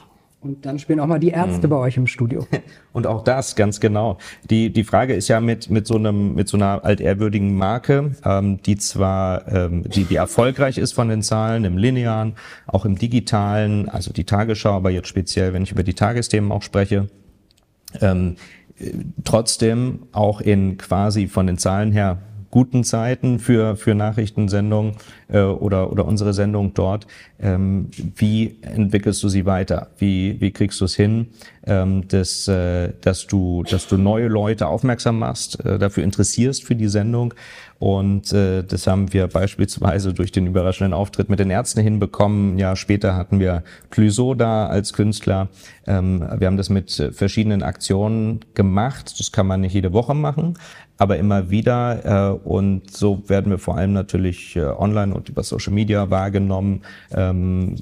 Und 0.42 0.64
dann 0.64 0.78
spielen 0.78 1.00
auch 1.00 1.06
mal 1.06 1.18
die 1.18 1.28
Ärzte 1.28 1.66
mhm. 1.66 1.70
bei 1.70 1.76
euch 1.76 1.98
im 1.98 2.06
Studio. 2.06 2.46
Und 2.92 3.06
auch 3.06 3.24
das, 3.24 3.56
ganz 3.56 3.78
genau. 3.78 4.16
Die, 4.48 4.72
die 4.72 4.84
Frage 4.84 5.14
ist 5.14 5.28
ja 5.28 5.38
mit, 5.40 5.68
mit 5.68 5.86
so 5.86 5.96
einem, 5.96 6.34
mit 6.34 6.48
so 6.48 6.56
einer 6.56 6.82
altehrwürdigen 6.82 7.54
Marke, 7.54 8.12
ähm, 8.24 8.62
die 8.62 8.76
zwar, 8.76 9.46
ähm, 9.48 9.82
die, 9.90 10.04
die 10.04 10.16
erfolgreich 10.16 10.78
ist 10.78 10.92
von 10.92 11.10
den 11.10 11.22
Zahlen 11.22 11.64
im 11.64 11.76
linearen, 11.76 12.36
auch 12.66 12.86
im 12.86 12.96
digitalen, 12.96 13.90
also 13.90 14.14
die 14.14 14.24
Tagesschau, 14.24 14.72
aber 14.72 14.90
jetzt 14.90 15.08
speziell, 15.08 15.52
wenn 15.52 15.62
ich 15.62 15.72
über 15.72 15.82
die 15.82 15.94
Tagesthemen 15.94 16.50
auch 16.52 16.62
spreche, 16.62 17.08
ähm, 18.00 18.36
trotzdem 19.24 20.06
auch 20.12 20.40
in 20.40 20.78
quasi 20.78 21.26
von 21.26 21.46
den 21.46 21.58
Zahlen 21.58 21.92
her 21.92 22.18
guten 22.50 22.84
Zeiten 22.84 23.38
für, 23.38 23.76
für 23.76 23.94
Nachrichtensendungen 23.94 24.96
äh, 25.28 25.40
oder, 25.40 25.90
oder 25.92 26.04
unsere 26.04 26.32
Sendung 26.32 26.74
dort. 26.74 27.06
Ähm, 27.40 27.90
wie 28.16 28.56
entwickelst 28.62 29.22
du 29.22 29.28
sie 29.28 29.46
weiter? 29.46 29.88
Wie, 29.98 30.40
wie 30.40 30.50
kriegst 30.50 30.80
du 30.80 30.84
es 30.84 30.94
hin, 30.94 31.28
ähm, 31.66 32.08
dass, 32.08 32.48
äh, 32.48 32.92
dass, 33.00 33.26
du, 33.26 33.62
dass 33.64 33.86
du 33.86 33.96
neue 33.96 34.28
Leute 34.28 34.66
aufmerksam 34.66 35.18
machst, 35.18 35.64
äh, 35.64 35.78
dafür 35.78 36.04
interessierst 36.04 36.64
für 36.64 36.74
die 36.74 36.88
Sendung. 36.88 37.34
Und 37.78 38.32
äh, 38.32 38.62
das 38.62 38.86
haben 38.86 39.12
wir 39.12 39.26
beispielsweise 39.26 40.12
durch 40.12 40.32
den 40.32 40.46
überraschenden 40.46 40.92
Auftritt 40.92 41.30
mit 41.30 41.38
den 41.38 41.50
Ärzten 41.50 41.80
hinbekommen. 41.80 42.58
Ja, 42.58 42.76
später 42.76 43.16
hatten 43.16 43.40
wir 43.40 43.62
Clüso 43.90 44.34
da 44.34 44.66
als 44.66 44.92
Künstler. 44.92 45.48
Ähm, 45.86 46.20
wir 46.38 46.46
haben 46.46 46.58
das 46.58 46.68
mit 46.68 47.10
verschiedenen 47.12 47.62
Aktionen 47.62 48.40
gemacht. 48.54 49.18
Das 49.18 49.32
kann 49.32 49.46
man 49.46 49.62
nicht 49.62 49.72
jede 49.72 49.94
Woche 49.94 50.14
machen, 50.14 50.58
aber 50.98 51.16
immer 51.16 51.50
wieder. 51.50 52.34
Äh, 52.34 52.48
und 52.48 52.90
so 52.90 53.22
werden 53.28 53.50
wir 53.50 53.58
vor 53.58 53.78
allem 53.78 53.94
natürlich 53.94 54.56
äh, 54.56 54.60
online 54.60 55.14
und 55.14 55.30
über 55.30 55.42
Social 55.42 55.72
Media 55.72 56.10
wahrgenommen. 56.10 56.82
Ähm, 57.12 57.76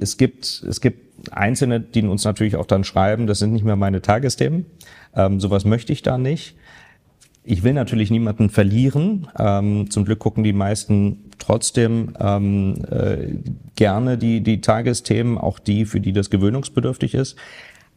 es 0.00 0.16
gibt, 0.16 0.64
es 0.68 0.80
gibt 0.80 1.07
Einzelne, 1.30 1.80
die 1.80 2.02
uns 2.02 2.24
natürlich 2.24 2.56
auch 2.56 2.66
dann 2.66 2.84
schreiben, 2.84 3.26
das 3.26 3.38
sind 3.38 3.52
nicht 3.52 3.64
mehr 3.64 3.76
meine 3.76 4.02
Tagesthemen. 4.02 4.66
Ähm, 5.14 5.40
sowas 5.40 5.64
möchte 5.64 5.92
ich 5.92 6.02
da 6.02 6.18
nicht. 6.18 6.56
Ich 7.44 7.62
will 7.62 7.72
natürlich 7.72 8.10
niemanden 8.10 8.50
verlieren. 8.50 9.28
Ähm, 9.38 9.90
zum 9.90 10.04
Glück 10.04 10.18
gucken 10.18 10.44
die 10.44 10.52
meisten 10.52 11.30
trotzdem 11.38 12.12
ähm, 12.20 12.74
äh, 12.90 13.36
gerne 13.74 14.18
die, 14.18 14.42
die 14.42 14.60
Tagesthemen, 14.60 15.38
auch 15.38 15.58
die, 15.58 15.86
für 15.86 16.00
die 16.00 16.12
das 16.12 16.28
gewöhnungsbedürftig 16.28 17.14
ist. 17.14 17.36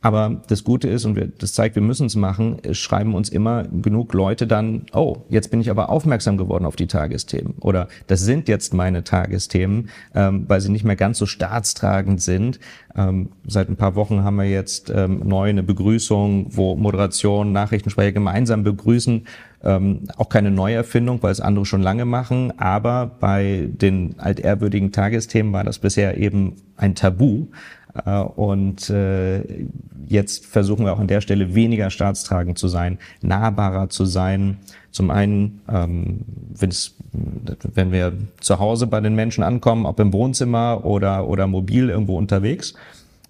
Aber 0.02 0.42
das 0.48 0.64
Gute 0.64 0.88
ist, 0.88 1.06
und 1.06 1.16
wir, 1.16 1.28
das 1.28 1.54
zeigt, 1.54 1.76
wir 1.76 1.84
müssen 1.84 2.08
es 2.08 2.16
machen, 2.16 2.58
schreiben 2.72 3.14
uns 3.14 3.30
immer 3.30 3.64
genug 3.64 4.14
Leute 4.14 4.48
dann, 4.48 4.88
oh, 4.94 5.18
jetzt 5.30 5.52
bin 5.52 5.62
ich 5.62 5.70
aber 5.70 5.90
aufmerksam 5.90 6.38
geworden 6.38 6.66
auf 6.66 6.76
die 6.76 6.88
Tagesthemen. 6.88 7.54
Oder 7.60 7.88
das 8.08 8.22
sind 8.22 8.48
jetzt 8.48 8.74
meine 8.74 9.04
Tagesthemen, 9.04 9.90
ähm, 10.16 10.46
weil 10.48 10.60
sie 10.60 10.72
nicht 10.72 10.84
mehr 10.84 10.96
ganz 10.96 11.20
so 11.20 11.28
staatstragend 11.28 12.20
sind. 12.22 12.60
Ähm, 12.96 13.30
seit 13.46 13.70
ein 13.70 13.76
paar 13.76 13.96
Wochen 13.96 14.24
haben 14.24 14.38
wir 14.38 14.50
jetzt 14.50 14.90
ähm, 14.90 15.22
neu 15.24 15.50
eine 15.50 15.64
Begrüßung, 15.64 16.48
wo 16.50 16.76
Moderation, 16.76 17.52
Nachrichtensprecher 17.52 18.12
gemeinsam 18.12 18.64
begrüßen. 18.64 19.28
Ähm, 19.64 20.08
auch 20.18 20.30
keine 20.30 20.50
Neuerfindung, 20.50 21.22
weil 21.22 21.32
es 21.32 21.40
andere 21.40 21.66
schon 21.66 21.84
lange 21.84 22.06
machen. 22.06 22.58
Aber 22.58 23.06
bei 23.20 23.70
den 23.70 24.20
altehrwürdigen 24.20 24.92
Tagesthemen 24.92 25.54
war 25.54 25.64
das 25.64 25.78
bisher 25.78 26.18
eben 26.18 26.56
ein 26.76 26.96
Tabu. 26.96 27.48
Äh, 28.06 28.20
und 28.20 28.90
äh, 28.90 29.44
jetzt 30.08 30.46
versuchen 30.46 30.86
wir 30.86 30.94
auch 30.94 31.00
an 31.00 31.08
der 31.08 31.22
Stelle 31.22 31.56
weniger 31.56 31.90
staatstragend 31.90 32.58
zu 32.58 32.68
sein, 32.68 32.98
nahbarer 33.22 33.90
zu 33.90 34.06
sein. 34.06 34.58
Zum 34.92 35.10
einen, 35.10 35.62
ähm, 35.70 36.22
wenn 37.74 37.92
wir 37.92 38.14
zu 38.40 38.60
Hause 38.60 38.88
bei 38.88 39.00
den 39.00 39.16
Menschen 39.16 39.44
ankommen, 39.44 39.86
ob 39.86 40.00
im 40.00 40.12
Wohnzimmer 40.14 40.82
oder, 40.84 41.28
oder 41.28 41.48
mobil 41.48 41.90
irgendwo 41.90 42.18
unterwegs. 42.18 42.74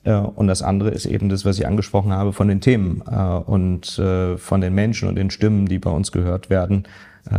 Äh, 0.04 0.14
und 0.14 0.48
das 0.48 0.64
andere 0.64 0.90
ist 0.90 1.06
eben 1.06 1.30
das, 1.30 1.46
was 1.46 1.60
ich 1.60 1.68
angesprochen 1.68 2.12
habe 2.12 2.34
von 2.34 2.48
den 2.48 2.62
Themen 2.62 3.02
und 3.02 4.02
von 4.38 4.62
den 4.62 4.74
Menschen 4.74 5.08
und 5.08 5.16
den 5.16 5.30
Stimmen, 5.30 5.68
die 5.68 5.80
bei 5.80 5.92
uns 5.92 6.12
gehört 6.12 6.50
werden, 6.50 6.88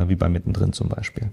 wie 0.07 0.15
bei 0.15 0.29
Mittendrin 0.29 0.73
zum 0.73 0.89
Beispiel. 0.89 1.31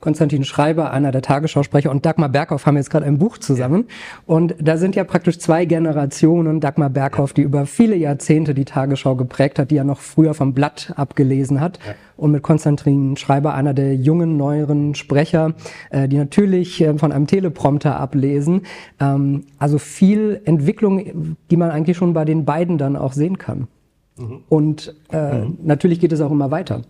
Konstantin 0.00 0.44
Schreiber, 0.44 0.92
einer 0.92 1.12
der 1.12 1.20
Tagesschausprecher, 1.20 1.90
und 1.90 2.06
Dagmar 2.06 2.30
Berghoff 2.30 2.64
haben 2.64 2.76
jetzt 2.76 2.90
gerade 2.90 3.04
ein 3.04 3.18
Buch 3.18 3.36
zusammen. 3.36 3.86
Und 4.26 4.54
da 4.58 4.78
sind 4.78 4.96
ja 4.96 5.04
praktisch 5.04 5.38
zwei 5.38 5.66
Generationen. 5.66 6.60
Dagmar 6.60 6.88
Berghoff, 6.88 7.34
die 7.34 7.42
über 7.42 7.66
viele 7.66 7.96
Jahrzehnte 7.96 8.54
die 8.54 8.64
Tagesschau 8.64 9.14
geprägt 9.14 9.58
hat, 9.58 9.70
die 9.70 9.74
ja 9.74 9.84
noch 9.84 10.00
früher 10.00 10.32
vom 10.32 10.54
Blatt 10.54 10.94
abgelesen 10.96 11.60
hat. 11.60 11.78
Und 12.16 12.32
mit 12.32 12.42
Konstantin 12.42 13.16
Schreiber, 13.16 13.54
einer 13.54 13.74
der 13.74 13.94
jungen, 13.94 14.36
neueren 14.36 14.94
Sprecher, 14.94 15.54
äh, 15.90 16.08
die 16.08 16.16
natürlich 16.16 16.80
äh, 16.80 16.96
von 16.96 17.12
einem 17.12 17.26
Teleprompter 17.26 18.00
ablesen. 18.00 18.62
Ähm, 19.00 19.44
also 19.58 19.78
viel 19.78 20.40
Entwicklung, 20.44 21.36
die 21.50 21.56
man 21.56 21.70
eigentlich 21.70 21.96
schon 21.98 22.14
bei 22.14 22.24
den 22.24 22.44
beiden 22.46 22.78
dann 22.78 22.96
auch 22.96 23.12
sehen 23.12 23.36
kann. 23.36 23.68
Mhm. 24.16 24.44
Und 24.48 24.94
äh, 25.12 25.40
mhm. 25.40 25.58
natürlich 25.62 26.00
geht 26.00 26.12
es 26.12 26.20
auch 26.20 26.30
immer 26.30 26.50
weiter. 26.50 26.82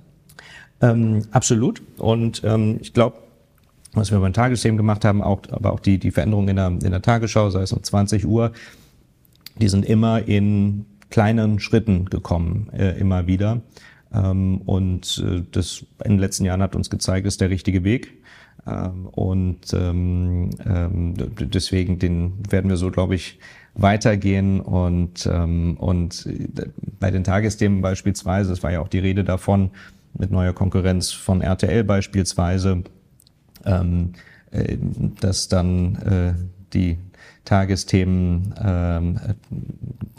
Ähm, 0.81 1.23
absolut. 1.31 1.83
Und 1.99 2.43
ähm, 2.45 2.79
ich 2.81 2.93
glaube, 2.93 3.17
was 3.93 4.11
wir 4.11 4.21
beim 4.21 4.33
Tagesthemen 4.33 4.77
gemacht 4.77 5.05
haben, 5.05 5.23
auch, 5.23 5.43
aber 5.51 5.73
auch 5.73 5.81
die, 5.81 5.99
die 5.99 6.11
Veränderungen 6.11 6.49
in 6.49 6.57
der, 6.57 6.67
in 6.69 6.91
der 6.91 7.03
Tagesschau, 7.03 7.51
sei 7.51 7.63
es 7.63 7.73
um 7.73 7.83
20 7.83 8.27
Uhr, 8.27 8.53
die 9.57 9.69
sind 9.69 9.85
immer 9.85 10.27
in 10.27 10.87
kleinen 11.11 11.59
Schritten 11.59 12.07
gekommen, 12.07 12.69
äh, 12.73 12.99
immer 12.99 13.27
wieder. 13.27 13.63
Ähm, 14.13 14.59
und 14.63 15.23
äh, 15.27 15.43
das 15.51 15.85
in 16.05 16.13
den 16.13 16.19
letzten 16.19 16.45
Jahren 16.45 16.63
hat 16.63 16.77
uns 16.77 16.89
gezeigt, 16.89 17.27
ist 17.27 17.41
der 17.41 17.51
richtige 17.51 17.85
Weg. 17.85 18.17
Ähm, 18.67 19.07
und 19.07 19.73
ähm, 19.73 20.51
ähm, 20.65 21.15
deswegen 21.39 21.99
den 21.99 22.35
werden 22.49 22.71
wir 22.71 22.77
so, 22.77 22.91
glaube 22.91 23.15
ich, 23.15 23.39
weitergehen 23.75 24.61
und 24.61 25.29
ähm, 25.33 25.77
und 25.79 26.27
äh, 26.27 26.67
bei 26.99 27.11
den 27.11 27.25
Tagesthemen 27.25 27.81
beispielsweise, 27.81 28.53
es 28.53 28.63
war 28.63 28.73
ja 28.73 28.81
auch 28.81 28.89
die 28.89 28.99
Rede 28.99 29.25
davon, 29.25 29.71
mit 30.15 30.31
neuer 30.31 30.53
Konkurrenz 30.53 31.11
von 31.11 31.41
RTL 31.41 31.85
beispielsweise, 31.85 32.83
ähm, 33.65 34.13
äh, 34.51 34.77
dass 35.21 35.49
dann 35.49 35.97
äh, 35.97 36.35
die 36.73 36.99
Tagesthemen 37.45 38.55
ähm, 38.63 39.21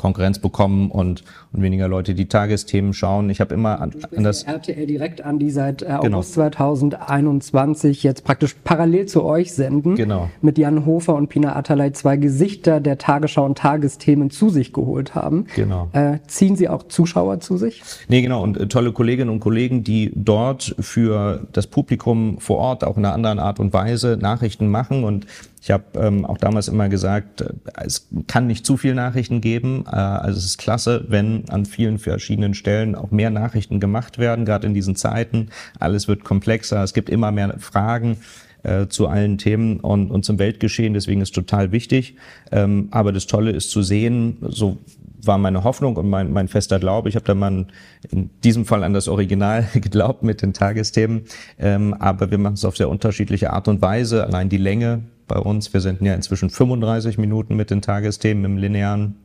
Konkurrenz 0.02 0.40
bekommen 0.40 0.90
und, 0.90 1.24
und 1.54 1.62
weniger 1.62 1.88
Leute, 1.88 2.16
die 2.16 2.28
Tagesthemen 2.28 2.94
schauen. 2.94 3.30
Ich 3.30 3.40
habe 3.40 3.54
immer 3.54 3.80
an, 3.80 3.94
an 4.16 4.24
das 4.24 4.44
RTL 4.44 4.88
direkt 4.88 5.22
an, 5.22 5.38
die 5.38 5.52
seit 5.52 5.84
äh, 5.84 5.98
genau. 6.02 6.18
August 6.18 6.34
2021 6.34 8.02
jetzt 8.02 8.24
praktisch 8.24 8.56
parallel 8.64 9.06
zu 9.06 9.24
euch 9.24 9.54
senden. 9.54 9.96
Genau. 9.96 10.30
Mit 10.42 10.58
Jan 10.58 10.86
Hofer 10.88 11.14
und 11.14 11.28
Pina 11.30 11.56
Atalay 11.56 11.92
zwei 11.94 12.18
Gesichter 12.18 12.80
der 12.80 12.98
Tagesschau 12.98 13.46
und 13.46 13.60
Tagesthemen 13.60 14.32
zu 14.32 14.50
sich 14.50 14.74
geholt 14.74 15.14
haben. 15.14 15.46
Genau. 15.56 15.90
Äh, 15.94 16.18
ziehen 16.26 16.56
Sie 16.56 16.68
auch 16.68 16.84
Zuschauer 16.88 17.40
zu 17.40 17.58
sich? 17.58 17.84
Nee, 18.08 18.24
genau. 18.24 18.42
Und 18.42 18.58
äh, 18.58 18.68
tolle 18.68 18.92
Kolleginnen 18.92 19.30
und 19.30 19.40
Kollegen, 19.40 19.84
die 19.84 20.12
dort 20.16 20.76
für 20.80 21.48
das 21.52 21.68
Publikum 21.68 22.40
vor 22.40 22.58
Ort 22.58 22.84
auch 22.84 22.98
in 22.98 23.06
einer 23.06 23.14
anderen 23.14 23.38
Art 23.38 23.60
und 23.60 23.72
Weise 23.72 24.18
Nachrichten 24.20 24.68
machen 24.68 25.04
und 25.04 25.28
ich 25.62 25.70
habe 25.70 25.84
ähm, 25.96 26.26
auch 26.26 26.40
damals 26.40 26.68
immer 26.68 26.90
gesagt, 26.90 27.42
äh, 27.42 27.54
es 27.86 28.10
kann 28.28 28.48
nicht 28.48 28.66
zu 28.66 28.78
viel 28.78 28.96
Nachrichten 28.96 29.42
geben. 29.42 29.86
Äh, 29.86 29.96
also 29.96 30.40
es 30.40 30.46
ist 30.46 30.58
klasse, 30.58 31.06
wenn 31.08 31.48
an 31.50 31.66
vielen 31.66 32.00
verschiedenen 32.00 32.56
Stellen 32.56 32.96
auch 32.96 33.12
mehr 33.12 33.30
Nachrichten 33.30 33.80
gemacht 33.80 34.18
werden, 34.18 34.44
gerade 34.44 34.66
in 34.66 34.74
diesen 34.74 34.96
Zeiten. 34.96 35.50
Alles 35.80 36.08
wird 36.08 36.24
komplexer, 36.24 36.84
es 36.84 36.94
gibt 36.94 37.10
immer 37.10 37.32
mehr 37.32 37.56
Fragen 37.60 38.18
äh, 38.64 38.88
zu 38.88 39.08
allen 39.08 39.38
Themen 39.38 39.80
und, 39.80 40.10
und 40.10 40.26
zum 40.26 40.40
Weltgeschehen. 40.40 40.96
Deswegen 40.96 41.22
ist 41.22 41.36
total 41.36 41.72
wichtig. 41.72 42.16
Ähm, 42.52 42.88
aber 42.90 43.12
das 43.12 43.28
Tolle 43.28 43.52
ist 43.52 43.70
zu 43.70 43.84
sehen, 43.84 44.38
so 44.42 44.80
war 45.24 45.38
meine 45.38 45.64
Hoffnung 45.64 45.96
und 45.96 46.10
mein, 46.10 46.34
mein 46.34 46.48
fester 46.48 46.80
Glaube. 46.80 47.08
Ich 47.10 47.16
habe 47.16 47.26
da 47.26 47.36
mal 47.36 47.68
in 48.10 48.32
diesem 48.44 48.66
Fall 48.66 48.84
an 48.84 48.94
das 48.94 49.08
Original 49.08 49.68
geglaubt 49.74 50.24
mit 50.24 50.42
den 50.42 50.54
Tagesthemen. 50.54 51.26
Ähm, 51.60 51.94
aber 51.94 52.32
wir 52.32 52.40
machen 52.40 52.56
es 52.56 52.66
auf 52.66 52.78
sehr 52.78 52.90
unterschiedliche 52.90 53.54
Art 53.54 53.68
und 53.68 53.84
Weise. 53.84 54.26
Allein 54.26 54.50
die 54.50 54.58
Länge 54.58 55.04
bei 55.32 55.40
uns. 55.40 55.72
Wir 55.72 55.80
senden 55.80 56.06
ja 56.06 56.14
inzwischen 56.14 56.50
35 56.50 57.18
Minuten 57.18 57.56
mit 57.56 57.72
den 57.72 57.82
Tagesthemen 57.82 58.44
im 58.44 58.58
linearen 58.58 59.16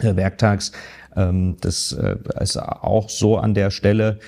äh, 0.00 0.16
Werktags. 0.16 0.72
Ähm, 1.14 1.56
das 1.60 1.92
äh, 1.92 2.16
ist 2.40 2.56
auch 2.56 3.08
so 3.08 3.38
an 3.38 3.54
der 3.54 3.70
Stelle, 3.70 4.18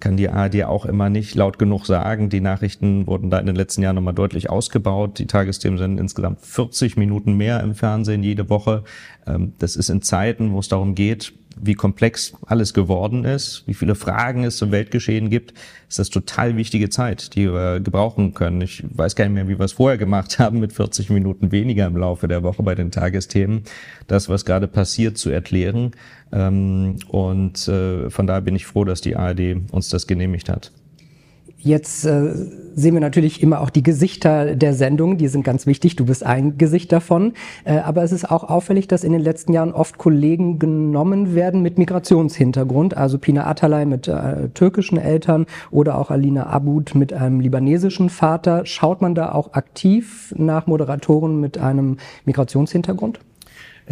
kann 0.00 0.16
die 0.16 0.28
ARD 0.28 0.64
auch 0.64 0.84
immer 0.84 1.08
nicht 1.08 1.36
laut 1.36 1.60
genug 1.60 1.86
sagen. 1.86 2.30
Die 2.30 2.40
Nachrichten 2.40 3.06
wurden 3.06 3.30
da 3.30 3.38
in 3.38 3.46
den 3.46 3.54
letzten 3.54 3.82
Jahren 3.82 3.94
nochmal 3.94 4.14
deutlich 4.14 4.50
ausgebaut. 4.50 5.20
Die 5.20 5.28
Tagesthemen 5.28 5.78
sind 5.78 5.98
insgesamt 5.98 6.40
40 6.40 6.96
Minuten 6.96 7.36
mehr 7.36 7.60
im 7.60 7.76
Fernsehen 7.76 8.24
jede 8.24 8.50
Woche. 8.50 8.82
Ähm, 9.24 9.52
das 9.60 9.76
ist 9.76 9.88
in 9.88 10.02
Zeiten, 10.02 10.52
wo 10.52 10.58
es 10.58 10.68
darum 10.68 10.96
geht, 10.96 11.32
wie 11.60 11.74
komplex 11.74 12.32
alles 12.46 12.74
geworden 12.74 13.24
ist, 13.24 13.64
wie 13.66 13.74
viele 13.74 13.94
Fragen 13.94 14.44
es 14.44 14.56
zum 14.56 14.70
Weltgeschehen 14.70 15.30
gibt, 15.30 15.54
ist 15.88 15.98
das 15.98 16.10
total 16.10 16.56
wichtige 16.56 16.88
Zeit, 16.88 17.34
die 17.34 17.52
wir 17.52 17.80
gebrauchen 17.80 18.34
können. 18.34 18.60
Ich 18.60 18.84
weiß 18.88 19.16
gar 19.16 19.24
nicht 19.24 19.34
mehr, 19.34 19.48
wie 19.48 19.58
wir 19.58 19.64
es 19.64 19.72
vorher 19.72 19.98
gemacht 19.98 20.38
haben, 20.38 20.60
mit 20.60 20.72
40 20.72 21.10
Minuten 21.10 21.52
weniger 21.52 21.86
im 21.86 21.96
Laufe 21.96 22.28
der 22.28 22.42
Woche 22.42 22.62
bei 22.62 22.74
den 22.74 22.90
Tagesthemen, 22.90 23.62
das, 24.06 24.28
was 24.28 24.44
gerade 24.44 24.68
passiert, 24.68 25.18
zu 25.18 25.30
erklären. 25.30 25.92
Ähm, 26.32 26.96
und 27.08 27.68
äh, 27.68 28.10
von 28.10 28.26
daher 28.26 28.40
bin 28.40 28.56
ich 28.56 28.66
froh, 28.66 28.84
dass 28.84 29.00
die 29.00 29.16
ARD 29.16 29.70
uns 29.70 29.88
das 29.88 30.06
genehmigt 30.06 30.48
hat. 30.48 30.72
Jetzt 31.64 32.04
äh, 32.04 32.34
sehen 32.74 32.94
wir 32.94 33.00
natürlich 33.00 33.40
immer 33.40 33.60
auch 33.60 33.70
die 33.70 33.84
Gesichter 33.84 34.56
der 34.56 34.74
Sendung, 34.74 35.16
die 35.16 35.28
sind 35.28 35.44
ganz 35.44 35.64
wichtig. 35.64 35.94
Du 35.94 36.04
bist 36.06 36.26
ein 36.26 36.58
Gesicht 36.58 36.90
davon. 36.90 37.34
Äh, 37.64 37.78
aber 37.78 38.02
es 38.02 38.10
ist 38.10 38.28
auch 38.28 38.42
auffällig, 38.42 38.88
dass 38.88 39.04
in 39.04 39.12
den 39.12 39.20
letzten 39.20 39.52
Jahren 39.52 39.72
oft 39.72 39.96
Kollegen 39.96 40.58
genommen 40.58 41.36
werden 41.36 41.62
mit 41.62 41.78
Migrationshintergrund. 41.78 42.96
Also 42.96 43.16
Pina 43.16 43.46
Atalay 43.46 43.86
mit 43.86 44.08
äh, 44.08 44.48
türkischen 44.48 44.98
Eltern 44.98 45.46
oder 45.70 45.98
auch 45.98 46.10
Alina 46.10 46.48
Abud 46.48 46.96
mit 46.96 47.12
einem 47.12 47.38
libanesischen 47.38 48.10
Vater. 48.10 48.66
Schaut 48.66 49.00
man 49.00 49.14
da 49.14 49.30
auch 49.30 49.52
aktiv 49.52 50.34
nach 50.36 50.66
Moderatoren 50.66 51.40
mit 51.40 51.58
einem 51.58 51.98
Migrationshintergrund? 52.24 53.20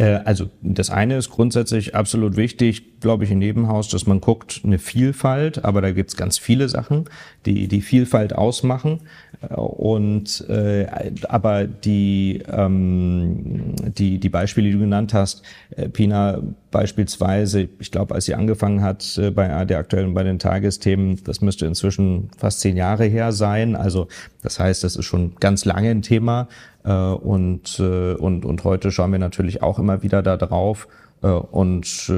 Äh, 0.01 0.21
also 0.25 0.49
das 0.61 0.89
eine 0.89 1.17
ist 1.17 1.29
grundsätzlich 1.29 1.95
absolut 1.95 2.35
wichtig, 2.35 2.99
glaube 3.01 3.23
ich, 3.23 3.31
in 3.31 3.41
jedem 3.41 3.67
Haus, 3.67 3.87
dass 3.89 4.07
man 4.07 4.19
guckt, 4.19 4.61
eine 4.63 4.79
Vielfalt, 4.79 5.63
aber 5.63 5.81
da 5.81 5.91
gibt's 5.91 6.17
ganz 6.17 6.39
viele 6.39 6.69
Sachen, 6.69 7.05
die 7.45 7.67
die 7.67 7.81
Vielfalt 7.81 8.33
ausmachen. 8.33 9.01
Äh, 9.41 9.55
und 9.55 10.43
äh, 10.49 10.87
aber 11.29 11.65
die, 11.65 12.41
ähm, 12.51 13.75
die, 13.97 14.17
die 14.19 14.29
Beispiele, 14.29 14.67
die 14.67 14.73
du 14.73 14.79
genannt 14.79 15.13
hast, 15.13 15.43
äh, 15.75 15.87
Pina 15.87 16.41
beispielsweise, 16.71 17.69
ich 17.79 17.91
glaube, 17.91 18.15
als 18.15 18.25
sie 18.25 18.33
angefangen 18.33 18.81
hat 18.81 19.19
bei 19.35 19.65
der 19.65 19.79
aktuellen 19.79 20.13
bei 20.13 20.23
den 20.23 20.39
Tagesthemen, 20.39 21.21
das 21.25 21.41
müsste 21.41 21.65
inzwischen 21.65 22.29
fast 22.37 22.61
zehn 22.61 22.77
Jahre 22.77 23.03
her 23.05 23.33
sein. 23.33 23.75
Also 23.75 24.07
das 24.41 24.57
heißt, 24.57 24.81
das 24.85 24.95
ist 24.95 25.03
schon 25.03 25.35
ganz 25.41 25.65
lange 25.65 25.89
ein 25.89 26.01
Thema. 26.01 26.47
Äh, 26.83 26.91
und, 26.91 27.79
äh, 27.79 28.13
und, 28.13 28.45
und 28.45 28.63
heute 28.63 28.91
schauen 28.91 29.11
wir 29.11 29.19
natürlich 29.19 29.61
auch 29.61 29.79
immer 29.79 30.03
wieder 30.03 30.21
da 30.21 30.37
drauf. 30.37 30.87
Äh, 31.21 31.27
und 31.27 32.11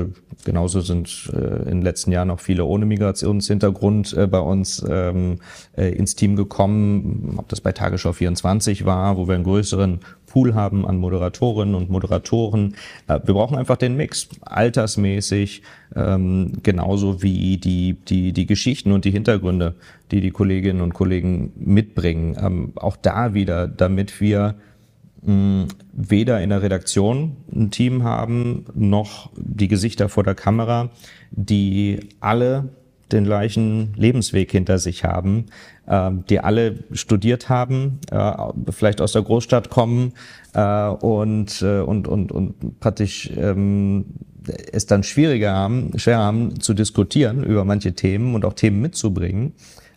genauso 0.45 0.81
sind 0.81 1.31
in 1.33 1.65
den 1.65 1.81
letzten 1.81 2.11
Jahren 2.11 2.29
auch 2.29 2.39
viele 2.39 2.65
ohne 2.65 2.85
Migrationshintergrund 2.85 4.15
bei 4.29 4.39
uns 4.39 4.85
ähm, 4.89 5.39
ins 5.75 6.15
Team 6.15 6.35
gekommen, 6.35 7.35
ob 7.37 7.47
das 7.47 7.61
bei 7.61 7.71
Tagesschau 7.71 8.11
24 8.11 8.83
war, 8.85 9.15
wo 9.15 9.27
wir 9.27 9.35
einen 9.35 9.45
größeren 9.45 9.99
Pool 10.33 10.55
haben 10.55 10.87
an 10.87 10.97
Moderatorinnen 10.97 11.75
und 11.75 11.91
Moderatoren. 11.91 12.75
Wir 13.05 13.19
brauchen 13.19 13.55
einfach 13.55 13.77
den 13.77 13.95
Mix, 13.95 14.29
altersmäßig, 14.41 15.61
ähm, 15.95 16.53
genauso 16.63 17.21
wie 17.21 17.57
die, 17.57 17.93
die, 17.93 18.33
die 18.33 18.47
Geschichten 18.47 18.93
und 18.93 19.05
die 19.05 19.11
Hintergründe, 19.11 19.75
die 20.09 20.21
die 20.21 20.31
Kolleginnen 20.31 20.81
und 20.81 20.95
Kollegen 20.95 21.51
mitbringen. 21.55 22.35
Ähm, 22.41 22.71
auch 22.77 22.97
da 22.97 23.35
wieder, 23.35 23.67
damit 23.67 24.21
wir 24.21 24.55
mh, 25.21 25.67
weder 25.93 26.41
in 26.41 26.49
der 26.49 26.63
Redaktion 26.63 27.37
ein 27.53 27.69
Team 27.69 28.01
haben, 28.01 28.65
noch 28.73 29.29
die 29.37 29.67
Gesichter 29.67 30.09
vor 30.09 30.23
der 30.23 30.33
Kamera, 30.33 30.89
die 31.29 31.99
alle 32.21 32.69
den 33.13 33.25
gleichen 33.25 33.93
Lebensweg 33.95 34.51
hinter 34.51 34.79
sich 34.79 35.03
haben, 35.03 35.45
äh, 35.87 36.11
die 36.29 36.39
alle 36.39 36.79
studiert 36.91 37.49
haben, 37.49 37.99
äh, 38.11 38.33
vielleicht 38.71 38.99
aus 38.99 39.13
der 39.13 39.21
Großstadt 39.21 39.69
kommen 39.69 40.13
äh, 40.53 40.87
und, 40.87 41.61
äh, 41.61 41.79
und, 41.79 42.07
und, 42.07 42.31
und 42.31 42.79
praktisch 42.79 43.31
ähm, 43.37 44.05
es 44.71 44.85
dann 44.85 45.03
schwieriger 45.03 45.53
haben, 45.53 45.97
schwer 45.97 46.17
haben 46.17 46.59
zu 46.59 46.73
diskutieren 46.73 47.43
über 47.43 47.63
manche 47.63 47.93
Themen 47.93 48.35
und 48.35 48.43
auch 48.45 48.53
Themen 48.53 48.81
mitzubringen. 48.81 49.53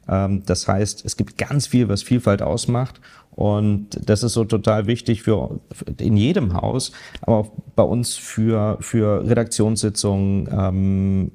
Ähm, 0.08 0.42
das 0.46 0.68
heißt, 0.68 1.04
es 1.04 1.16
gibt 1.16 1.38
ganz 1.38 1.66
viel, 1.66 1.88
was 1.88 2.02
Vielfalt 2.02 2.42
ausmacht. 2.42 3.00
Und 3.36 3.88
das 4.08 4.22
ist 4.22 4.32
so 4.32 4.44
total 4.44 4.86
wichtig 4.86 5.22
für, 5.22 5.60
in 5.98 6.16
jedem 6.16 6.54
Haus, 6.54 6.90
aber 7.20 7.36
auch 7.36 7.50
bei 7.76 7.82
uns 7.82 8.16
für, 8.16 8.78
für 8.80 9.28
Redaktionssitzungen. 9.28 10.48
Ähm, 10.50 11.30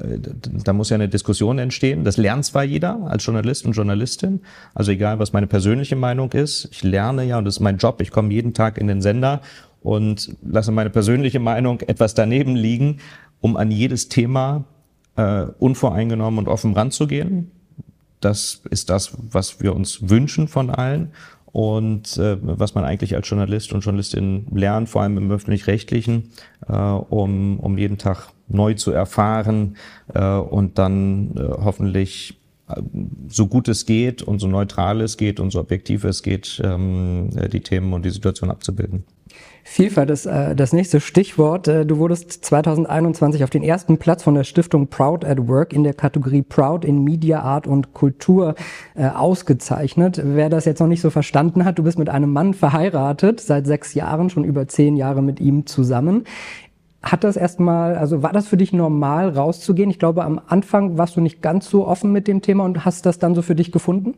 da 0.63 0.73
muss 0.73 0.89
ja 0.89 0.95
eine 0.95 1.09
Diskussion 1.09 1.59
entstehen. 1.59 2.03
Das 2.03 2.17
lernt 2.17 2.43
zwar 2.45 2.63
jeder 2.63 2.99
als 3.05 3.23
Journalist 3.23 3.67
und 3.67 3.73
Journalistin. 3.73 4.41
Also 4.73 4.91
egal, 4.91 5.19
was 5.19 5.31
meine 5.31 5.45
persönliche 5.45 5.95
Meinung 5.95 6.31
ist. 6.31 6.69
Ich 6.71 6.81
lerne 6.81 7.23
ja, 7.23 7.37
und 7.37 7.45
das 7.45 7.57
ist 7.57 7.59
mein 7.59 7.77
Job. 7.77 8.01
Ich 8.01 8.09
komme 8.09 8.33
jeden 8.33 8.55
Tag 8.55 8.79
in 8.79 8.87
den 8.87 9.03
Sender 9.03 9.41
und 9.83 10.35
lasse 10.43 10.71
meine 10.71 10.89
persönliche 10.89 11.39
Meinung 11.39 11.81
etwas 11.81 12.15
daneben 12.15 12.55
liegen, 12.55 12.97
um 13.41 13.57
an 13.57 13.69
jedes 13.69 14.09
Thema 14.09 14.63
äh, 15.17 15.43
unvoreingenommen 15.59 16.39
und 16.39 16.47
offen 16.47 16.73
ranzugehen. 16.73 17.51
Das 18.21 18.61
ist 18.71 18.89
das, 18.89 19.11
was 19.31 19.61
wir 19.61 19.75
uns 19.75 20.09
wünschen 20.09 20.47
von 20.47 20.71
allen 20.71 21.11
und 21.51 22.17
äh, 22.17 22.37
was 22.41 22.75
man 22.75 22.85
eigentlich 22.85 23.15
als 23.15 23.27
Journalist 23.29 23.73
und 23.73 23.81
Journalistin 23.81 24.47
lernt, 24.53 24.89
vor 24.89 25.01
allem 25.01 25.17
im 25.17 25.31
öffentlich-rechtlichen, 25.31 26.29
äh, 26.67 26.73
um, 26.73 27.59
um 27.59 27.77
jeden 27.77 27.97
Tag 27.97 28.29
neu 28.47 28.73
zu 28.73 28.91
erfahren 28.91 29.75
äh, 30.13 30.35
und 30.35 30.77
dann 30.77 31.35
äh, 31.35 31.41
hoffentlich 31.63 32.39
äh, 32.69 32.81
so 33.27 33.47
gut 33.47 33.67
es 33.67 33.85
geht 33.85 34.21
und 34.21 34.39
so 34.39 34.47
neutral 34.47 35.01
es 35.01 35.17
geht 35.17 35.39
und 35.39 35.51
so 35.51 35.59
objektiv 35.59 36.05
es 36.05 36.23
geht, 36.23 36.61
ähm, 36.63 37.29
die 37.51 37.61
Themen 37.61 37.93
und 37.93 38.05
die 38.05 38.11
Situation 38.11 38.49
abzubilden. 38.49 39.03
Vielfalt 39.63 40.09
ist 40.09 40.25
äh, 40.25 40.55
das 40.55 40.73
nächste 40.73 40.99
Stichwort. 40.99 41.67
Äh, 41.67 41.85
du 41.85 41.97
wurdest 41.97 42.43
2021 42.45 43.43
auf 43.43 43.49
den 43.49 43.63
ersten 43.63 43.97
Platz 43.97 44.23
von 44.23 44.35
der 44.35 44.43
Stiftung 44.43 44.87
Proud 44.87 45.23
at 45.23 45.47
Work 45.47 45.73
in 45.73 45.83
der 45.83 45.93
Kategorie 45.93 46.41
Proud 46.41 46.83
in 46.83 47.03
Media, 47.03 47.41
Art 47.41 47.67
und 47.67 47.93
Kultur 47.93 48.55
äh, 48.95 49.07
ausgezeichnet. 49.07 50.21
Wer 50.23 50.49
das 50.49 50.65
jetzt 50.65 50.79
noch 50.79 50.87
nicht 50.87 51.01
so 51.01 51.09
verstanden 51.09 51.63
hat, 51.65 51.79
du 51.79 51.83
bist 51.83 51.99
mit 51.99 52.09
einem 52.09 52.31
Mann 52.31 52.53
verheiratet, 52.53 53.39
seit 53.39 53.67
sechs 53.67 53.93
Jahren, 53.93 54.29
schon 54.29 54.43
über 54.43 54.67
zehn 54.67 54.95
Jahre 54.95 55.21
mit 55.21 55.39
ihm 55.39 55.65
zusammen. 55.65 56.25
Hat 57.03 57.23
das 57.23 57.35
erstmal, 57.35 57.95
also 57.95 58.21
war 58.21 58.31
das 58.31 58.47
für 58.47 58.57
dich 58.57 58.73
normal 58.73 59.29
rauszugehen? 59.29 59.89
Ich 59.89 59.99
glaube, 59.99 60.23
am 60.23 60.39
Anfang 60.47 60.97
warst 60.97 61.15
du 61.15 61.21
nicht 61.21 61.41
ganz 61.41 61.69
so 61.69 61.87
offen 61.87 62.11
mit 62.11 62.27
dem 62.27 62.41
Thema 62.41 62.63
und 62.63 62.85
hast 62.85 63.05
das 63.05 63.17
dann 63.17 63.33
so 63.33 63.41
für 63.41 63.55
dich 63.55 63.71
gefunden? 63.71 64.15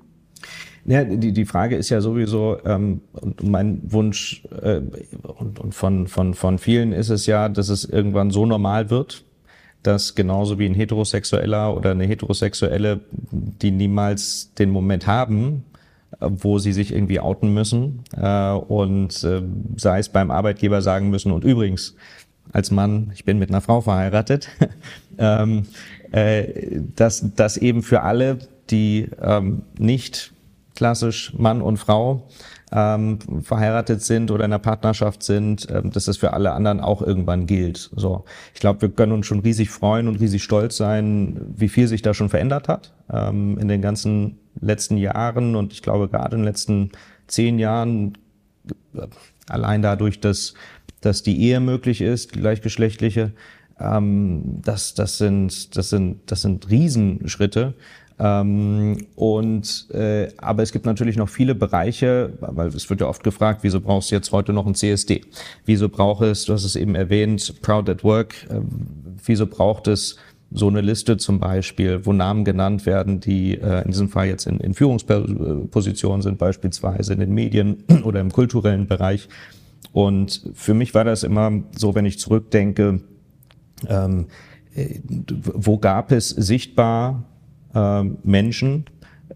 Ja, 0.86 1.03
die, 1.05 1.31
die 1.31 1.45
Frage 1.45 1.77
ist 1.77 1.89
ja 1.89 2.01
sowieso, 2.01 2.57
ähm, 2.65 3.01
und 3.13 3.43
mein 3.43 3.81
Wunsch 3.84 4.43
äh, 4.61 4.81
und, 5.21 5.59
und 5.59 5.73
von, 5.73 6.07
von, 6.07 6.34
von 6.34 6.57
vielen 6.57 6.91
ist 6.91 7.09
es 7.09 7.25
ja, 7.25 7.47
dass 7.47 7.69
es 7.69 7.86
irgendwann 7.86 8.31
so 8.31 8.45
normal 8.45 8.89
wird, 8.89 9.23
dass 9.81 10.15
genauso 10.15 10.59
wie 10.59 10.65
ein 10.65 10.73
Heterosexueller 10.73 11.75
oder 11.75 11.91
eine 11.91 12.05
Heterosexuelle, 12.05 12.99
die 13.31 13.71
niemals 13.71 14.53
den 14.55 14.71
Moment 14.71 15.07
haben, 15.07 15.63
wo 16.19 16.59
sie 16.59 16.73
sich 16.73 16.93
irgendwie 16.93 17.19
outen 17.19 17.53
müssen 17.53 18.03
äh, 18.15 18.51
und 18.51 19.23
äh, 19.23 19.41
sei 19.77 19.99
es 19.99 20.09
beim 20.09 20.31
Arbeitgeber 20.31 20.81
sagen 20.81 21.09
müssen 21.09 21.31
und 21.31 21.43
übrigens 21.43 21.95
als 22.51 22.71
Mann, 22.71 23.11
ich 23.13 23.25
bin 23.25 23.39
mit 23.39 23.49
einer 23.49 23.61
Frau 23.61 23.81
verheiratet, 23.81 24.49
ähm, 25.17 25.63
äh, 26.11 26.81
dass, 26.95 27.34
dass 27.36 27.57
eben 27.57 27.84
für 27.84 28.01
alle, 28.01 28.39
die 28.69 29.07
ähm, 29.21 29.63
nicht 29.77 30.34
klassisch 30.76 31.34
Mann 31.38 31.61
und 31.61 31.78
Frau 31.78 32.28
ähm, 32.71 33.19
verheiratet 33.43 34.01
sind 34.01 34.32
oder 34.32 34.45
in 34.45 34.51
einer 34.51 34.59
Partnerschaft 34.59 35.24
sind, 35.24 35.67
ähm, 35.69 35.91
dass 35.91 36.05
das 36.05 36.17
für 36.17 36.34
alle 36.34 36.53
anderen 36.53 36.80
auch 36.80 37.01
irgendwann 37.01 37.45
gilt. 37.45 37.91
So, 37.95 38.26
ich 38.53 38.59
glaube, 38.59 38.82
wir 38.82 38.89
können 38.89 39.11
uns 39.11 39.28
schon 39.28 39.39
riesig 39.39 39.69
freuen 39.69 40.07
und 40.07 40.19
riesig 40.19 40.43
stolz 40.43 40.78
sein, 40.78 41.39
wie 41.55 41.69
viel 41.69 41.88
sich 41.88 42.01
da 42.01 42.13
schon 42.13 42.30
verändert 42.30 42.67
hat 42.67 42.93
ähm, 43.11 43.57
in 43.59 43.67
den 43.67 43.82
ganzen 43.82 44.39
letzten 44.59 44.97
Jahren 44.97 45.55
und 45.55 45.74
ich 45.74 45.82
glaube 45.82 46.09
gerade 46.09 46.36
in 46.36 46.41
den 46.41 46.47
letzten 46.47 46.91
zehn 47.28 47.59
Jahren 47.59 48.17
äh, 48.95 49.07
allein 49.47 49.82
dadurch, 49.82 50.19
dass 50.19 50.53
dass 51.01 51.21
die 51.21 51.41
Ehe 51.41 51.59
möglich 51.59 51.99
ist, 51.99 52.32
gleichgeschlechtliche, 52.32 53.34
ähm, 53.80 54.61
das 54.63 54.93
das 54.93 55.17
sind 55.17 55.76
das 55.76 55.89
sind 55.89 56.32
das 56.32 56.41
sind 56.41 56.69
Riesenschritte 56.69 57.76
ähm, 58.20 59.07
und 59.16 59.88
äh, 59.91 60.30
aber 60.38 60.64
es 60.64 60.72
gibt 60.72 60.86
natürlich 60.86 61.18
noch 61.18 61.30
viele 61.30 61.55
Bereiche, 61.55 62.34
weil 62.39 62.68
es 62.68 62.89
wird 62.89 63.01
ja 63.01 63.07
oft 63.07 63.24
gefragt, 63.24 63.59
wieso 63.64 63.82
brauchst 63.82 64.11
du 64.11 64.16
jetzt 64.16 64.32
heute 64.32 64.53
noch 64.53 64.68
ein 64.68 64.76
CSD? 64.76 65.22
Wieso 65.66 65.89
braucht 65.89 66.24
es, 66.24 66.45
du 66.45 66.53
hast 66.53 66.64
es 66.64 66.76
eben 66.76 66.95
erwähnt, 66.95 67.61
Proud 67.61 67.89
at 67.89 68.03
Work, 68.03 68.47
äh, 68.49 68.59
wieso 69.26 69.47
braucht 69.47 69.88
es 69.88 70.18
so 70.51 70.68
eine 70.68 70.82
Liste 70.82 71.18
zum 71.18 71.39
Beispiel, 71.39 72.05
wo 72.05 72.14
Namen 72.14 72.45
genannt 72.45 72.86
werden, 72.86 73.20
die 73.20 73.55
äh, 73.55 73.84
in 73.84 73.91
diesem 73.91 74.09
Fall 74.09 74.28
jetzt 74.28 74.45
in, 74.45 74.59
in 74.59 74.76
Führungspositionen 74.76 76.22
sind, 76.22 76.38
beispielsweise 76.38 77.14
in 77.14 77.20
den 77.20 77.34
Medien 77.34 77.84
oder 78.03 78.20
im 78.20 78.32
kulturellen 78.32 78.88
Bereich. 78.88 79.28
Und 79.91 80.49
für 80.53 80.76
mich 80.76 80.93
war 80.93 81.03
das 81.03 81.24
immer 81.24 81.51
so, 81.76 81.95
wenn 81.95 82.05
ich 82.05 82.20
zurückdenke, 82.20 83.01
ähm, 83.88 84.28
äh, 84.76 84.99
wo 85.38 85.80
gab 85.80 86.11
es 86.11 86.30
sichtbar 86.30 87.24
Menschen, 87.74 88.86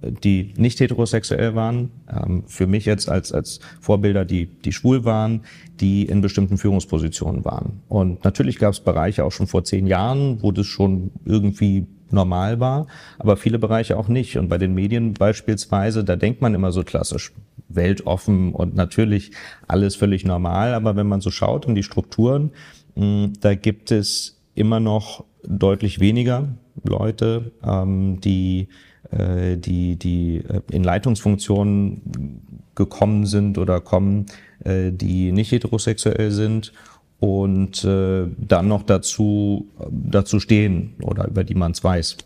die 0.01 0.53
nicht 0.57 0.79
heterosexuell 0.79 1.55
waren, 1.55 1.91
ähm, 2.09 2.43
für 2.47 2.67
mich 2.67 2.85
jetzt 2.85 3.09
als, 3.09 3.31
als 3.31 3.59
Vorbilder, 3.79 4.25
die, 4.25 4.45
die 4.45 4.71
schwul 4.71 5.05
waren, 5.05 5.41
die 5.79 6.03
in 6.03 6.21
bestimmten 6.21 6.57
Führungspositionen 6.57 7.45
waren. 7.45 7.81
Und 7.88 8.23
natürlich 8.23 8.59
gab 8.59 8.73
es 8.73 8.79
Bereiche 8.79 9.23
auch 9.23 9.31
schon 9.31 9.47
vor 9.47 9.63
zehn 9.63 9.88
Jahren, 9.88 10.41
wo 10.41 10.51
das 10.51 10.67
schon 10.67 11.11
irgendwie 11.25 11.88
normal 12.09 12.59
war, 12.59 12.88
aber 13.19 13.38
viele 13.38 13.59
Bereiche 13.59 13.97
auch 13.97 14.07
nicht. 14.07 14.38
Und 14.38 14.49
bei 14.49 14.57
den 14.57 14.73
Medien 14.73 15.13
beispielsweise, 15.13 16.03
da 16.03 16.15
denkt 16.15 16.41
man 16.41 16.53
immer 16.53 16.71
so 16.71 16.83
klassisch, 16.83 17.33
weltoffen 17.69 18.53
und 18.53 18.75
natürlich 18.75 19.31
alles 19.67 19.95
völlig 19.95 20.23
normal. 20.25 20.73
Aber 20.73 20.95
wenn 20.95 21.07
man 21.07 21.19
so 21.19 21.31
schaut 21.31 21.65
in 21.65 21.75
die 21.75 21.83
Strukturen, 21.83 22.51
da 22.95 23.55
gibt 23.55 23.91
es 23.91 24.41
immer 24.55 24.79
noch 24.79 25.25
deutlich 25.43 25.99
weniger 25.99 26.47
Leute, 26.84 27.51
ähm, 27.63 28.19
die, 28.21 28.67
äh, 29.11 29.57
die, 29.57 29.95
die 29.95 30.38
äh, 30.38 30.61
in 30.71 30.84
Leitungsfunktionen 30.84 32.41
gekommen 32.75 33.25
sind 33.25 33.57
oder 33.57 33.82
kommen, 33.82 34.28
äh, 34.63 34.91
die 34.91 35.32
nicht 35.32 35.51
heterosexuell 35.51 36.32
sind 36.32 36.73
und 37.19 37.84
äh, 37.84 38.28
dann 38.38 38.67
noch 38.67 38.84
dazu, 38.84 39.67
dazu 39.89 40.39
stehen 40.39 40.95
oder 41.01 41.28
über 41.28 41.43
die 41.43 41.55
man 41.55 41.71
es 41.71 41.84
weiß. 41.84 42.17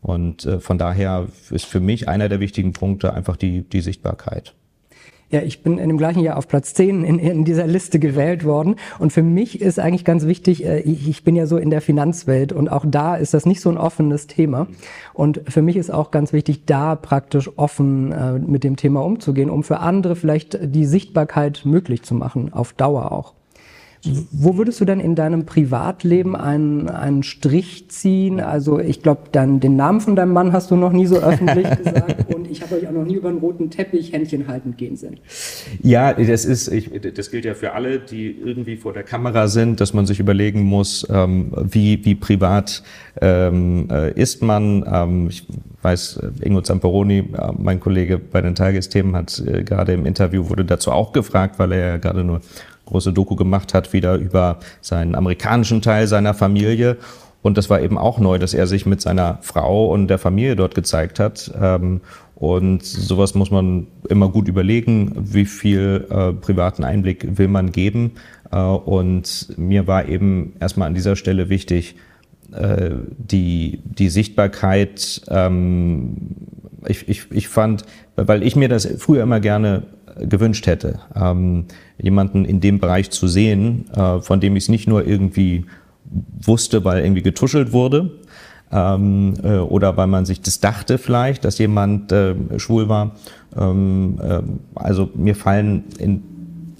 Und 0.00 0.44
äh, 0.44 0.58
von 0.58 0.78
daher 0.78 1.28
ist 1.50 1.64
für 1.64 1.80
mich 1.80 2.08
einer 2.08 2.28
der 2.28 2.40
wichtigen 2.40 2.72
Punkte 2.72 3.14
einfach 3.14 3.36
die, 3.36 3.62
die 3.62 3.80
Sichtbarkeit. 3.80 4.54
Ja, 5.32 5.40
ich 5.40 5.62
bin 5.62 5.78
in 5.78 5.88
dem 5.88 5.96
gleichen 5.96 6.20
Jahr 6.20 6.36
auf 6.36 6.46
Platz 6.46 6.74
10 6.74 7.04
in, 7.04 7.18
in 7.18 7.46
dieser 7.46 7.66
Liste 7.66 7.98
gewählt 7.98 8.44
worden. 8.44 8.76
Und 8.98 9.14
für 9.14 9.22
mich 9.22 9.62
ist 9.62 9.78
eigentlich 9.78 10.04
ganz 10.04 10.26
wichtig, 10.26 10.66
äh, 10.66 10.80
ich, 10.80 11.24
bin 11.24 11.34
ja 11.34 11.46
so 11.46 11.56
in 11.56 11.70
der 11.70 11.80
Finanzwelt 11.80 12.52
und 12.52 12.68
auch 12.70 12.84
da 12.86 13.16
ist 13.16 13.32
das 13.32 13.46
nicht 13.46 13.62
so 13.62 13.70
ein 13.70 13.78
offenes 13.78 14.26
Thema. 14.26 14.66
Und 15.14 15.40
für 15.48 15.62
mich 15.62 15.76
ist 15.76 15.90
auch 15.90 16.10
ganz 16.10 16.34
wichtig, 16.34 16.66
da 16.66 16.96
praktisch 16.96 17.50
offen 17.56 18.12
äh, 18.12 18.38
mit 18.40 18.62
dem 18.62 18.76
Thema 18.76 19.02
umzugehen, 19.02 19.48
um 19.48 19.62
für 19.62 19.78
andere 19.78 20.16
vielleicht 20.16 20.58
die 20.62 20.84
Sichtbarkeit 20.84 21.62
möglich 21.64 22.02
zu 22.02 22.14
machen, 22.14 22.52
auf 22.52 22.74
Dauer 22.74 23.10
auch. 23.10 23.32
Wo 24.04 24.56
würdest 24.56 24.80
du 24.80 24.84
denn 24.84 24.98
in 24.98 25.14
deinem 25.14 25.46
Privatleben 25.46 26.34
einen, 26.34 26.88
einen 26.88 27.22
Strich 27.22 27.88
ziehen? 27.88 28.40
Also 28.40 28.80
ich 28.80 29.00
glaube, 29.00 29.28
den 29.32 29.76
Namen 29.76 30.00
von 30.00 30.16
deinem 30.16 30.32
Mann 30.32 30.52
hast 30.52 30.72
du 30.72 30.76
noch 30.76 30.92
nie 30.92 31.06
so 31.06 31.18
öffentlich 31.18 31.68
gesagt 31.84 32.34
und 32.34 32.50
ich 32.50 32.62
habe 32.62 32.74
euch 32.76 32.88
auch 32.88 32.92
noch 32.92 33.04
nie 33.04 33.14
über 33.14 33.28
einen 33.28 33.38
roten 33.38 33.70
Teppich 33.70 34.12
Händchen 34.12 34.48
haltend 34.48 34.76
gehen 34.76 34.96
sehen. 34.96 35.20
Ja, 35.82 36.14
das 36.14 36.44
ist, 36.44 36.66
ich, 36.68 36.90
das 37.14 37.30
gilt 37.30 37.44
ja 37.44 37.54
für 37.54 37.74
alle, 37.74 38.00
die 38.00 38.36
irgendwie 38.44 38.76
vor 38.76 38.92
der 38.92 39.04
Kamera 39.04 39.46
sind, 39.46 39.80
dass 39.80 39.94
man 39.94 40.04
sich 40.04 40.18
überlegen 40.18 40.62
muss, 40.62 41.06
ähm, 41.08 41.52
wie, 41.56 42.04
wie 42.04 42.16
privat 42.16 42.82
ähm, 43.20 43.86
äh, 43.88 44.12
ist 44.20 44.42
man. 44.42 44.84
Ähm, 44.90 45.28
ich 45.28 45.46
weiß, 45.82 46.16
äh, 46.16 46.46
Ingo 46.46 46.60
Zamperoni, 46.62 47.18
äh, 47.18 47.52
mein 47.56 47.78
Kollege 47.78 48.18
bei 48.18 48.40
den 48.40 48.56
Tagesthemen, 48.56 49.14
hat 49.14 49.42
äh, 49.46 49.62
gerade 49.62 49.92
im 49.92 50.06
Interview 50.06 50.48
wurde 50.48 50.64
dazu 50.64 50.90
auch 50.90 51.12
gefragt, 51.12 51.58
weil 51.58 51.72
er 51.72 51.86
ja 51.86 51.96
gerade 51.98 52.24
nur 52.24 52.40
große 52.92 53.12
Doku 53.12 53.34
gemacht 53.34 53.74
hat, 53.74 53.92
wieder 53.92 54.14
über 54.14 54.58
seinen 54.80 55.14
amerikanischen 55.14 55.82
Teil 55.82 56.06
seiner 56.06 56.34
Familie. 56.34 56.98
Und 57.42 57.58
das 57.58 57.68
war 57.68 57.80
eben 57.80 57.98
auch 57.98 58.20
neu, 58.20 58.38
dass 58.38 58.54
er 58.54 58.68
sich 58.68 58.86
mit 58.86 59.00
seiner 59.00 59.38
Frau 59.42 59.88
und 59.88 60.06
der 60.06 60.18
Familie 60.18 60.54
dort 60.54 60.76
gezeigt 60.76 61.18
hat. 61.18 61.52
Ähm, 61.60 62.00
und 62.36 62.84
sowas 62.84 63.34
muss 63.34 63.50
man 63.50 63.88
immer 64.08 64.28
gut 64.28 64.48
überlegen, 64.48 65.12
wie 65.16 65.44
viel 65.44 66.06
äh, 66.08 66.32
privaten 66.32 66.84
Einblick 66.84 67.38
will 67.38 67.48
man 67.48 67.72
geben. 67.72 68.12
Äh, 68.52 68.58
und 68.58 69.54
mir 69.56 69.86
war 69.86 70.08
eben 70.08 70.54
erstmal 70.60 70.86
an 70.86 70.94
dieser 70.94 71.16
Stelle 71.16 71.48
wichtig, 71.48 71.96
die, 72.52 73.80
die 73.84 74.08
Sichtbarkeit. 74.08 75.22
Ähm, 75.28 76.16
ich, 76.86 77.08
ich, 77.08 77.30
ich 77.30 77.48
fand, 77.48 77.84
weil 78.16 78.42
ich 78.42 78.56
mir 78.56 78.68
das 78.68 78.86
früher 78.98 79.22
immer 79.22 79.40
gerne 79.40 79.84
gewünscht 80.18 80.66
hätte, 80.66 81.00
ähm, 81.14 81.66
jemanden 81.98 82.44
in 82.44 82.60
dem 82.60 82.78
Bereich 82.78 83.10
zu 83.10 83.28
sehen, 83.28 83.86
äh, 83.94 84.20
von 84.20 84.40
dem 84.40 84.56
ich 84.56 84.64
es 84.64 84.68
nicht 84.68 84.86
nur 84.86 85.06
irgendwie 85.06 85.64
wusste, 86.44 86.84
weil 86.84 87.02
irgendwie 87.02 87.22
getuschelt 87.22 87.72
wurde 87.72 88.10
ähm, 88.72 89.34
äh, 89.42 89.58
oder 89.58 89.96
weil 89.96 90.06
man 90.06 90.24
sich 90.24 90.40
das 90.40 90.60
dachte 90.60 90.98
vielleicht, 90.98 91.44
dass 91.44 91.58
jemand 91.58 92.10
äh, 92.10 92.34
schwul 92.56 92.88
war. 92.88 93.12
Ähm, 93.56 94.18
äh, 94.22 94.40
also 94.74 95.10
mir 95.14 95.36
fallen 95.36 95.84
in 95.98 96.22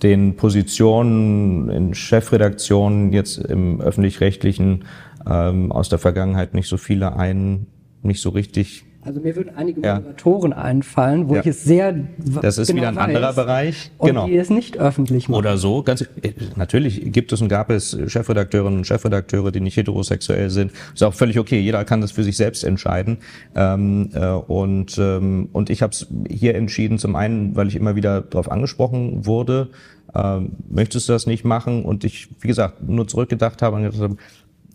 den 0.02 0.34
Positionen 0.34 1.68
in 1.68 1.94
Chefredaktionen 1.94 3.12
jetzt 3.12 3.38
im 3.38 3.80
öffentlich-rechtlichen 3.80 4.84
ähm, 5.28 5.72
aus 5.72 5.88
der 5.88 5.98
Vergangenheit 5.98 6.54
nicht 6.54 6.68
so 6.68 6.76
viele 6.76 7.16
ein, 7.16 7.66
nicht 8.02 8.20
so 8.20 8.30
richtig 8.30 8.84
also 9.04 9.20
mir 9.20 9.34
würden 9.34 9.56
einige 9.56 9.80
Moderatoren 9.80 10.52
ja. 10.52 10.58
einfallen, 10.58 11.28
wo 11.28 11.34
ja. 11.34 11.40
ich 11.40 11.48
es 11.48 11.64
sehr 11.64 11.92
Das 12.40 12.56
ist 12.56 12.68
genau 12.68 12.82
wieder 12.82 12.88
ein 12.90 12.96
weiß, 12.96 13.04
anderer 13.04 13.32
Bereich, 13.32 13.90
genau. 14.00 14.22
Und 14.24 14.30
die 14.30 14.36
es 14.36 14.48
nicht 14.48 14.78
öffentlich 14.78 15.28
machen. 15.28 15.40
Oder 15.40 15.56
so, 15.56 15.82
ganz 15.82 16.02
äh, 16.02 16.30
natürlich 16.54 17.12
gibt 17.12 17.32
es 17.32 17.42
und 17.42 17.48
gab 17.48 17.70
es 17.70 17.98
Chefredakteurinnen 18.06 18.78
und 18.78 18.86
Chefredakteure, 18.86 19.50
die 19.50 19.58
nicht 19.58 19.76
heterosexuell 19.76 20.50
sind. 20.50 20.70
Ist 20.94 21.02
auch 21.02 21.14
völlig 21.14 21.40
okay. 21.40 21.58
Jeder 21.58 21.84
kann 21.84 22.00
das 22.00 22.12
für 22.12 22.22
sich 22.22 22.36
selbst 22.36 22.62
entscheiden. 22.62 23.18
Ähm, 23.56 24.10
äh, 24.14 24.24
und 24.28 24.96
ähm, 24.98 25.48
und 25.52 25.68
ich 25.68 25.82
habe 25.82 25.92
es 25.92 26.06
hier 26.30 26.54
entschieden, 26.54 26.98
zum 26.98 27.16
einen, 27.16 27.56
weil 27.56 27.66
ich 27.66 27.74
immer 27.74 27.96
wieder 27.96 28.20
darauf 28.20 28.52
angesprochen 28.52 29.26
wurde, 29.26 29.70
ähm, 30.14 30.52
möchtest 30.68 31.08
du 31.08 31.12
das 31.12 31.26
nicht 31.26 31.44
machen? 31.44 31.84
Und 31.84 32.04
ich, 32.04 32.28
wie 32.40 32.48
gesagt, 32.48 32.86
nur 32.86 33.08
zurückgedacht 33.08 33.62
habe 33.62 33.76
und 33.76 33.82
gesagt 33.82 34.02
habe, 34.02 34.16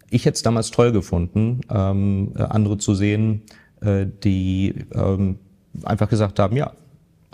ich 0.10 0.26
hätte 0.26 0.36
es 0.36 0.44
damals 0.44 0.72
toll 0.72 0.92
gefunden, 0.92 1.62
ähm, 1.70 2.32
äh, 2.36 2.44
andere 2.44 2.78
zu 2.78 2.96
sehen, 2.96 3.44
äh, 3.82 4.06
die 4.24 4.74
ähm, 4.94 5.38
einfach 5.84 6.10
gesagt 6.10 6.40
haben, 6.40 6.56
ja, 6.56 6.72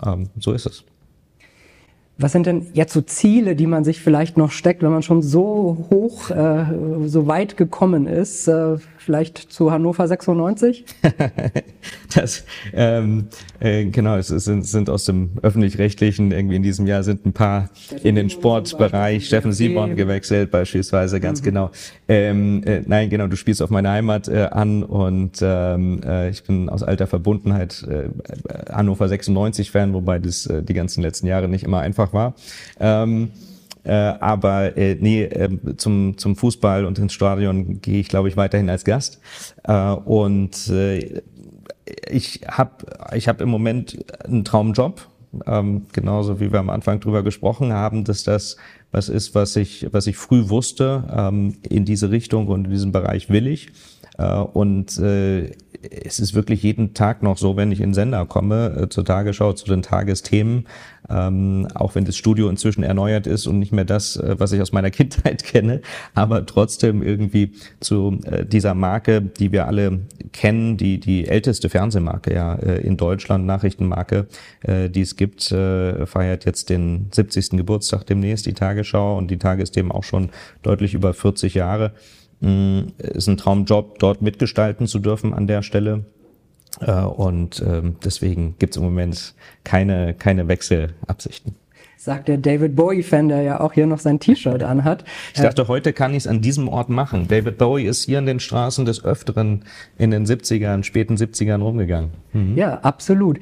ähm, 0.04 0.28
so 0.38 0.52
ist 0.52 0.66
es. 0.66 0.84
Was 2.16 2.30
sind 2.30 2.46
denn 2.46 2.68
jetzt 2.74 2.92
so 2.92 3.00
Ziele, 3.00 3.56
die 3.56 3.66
man 3.66 3.82
sich 3.82 4.00
vielleicht 4.00 4.36
noch 4.36 4.52
steckt, 4.52 4.84
wenn 4.84 4.92
man 4.92 5.02
schon 5.02 5.20
so 5.20 5.88
hoch, 5.90 6.30
äh, 6.30 6.64
so 7.06 7.26
weit 7.26 7.56
gekommen 7.56 8.06
ist? 8.06 8.46
Äh, 8.46 8.76
vielleicht 8.98 9.38
zu 9.38 9.72
Hannover 9.72 10.06
96? 10.06 10.84
das, 12.14 12.44
ähm, 12.72 13.26
äh, 13.58 13.86
genau, 13.86 14.16
es 14.16 14.28
sind, 14.28 14.64
sind 14.64 14.88
aus 14.90 15.06
dem 15.06 15.30
öffentlich-rechtlichen, 15.42 16.30
irgendwie 16.30 16.54
in 16.54 16.62
diesem 16.62 16.86
Jahr 16.86 17.02
sind 17.02 17.26
ein 17.26 17.32
paar 17.32 17.68
Steffen 17.74 18.06
in 18.06 18.14
den 18.14 18.30
Sportbereich, 18.30 19.26
Steffen 19.26 19.52
Simon 19.52 19.96
gewechselt 19.96 20.52
beispielsweise, 20.52 21.18
ganz 21.18 21.40
mhm. 21.40 21.44
genau. 21.46 21.70
Ähm, 22.06 22.62
äh, 22.64 22.82
nein, 22.86 23.08
genau, 23.08 23.26
du 23.28 23.36
spielst 23.36 23.62
auf 23.62 23.70
meine 23.70 23.90
Heimat 23.90 24.28
äh, 24.28 24.48
an 24.50 24.82
und 24.82 25.38
ähm, 25.40 26.00
äh, 26.04 26.28
ich 26.28 26.44
bin 26.44 26.68
aus 26.68 26.82
alter 26.82 27.06
Verbundenheit 27.06 27.82
äh, 27.88 28.10
Hannover 28.70 29.06
96-Fan, 29.06 29.94
wobei 29.94 30.18
das 30.18 30.46
äh, 30.46 30.62
die 30.62 30.74
ganzen 30.74 31.02
letzten 31.02 31.26
Jahre 31.26 31.48
nicht 31.48 31.64
immer 31.64 31.80
einfach 31.80 32.12
war. 32.12 32.34
Ähm, 32.78 33.30
äh, 33.84 33.92
aber 33.92 34.76
äh, 34.76 34.96
nee, 34.98 35.24
äh, 35.24 35.76
zum, 35.76 36.16
zum 36.16 36.36
Fußball 36.36 36.84
und 36.84 36.98
ins 36.98 37.12
Stadion 37.12 37.80
gehe 37.80 38.00
ich, 38.00 38.08
glaube 38.08 38.28
ich, 38.28 38.36
weiterhin 38.36 38.68
als 38.70 38.84
Gast. 38.84 39.20
Äh, 39.64 39.92
und 39.92 40.68
äh, 40.68 41.22
ich 42.10 42.40
habe 42.48 42.86
ich 43.14 43.28
hab 43.28 43.40
im 43.40 43.50
Moment 43.50 44.04
einen 44.24 44.44
Traumjob. 44.44 45.06
Ähm, 45.46 45.86
genauso 45.92 46.38
wie 46.38 46.52
wir 46.52 46.60
am 46.60 46.70
Anfang 46.70 47.00
drüber 47.00 47.22
gesprochen 47.24 47.72
haben, 47.72 48.04
dass 48.04 48.22
das 48.22 48.56
was 48.94 49.08
ist, 49.08 49.34
was 49.34 49.56
ich, 49.56 49.88
was 49.90 50.06
ich 50.06 50.16
früh 50.16 50.48
wusste, 50.48 51.04
ähm, 51.12 51.56
in 51.68 51.84
diese 51.84 52.10
Richtung 52.10 52.46
und 52.46 52.66
in 52.66 52.70
diesem 52.70 52.92
Bereich 52.92 53.28
will 53.28 53.48
ich. 53.48 53.68
Äh, 54.18 54.38
und 54.38 54.98
äh, 54.98 55.50
es 56.04 56.18
ist 56.18 56.34
wirklich 56.34 56.62
jeden 56.62 56.94
Tag 56.94 57.22
noch 57.22 57.38
so, 57.38 57.56
wenn 57.56 57.72
ich 57.72 57.80
in 57.80 57.94
Sender 57.94 58.24
komme, 58.26 58.76
äh, 58.82 58.88
zur 58.88 59.04
Tagesschau, 59.04 59.52
zu 59.52 59.66
den 59.66 59.82
Tagesthemen, 59.82 60.66
ähm, 61.08 61.68
auch 61.74 61.94
wenn 61.94 62.04
das 62.04 62.16
Studio 62.16 62.48
inzwischen 62.48 62.82
erneuert 62.82 63.26
ist 63.26 63.46
und 63.46 63.58
nicht 63.58 63.72
mehr 63.72 63.84
das, 63.84 64.16
äh, 64.16 64.36
was 64.38 64.52
ich 64.52 64.62
aus 64.62 64.72
meiner 64.72 64.90
Kindheit 64.94 65.44
kenne, 65.44 65.82
aber 66.14 66.46
trotzdem 66.46 67.02
irgendwie 67.02 67.52
zu 67.80 68.18
äh, 68.24 68.44
dieser 68.46 68.74
Marke, 68.74 69.20
die 69.20 69.52
wir 69.52 69.66
alle 69.66 70.00
kennen, 70.32 70.76
die 70.76 70.98
die 70.98 71.28
älteste 71.28 71.68
Fernsehmarke 71.68 72.34
ja 72.34 72.54
äh, 72.54 72.80
in 72.80 72.96
Deutschland, 72.96 73.46
Nachrichtenmarke, 73.46 74.26
äh, 74.62 74.88
die 74.88 75.02
es 75.02 75.16
gibt, 75.16 75.50
äh, 75.52 76.06
feiert 76.06 76.44
jetzt 76.44 76.70
den 76.70 77.08
70. 77.12 77.50
Geburtstag 77.50 78.06
demnächst, 78.06 78.46
die 78.46 78.54
Tagesschau 78.54 79.18
und 79.18 79.30
die 79.30 79.38
Tagesthemen 79.38 79.92
auch 79.92 80.04
schon 80.04 80.30
deutlich 80.62 80.94
über 80.94 81.12
40 81.12 81.54
Jahre. 81.54 81.92
Mm, 82.44 82.92
ist 82.98 83.26
ein 83.26 83.38
Traumjob, 83.38 83.98
dort 83.98 84.20
mitgestalten 84.20 84.86
zu 84.86 84.98
dürfen 84.98 85.32
an 85.32 85.46
der 85.46 85.62
Stelle. 85.62 86.04
Äh, 86.80 86.92
und 86.92 87.64
ähm, 87.66 87.96
deswegen 88.04 88.56
gibt 88.58 88.74
es 88.74 88.76
im 88.76 88.84
Moment 88.84 89.34
keine, 89.64 90.12
keine 90.14 90.46
Wechselabsichten 90.46 91.54
sagt 91.96 92.28
der 92.28 92.36
David 92.36 92.76
Bowie-Fan, 92.76 93.30
der 93.30 93.40
ja 93.40 93.60
auch 93.60 93.72
hier 93.72 93.86
noch 93.86 93.98
sein 93.98 94.20
T-Shirt 94.20 94.62
anhat. 94.62 95.04
Ich 95.34 95.40
dachte, 95.40 95.68
heute 95.68 95.94
kann 95.94 96.10
ich 96.10 96.18
es 96.18 96.26
an 96.26 96.42
diesem 96.42 96.68
Ort 96.68 96.90
machen. 96.90 97.28
David 97.28 97.56
Bowie 97.56 97.86
ist 97.86 98.04
hier 98.04 98.18
in 98.18 98.26
den 98.26 98.40
Straßen 98.40 98.84
des 98.84 99.02
Öfteren 99.02 99.64
in 99.96 100.10
den 100.10 100.26
70ern, 100.26 100.82
späten 100.82 101.14
70ern 101.14 101.62
rumgegangen. 101.62 102.10
Mhm. 102.34 102.58
Ja, 102.58 102.74
absolut. 102.80 103.40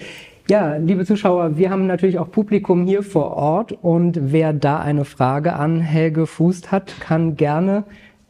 Ja, 0.49 0.77
liebe 0.77 1.05
Zuschauer, 1.05 1.57
wir 1.57 1.71
haben 1.71 1.89
natürlich 1.89 2.21
auch 2.21 2.31
Publikum 2.31 2.87
hier 2.87 3.03
vor 3.03 3.33
Ort 3.33 3.73
und 3.73 4.19
wer 4.33 4.53
da 4.53 4.79
eine 4.79 5.05
Frage 5.05 5.55
an 5.55 5.81
Helge 5.81 6.27
Fußt 6.27 6.71
hat, 6.71 6.95
kann 7.01 7.37
gerne 7.37 7.83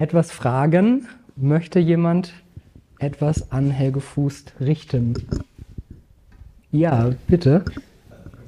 etwas 0.03 0.33
fragen? 0.33 1.07
Möchte 1.37 1.79
jemand 1.79 2.33
etwas 2.99 3.53
an 3.53 3.71
Helge 3.71 4.01
Fußt 4.01 4.55
richten? 4.59 5.15
Ja, 6.73 7.13
bitte. 7.29 7.65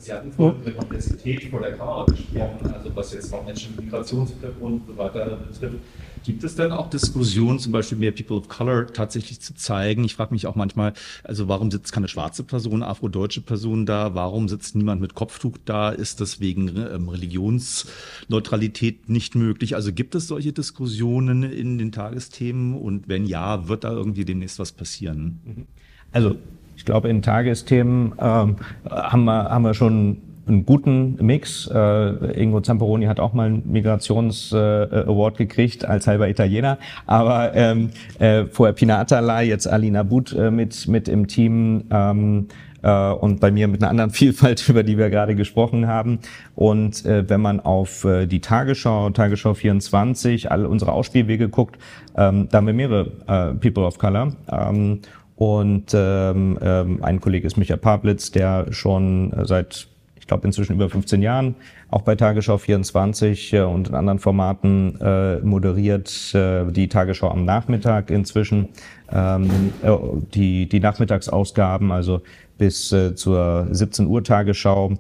Sie 0.05 0.12
hatten 0.12 0.30
vorhin 0.32 0.61
über 0.61 0.72
Komplexität 0.72 1.44
vor 1.44 1.61
der 1.61 1.78
Kamera 1.78 2.05
gesprochen, 2.05 2.74
also 2.74 2.94
was 2.94 3.14
jetzt 3.14 3.32
noch 3.32 3.42
Menschen 3.42 3.74
mit 3.74 3.86
Migrationshintergrund 3.86 4.82
und 4.82 4.86
so 4.86 4.96
weiter 4.98 5.36
betrifft. 5.36 5.76
Gibt 6.24 6.44
es 6.44 6.57
denn 6.57 6.72
auch 6.72 6.90
Diskussionen, 6.90 7.59
zum 7.59 7.72
Beispiel 7.72 7.96
mehr 7.96 8.12
People 8.12 8.36
of 8.36 8.48
Color 8.48 8.88
tatsächlich 8.88 9.40
zu 9.40 9.55
zeigen? 9.55 10.05
Ich 10.05 10.14
frage 10.14 10.34
mich 10.34 10.46
auch 10.46 10.57
manchmal, 10.57 10.92
also 11.22 11.48
warum 11.48 11.70
sitzt 11.70 11.90
keine 11.90 12.09
schwarze 12.09 12.44
Person, 12.44 12.82
afrodeutsche 12.82 13.40
Person 13.40 13.86
da? 13.86 14.14
Warum 14.14 14.50
sitzt 14.50 14.76
niemand 14.76 15.00
mit 15.00 15.14
Kopftuch 15.14 15.57
da? 15.64 15.88
Ist 15.88 16.20
das 16.20 16.38
wegen 16.38 16.68
ähm, 16.76 17.09
Religionsneutralität 17.09 19.09
nicht 19.09 19.34
möglich? 19.34 19.74
Also 19.74 19.90
gibt 19.90 20.14
es 20.14 20.28
solche 20.28 20.52
Diskussionen 20.52 21.44
in 21.44 21.78
den 21.78 21.92
Tagesthemen? 21.92 22.74
Und 22.74 23.09
wenn 23.09 23.24
ja, 23.24 23.68
wird 23.68 23.84
da 23.84 23.92
irgendwie 23.92 24.26
demnächst 24.26 24.59
was 24.59 24.72
passieren? 24.72 25.66
Also 26.12 26.36
ich 26.85 26.87
glaube, 26.87 27.09
in 27.09 27.22
Tagesthemen 27.22 28.12
ähm, 28.20 28.57
haben, 28.91 29.24
wir, 29.24 29.45
haben 29.45 29.62
wir 29.62 29.72
schon 29.72 30.18
einen 30.47 30.66
guten 30.66 31.16
Mix. 31.24 31.66
Äh, 31.66 32.43
Ingo 32.43 32.61
Zamperoni 32.61 33.07
hat 33.07 33.20
auch 33.20 33.32
mal 33.32 33.47
einen 33.47 33.62
Migrations-Award 33.72 35.35
äh, 35.41 35.47
gekriegt 35.47 35.87
als 35.87 36.07
halber 36.07 36.28
Italiener. 36.28 36.76
Aber 37.07 37.55
ähm, 37.55 37.89
äh, 38.18 38.45
vorher 38.45 38.74
Pina 38.74 39.01
Atala, 39.01 39.41
jetzt 39.41 39.66
Alina 39.66 40.03
But 40.03 40.35
äh, 40.35 40.51
mit, 40.51 40.87
mit 40.87 41.09
im 41.09 41.26
Team. 41.26 41.85
Ähm, 41.91 42.49
äh, 42.82 43.12
und 43.12 43.41
bei 43.41 43.51
mir 43.51 43.66
mit 43.66 43.82
einer 43.82 43.89
anderen 43.89 44.11
Vielfalt, 44.12 44.68
über 44.68 44.82
die 44.82 44.99
wir 44.99 45.09
gerade 45.09 45.35
gesprochen 45.35 45.87
haben. 45.87 46.18
Und 46.55 47.07
äh, 47.07 47.26
wenn 47.30 47.41
man 47.41 47.61
auf 47.61 48.05
äh, 48.05 48.26
die 48.26 48.43
Tagesschau, 48.43 49.09
Tagesschau 49.09 49.55
24, 49.55 50.51
alle 50.51 50.68
unsere 50.68 50.93
Ausspielwege 50.93 51.49
guckt, 51.49 51.78
ähm, 52.14 52.49
da 52.51 52.59
haben 52.59 52.66
wir 52.66 52.74
mehrere 52.74 53.07
äh, 53.26 53.55
People 53.55 53.87
of 53.87 53.97
Color. 53.97 54.35
Ähm, 54.53 55.01
und 55.37 55.87
ähm, 55.95 56.59
ähm, 56.62 57.03
ein 57.03 57.20
Kollege 57.20 57.47
ist 57.47 57.57
Michael 57.57 57.80
Pablitz, 57.80 58.30
der 58.30 58.72
schon 58.72 59.35
seit, 59.45 59.89
ich 60.16 60.26
glaube, 60.26 60.47
inzwischen 60.47 60.74
über 60.74 60.89
15 60.89 61.22
Jahren 61.22 61.57
auch 61.95 62.03
bei 62.03 62.16
Tagesschau 62.16 62.59
24 62.59 63.53
äh, 63.53 63.61
und 63.61 63.89
in 63.89 63.95
anderen 63.95 64.18
Formaten 64.18 65.01
äh, 65.01 65.39
moderiert 65.39 66.35
äh, 66.35 66.64
die 66.70 66.89
Tagesschau 66.89 67.30
am 67.30 67.45
Nachmittag 67.45 68.11
inzwischen. 68.11 68.68
Ähm, 69.12 69.72
äh, 69.82 69.91
die, 70.35 70.68
die 70.68 70.80
Nachmittagsausgaben, 70.80 71.93
also 71.93 72.22
bis 72.59 72.91
äh, 72.91 73.14
zur 73.14 73.68
17 73.70 74.07
Uhr 74.07 74.24
Tagesschau, 74.24 74.95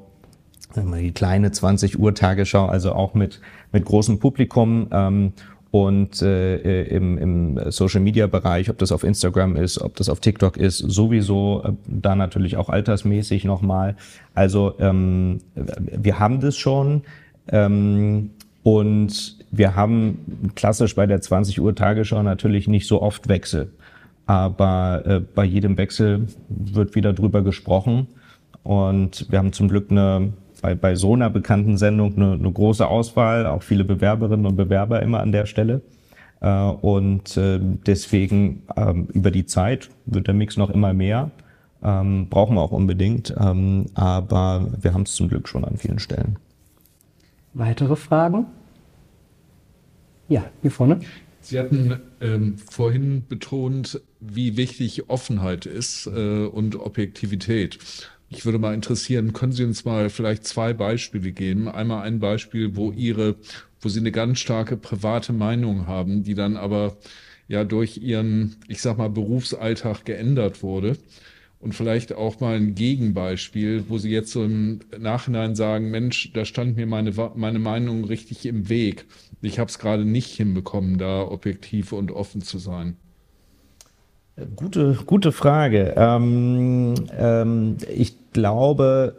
die 0.76 1.12
kleine 1.12 1.50
20 1.50 1.98
Uhr 1.98 2.14
Tagesschau, 2.14 2.66
also 2.66 2.92
auch 2.92 3.14
mit, 3.14 3.40
mit 3.72 3.84
großem 3.84 4.20
Publikum. 4.20 4.88
Ähm, 4.92 5.32
und 5.74 6.22
äh, 6.22 6.84
im, 6.84 7.18
im 7.18 7.72
Social-Media-Bereich, 7.72 8.70
ob 8.70 8.78
das 8.78 8.92
auf 8.92 9.02
Instagram 9.02 9.56
ist, 9.56 9.80
ob 9.80 9.96
das 9.96 10.08
auf 10.08 10.20
TikTok 10.20 10.56
ist, 10.56 10.78
sowieso 10.78 11.64
äh, 11.64 11.72
da 11.88 12.14
natürlich 12.14 12.56
auch 12.56 12.68
altersmäßig 12.68 13.44
nochmal. 13.44 13.96
Also 14.36 14.74
ähm, 14.78 15.40
wir 15.56 16.20
haben 16.20 16.38
das 16.38 16.56
schon 16.56 17.02
ähm, 17.48 18.30
und 18.62 19.36
wir 19.50 19.74
haben 19.74 20.52
klassisch 20.54 20.94
bei 20.94 21.06
der 21.06 21.20
20 21.20 21.60
Uhr 21.60 21.74
Tagesschau 21.74 22.22
natürlich 22.22 22.68
nicht 22.68 22.86
so 22.86 23.02
oft 23.02 23.28
Wechsel, 23.28 23.72
aber 24.26 25.02
äh, 25.04 25.18
bei 25.18 25.44
jedem 25.44 25.76
Wechsel 25.76 26.28
wird 26.48 26.94
wieder 26.94 27.12
drüber 27.12 27.42
gesprochen 27.42 28.06
und 28.62 29.26
wir 29.28 29.40
haben 29.40 29.52
zum 29.52 29.66
Glück 29.66 29.90
eine 29.90 30.34
bei, 30.64 30.74
bei 30.74 30.94
so 30.94 31.12
einer 31.12 31.28
bekannten 31.28 31.76
Sendung 31.76 32.16
eine, 32.16 32.32
eine 32.32 32.50
große 32.50 32.88
Auswahl, 32.88 33.46
auch 33.46 33.62
viele 33.62 33.84
Bewerberinnen 33.84 34.46
und 34.46 34.56
Bewerber 34.56 35.02
immer 35.02 35.20
an 35.20 35.30
der 35.30 35.44
Stelle. 35.44 35.82
Äh, 36.40 36.48
und 36.48 37.36
äh, 37.36 37.60
deswegen 37.60 38.62
ähm, 38.74 39.06
über 39.12 39.30
die 39.30 39.44
Zeit 39.44 39.90
wird 40.06 40.26
der 40.26 40.32
Mix 40.32 40.56
noch 40.56 40.70
immer 40.70 40.94
mehr. 40.94 41.30
Ähm, 41.82 42.28
brauchen 42.30 42.56
wir 42.56 42.62
auch 42.62 42.70
unbedingt, 42.70 43.34
ähm, 43.38 43.86
aber 43.92 44.66
wir 44.80 44.94
haben 44.94 45.02
es 45.02 45.14
zum 45.14 45.28
Glück 45.28 45.48
schon 45.48 45.66
an 45.66 45.76
vielen 45.76 45.98
Stellen. 45.98 46.38
Weitere 47.52 47.94
Fragen? 47.94 48.46
Ja, 50.28 50.44
hier 50.62 50.70
vorne. 50.70 51.00
Sie 51.42 51.58
hatten 51.58 52.00
ähm, 52.22 52.56
vorhin 52.56 53.26
betont, 53.28 54.00
wie 54.18 54.56
wichtig 54.56 55.10
Offenheit 55.10 55.66
ist 55.66 56.06
äh, 56.06 56.46
und 56.46 56.74
Objektivität. 56.76 57.78
Ich 58.36 58.44
würde 58.44 58.58
mal 58.58 58.74
interessieren, 58.74 59.32
können 59.32 59.52
Sie 59.52 59.62
uns 59.62 59.84
mal 59.84 60.10
vielleicht 60.10 60.44
zwei 60.44 60.72
Beispiele 60.72 61.30
geben? 61.30 61.68
Einmal 61.68 62.02
ein 62.02 62.18
Beispiel, 62.18 62.74
wo 62.74 62.90
Ihre, 62.90 63.36
wo 63.80 63.88
Sie 63.88 64.00
eine 64.00 64.10
ganz 64.10 64.40
starke 64.40 64.76
private 64.76 65.32
Meinung 65.32 65.86
haben, 65.86 66.24
die 66.24 66.34
dann 66.34 66.56
aber 66.56 66.96
ja 67.46 67.62
durch 67.62 67.98
Ihren, 67.98 68.56
ich 68.66 68.82
sag 68.82 68.98
mal, 68.98 69.08
Berufsalltag 69.08 70.04
geändert 70.04 70.64
wurde. 70.64 70.98
Und 71.60 71.76
vielleicht 71.76 72.12
auch 72.12 72.40
mal 72.40 72.56
ein 72.56 72.74
Gegenbeispiel, 72.74 73.84
wo 73.88 73.98
Sie 73.98 74.10
jetzt 74.10 74.32
so 74.32 74.44
im 74.44 74.80
Nachhinein 74.98 75.54
sagen, 75.54 75.92
Mensch, 75.92 76.32
da 76.32 76.44
stand 76.44 76.76
mir 76.76 76.86
meine, 76.86 77.12
meine 77.36 77.60
Meinung 77.60 78.04
richtig 78.04 78.44
im 78.46 78.68
Weg. 78.68 79.06
Ich 79.42 79.60
habe 79.60 79.70
es 79.70 79.78
gerade 79.78 80.04
nicht 80.04 80.32
hinbekommen, 80.32 80.98
da 80.98 81.22
objektiv 81.22 81.92
und 81.92 82.10
offen 82.10 82.42
zu 82.42 82.58
sein. 82.58 82.96
Gute, 84.56 84.98
gute 85.06 85.30
Frage. 85.30 85.94
Ähm, 85.96 86.94
ähm, 87.16 87.76
ich 87.94 88.16
glaube, 88.32 89.14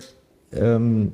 ähm, 0.52 1.14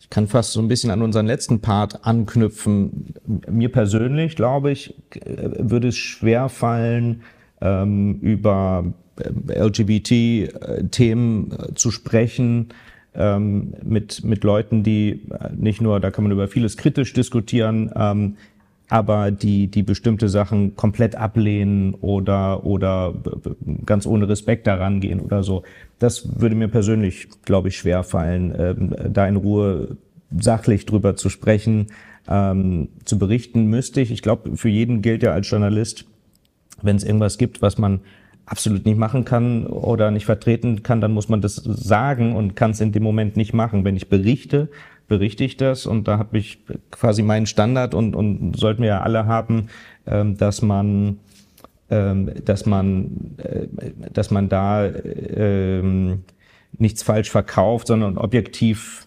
ich 0.00 0.10
kann 0.10 0.26
fast 0.26 0.52
so 0.52 0.60
ein 0.60 0.66
bisschen 0.66 0.90
an 0.90 1.02
unseren 1.02 1.26
letzten 1.26 1.60
Part 1.60 2.04
anknüpfen. 2.04 3.14
Mir 3.48 3.70
persönlich, 3.70 4.34
glaube 4.34 4.72
ich, 4.72 4.94
würde 5.24 5.88
es 5.88 5.96
schwer 5.96 6.48
fallen, 6.48 7.22
ähm, 7.60 8.18
über 8.22 8.92
äh, 9.20 9.66
LGBT-Themen 9.66 11.52
äh, 11.52 11.74
zu 11.74 11.92
sprechen, 11.92 12.70
ähm, 13.14 13.74
mit, 13.84 14.24
mit 14.24 14.42
Leuten, 14.42 14.82
die 14.82 15.28
äh, 15.30 15.50
nicht 15.56 15.80
nur, 15.80 16.00
da 16.00 16.10
kann 16.10 16.24
man 16.24 16.32
über 16.32 16.48
vieles 16.48 16.76
kritisch 16.76 17.12
diskutieren, 17.12 17.92
ähm, 17.94 18.36
aber 18.88 19.30
die, 19.30 19.68
die 19.68 19.82
bestimmte 19.82 20.28
Sachen 20.28 20.74
komplett 20.76 21.14
ablehnen 21.14 21.94
oder, 21.94 22.64
oder 22.64 23.14
ganz 23.84 24.06
ohne 24.06 24.28
Respekt 24.28 24.66
daran 24.66 25.00
gehen 25.00 25.20
oder 25.20 25.42
so. 25.42 25.62
Das 25.98 26.40
würde 26.40 26.54
mir 26.54 26.68
persönlich, 26.68 27.28
glaube 27.44 27.68
ich, 27.68 27.76
schwer 27.76 28.02
fallen, 28.02 28.54
ähm, 28.58 28.94
da 29.12 29.26
in 29.26 29.36
Ruhe 29.36 29.98
sachlich 30.38 30.86
drüber 30.86 31.16
zu 31.16 31.28
sprechen, 31.28 31.88
ähm, 32.28 32.88
zu 33.04 33.18
berichten 33.18 33.66
müsste 33.66 34.00
ich. 34.00 34.10
Ich 34.10 34.22
glaube, 34.22 34.56
für 34.56 34.68
jeden 34.68 35.02
gilt 35.02 35.22
ja 35.22 35.32
als 35.32 35.48
Journalist, 35.48 36.06
wenn 36.82 36.96
es 36.96 37.04
irgendwas 37.04 37.38
gibt, 37.38 37.62
was 37.62 37.78
man 37.78 38.00
absolut 38.46 38.86
nicht 38.86 38.98
machen 38.98 39.24
kann 39.24 39.66
oder 39.66 40.10
nicht 40.10 40.24
vertreten 40.24 40.82
kann, 40.82 41.00
dann 41.00 41.12
muss 41.12 41.28
man 41.28 41.42
das 41.42 41.56
sagen 41.56 42.34
und 42.34 42.56
kann 42.56 42.70
es 42.70 42.80
in 42.80 42.92
dem 42.92 43.02
Moment 43.02 43.36
nicht 43.36 43.52
machen. 43.52 43.84
Wenn 43.84 43.96
ich 43.96 44.08
berichte, 44.08 44.70
berichte 45.08 45.44
ich 45.44 45.56
das 45.56 45.86
und 45.86 46.06
da 46.06 46.18
habe 46.18 46.38
ich 46.38 46.58
quasi 46.90 47.22
meinen 47.22 47.46
Standard 47.46 47.94
und, 47.94 48.14
und 48.14 48.56
sollten 48.56 48.82
wir 48.82 48.88
ja 48.88 49.00
alle 49.00 49.26
haben, 49.26 49.68
ähm, 50.06 50.36
dass 50.36 50.62
man 50.62 51.18
ähm, 51.90 52.30
dass 52.44 52.66
man 52.66 53.34
äh, 53.38 53.66
dass 54.12 54.30
man 54.30 54.48
da 54.48 54.86
ähm, 54.86 56.24
nichts 56.76 57.02
falsch 57.02 57.30
verkauft, 57.30 57.86
sondern 57.86 58.18
objektiv 58.18 59.06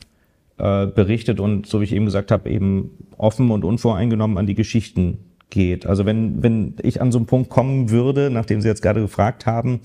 äh, 0.58 0.88
berichtet 0.88 1.40
und 1.40 1.68
so 1.68 1.80
wie 1.80 1.86
ich 1.86 1.94
eben 1.94 2.06
gesagt 2.06 2.32
habe, 2.32 2.50
eben 2.50 2.92
offen 3.18 3.52
und 3.52 3.64
unvoreingenommen 3.64 4.38
an 4.38 4.48
die 4.48 4.56
Geschichten 4.56 5.20
geht. 5.50 5.86
Also 5.86 6.06
wenn, 6.06 6.42
wenn 6.42 6.76
ich 6.82 7.02
an 7.02 7.12
so 7.12 7.20
einen 7.20 7.28
Punkt 7.28 7.50
kommen 7.50 7.92
würde, 7.92 8.30
nachdem 8.32 8.62
Sie 8.62 8.68
jetzt 8.68 8.82
gerade 8.82 9.02
gefragt 9.02 9.46
haben, 9.46 9.82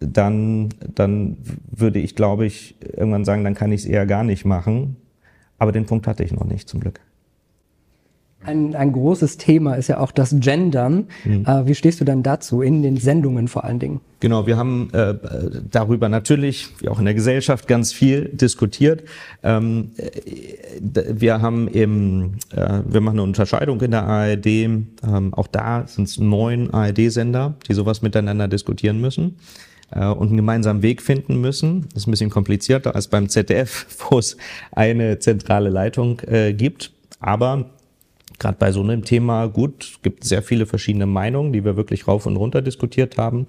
dann, 0.00 0.68
dann 0.94 1.38
würde 1.70 1.98
ich, 1.98 2.14
glaube 2.14 2.46
ich, 2.46 2.76
irgendwann 2.80 3.24
sagen, 3.24 3.44
dann 3.44 3.54
kann 3.54 3.72
ich 3.72 3.82
es 3.82 3.86
eher 3.86 4.06
gar 4.06 4.24
nicht 4.24 4.44
machen, 4.44 4.96
aber 5.58 5.72
den 5.72 5.86
Punkt 5.86 6.06
hatte 6.06 6.24
ich 6.24 6.32
noch 6.32 6.44
nicht, 6.44 6.68
zum 6.68 6.80
Glück. 6.80 7.00
Ein, 8.44 8.76
ein 8.76 8.92
großes 8.92 9.36
Thema 9.36 9.74
ist 9.74 9.88
ja 9.88 9.98
auch 9.98 10.12
das 10.12 10.36
Gendern. 10.38 11.08
Mhm. 11.24 11.44
Äh, 11.44 11.66
wie 11.66 11.74
stehst 11.74 12.00
du 12.00 12.04
dann 12.04 12.22
dazu, 12.22 12.62
in 12.62 12.82
den 12.82 12.96
Sendungen 12.96 13.48
vor 13.48 13.64
allen 13.64 13.80
Dingen? 13.80 14.00
Genau, 14.20 14.46
wir 14.46 14.56
haben 14.56 14.90
äh, 14.92 15.14
darüber 15.68 16.08
natürlich, 16.08 16.68
wie 16.78 16.88
auch 16.88 17.00
in 17.00 17.04
der 17.04 17.14
Gesellschaft, 17.14 17.66
ganz 17.66 17.92
viel 17.92 18.26
diskutiert. 18.26 19.02
Ähm, 19.42 19.90
äh, 19.96 21.02
wir 21.10 21.42
haben 21.42 21.66
im, 21.66 22.34
äh, 22.54 22.80
wir 22.86 23.00
machen 23.00 23.16
eine 23.16 23.24
Unterscheidung 23.24 23.80
in 23.80 23.90
der 23.90 24.04
ARD. 24.04 24.46
Ähm, 24.46 24.88
auch 25.32 25.48
da 25.48 25.88
sind 25.88 26.06
es 26.06 26.18
neun 26.18 26.70
ARD-Sender, 26.72 27.54
die 27.68 27.74
sowas 27.74 28.02
miteinander 28.02 28.46
diskutieren 28.46 29.00
müssen 29.00 29.36
äh, 29.90 30.06
und 30.06 30.28
einen 30.28 30.36
gemeinsamen 30.36 30.82
Weg 30.82 31.02
finden 31.02 31.40
müssen. 31.40 31.88
Das 31.92 32.02
ist 32.02 32.06
ein 32.06 32.12
bisschen 32.12 32.30
komplizierter 32.30 32.94
als 32.94 33.08
beim 33.08 33.28
ZDF, 33.28 33.86
wo 34.10 34.18
es 34.18 34.36
eine 34.72 35.18
zentrale 35.18 35.70
Leitung 35.70 36.20
äh, 36.20 36.52
gibt. 36.52 36.92
Aber 37.20 37.70
gerade 38.38 38.56
bei 38.58 38.72
so 38.72 38.82
einem 38.82 39.04
Thema, 39.04 39.46
gut, 39.46 39.98
gibt 40.02 40.24
sehr 40.24 40.42
viele 40.42 40.66
verschiedene 40.66 41.06
Meinungen, 41.06 41.52
die 41.52 41.64
wir 41.64 41.76
wirklich 41.76 42.06
rauf 42.06 42.26
und 42.26 42.36
runter 42.36 42.62
diskutiert 42.62 43.18
haben. 43.18 43.46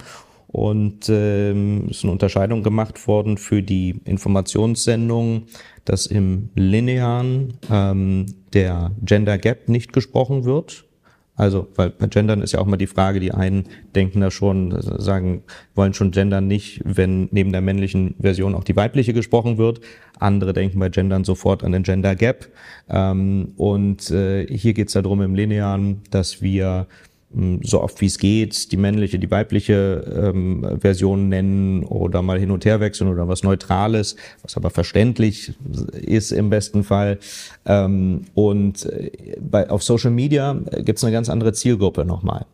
Und 0.48 1.10
ähm, 1.10 1.90
ist 1.90 2.04
eine 2.04 2.12
Unterscheidung 2.12 2.64
gemacht 2.64 3.08
worden 3.08 3.38
für 3.38 3.62
die 3.62 4.02
Informationssendungen, 4.06 5.44
dass 5.86 6.08
im 6.08 6.50
linearen 6.56 7.54
ähm, 7.72 8.26
der 8.54 8.92
Gender 9.04 9.38
Gap 9.38 9.70
nicht 9.70 9.94
gesprochen 9.94 10.46
wird. 10.46 10.86
Also, 11.40 11.70
weil 11.76 11.90
bei 11.90 12.08
Gendern 12.08 12.42
ist 12.42 12.52
ja 12.52 12.60
auch 12.60 12.66
mal 12.66 12.76
die 12.76 12.86
Frage, 12.86 13.22
die 13.22 13.32
einen 13.32 13.70
denken 13.96 14.20
da 14.20 14.30
schon, 14.30 14.76
sagen, 14.82 15.44
wollen 15.74 15.94
schon 15.94 16.12
Gendern 16.12 16.48
nicht, 16.48 16.82
wenn 16.84 17.30
neben 17.32 17.54
der 17.54 17.62
männlichen 17.62 18.16
Version 18.20 18.56
auch 18.56 18.66
die 18.66 18.76
weibliche 18.76 19.14
gesprochen 19.14 19.58
wird. 19.58 19.80
Andere 20.20 20.52
denken 20.52 20.80
bei 20.80 20.90
Gendern 20.90 21.24
sofort 21.24 21.64
an 21.64 21.72
den 21.72 21.84
Gender 21.84 22.18
Gap. 22.18 22.50
Ähm, 22.90 23.54
und 23.56 24.12
äh, 24.12 24.48
hier 24.48 24.74
geht 24.74 24.90
es 24.90 24.94
darum 24.96 25.22
im 25.22 25.34
Linearen, 25.34 26.02
dass 26.12 26.42
wir 26.42 26.88
so 27.62 27.82
oft 27.82 28.02
wie 28.02 28.08
es 28.08 28.18
geht, 28.18 28.72
die 28.72 28.78
männliche, 28.78 29.20
die 29.20 29.30
weibliche 29.30 30.32
ähm, 30.34 30.80
Version 30.80 31.30
nennen 31.30 31.84
oder 31.84 32.24
mal 32.24 32.40
hin 32.40 32.50
und 32.50 32.66
her 32.66 32.80
wechseln 32.80 33.08
oder 33.08 33.28
was 33.28 33.44
Neutrales, 33.44 34.16
was 34.42 34.58
aber 34.58 34.72
verständlich 34.72 35.54
ist 35.94 36.32
im 36.32 36.50
besten 36.50 36.84
Fall. 36.84 37.20
Ähm, 37.66 38.26
und 38.34 38.86
äh, 38.86 39.38
bei, 39.40 39.70
auf 39.70 39.84
Social 39.84 40.10
Media 40.12 40.54
gibt 40.78 40.98
es 40.98 41.04
eine 41.04 41.14
ganz 41.14 41.30
andere 41.30 41.54
Zielgruppe 41.54 42.04
nochmal. 42.04 42.46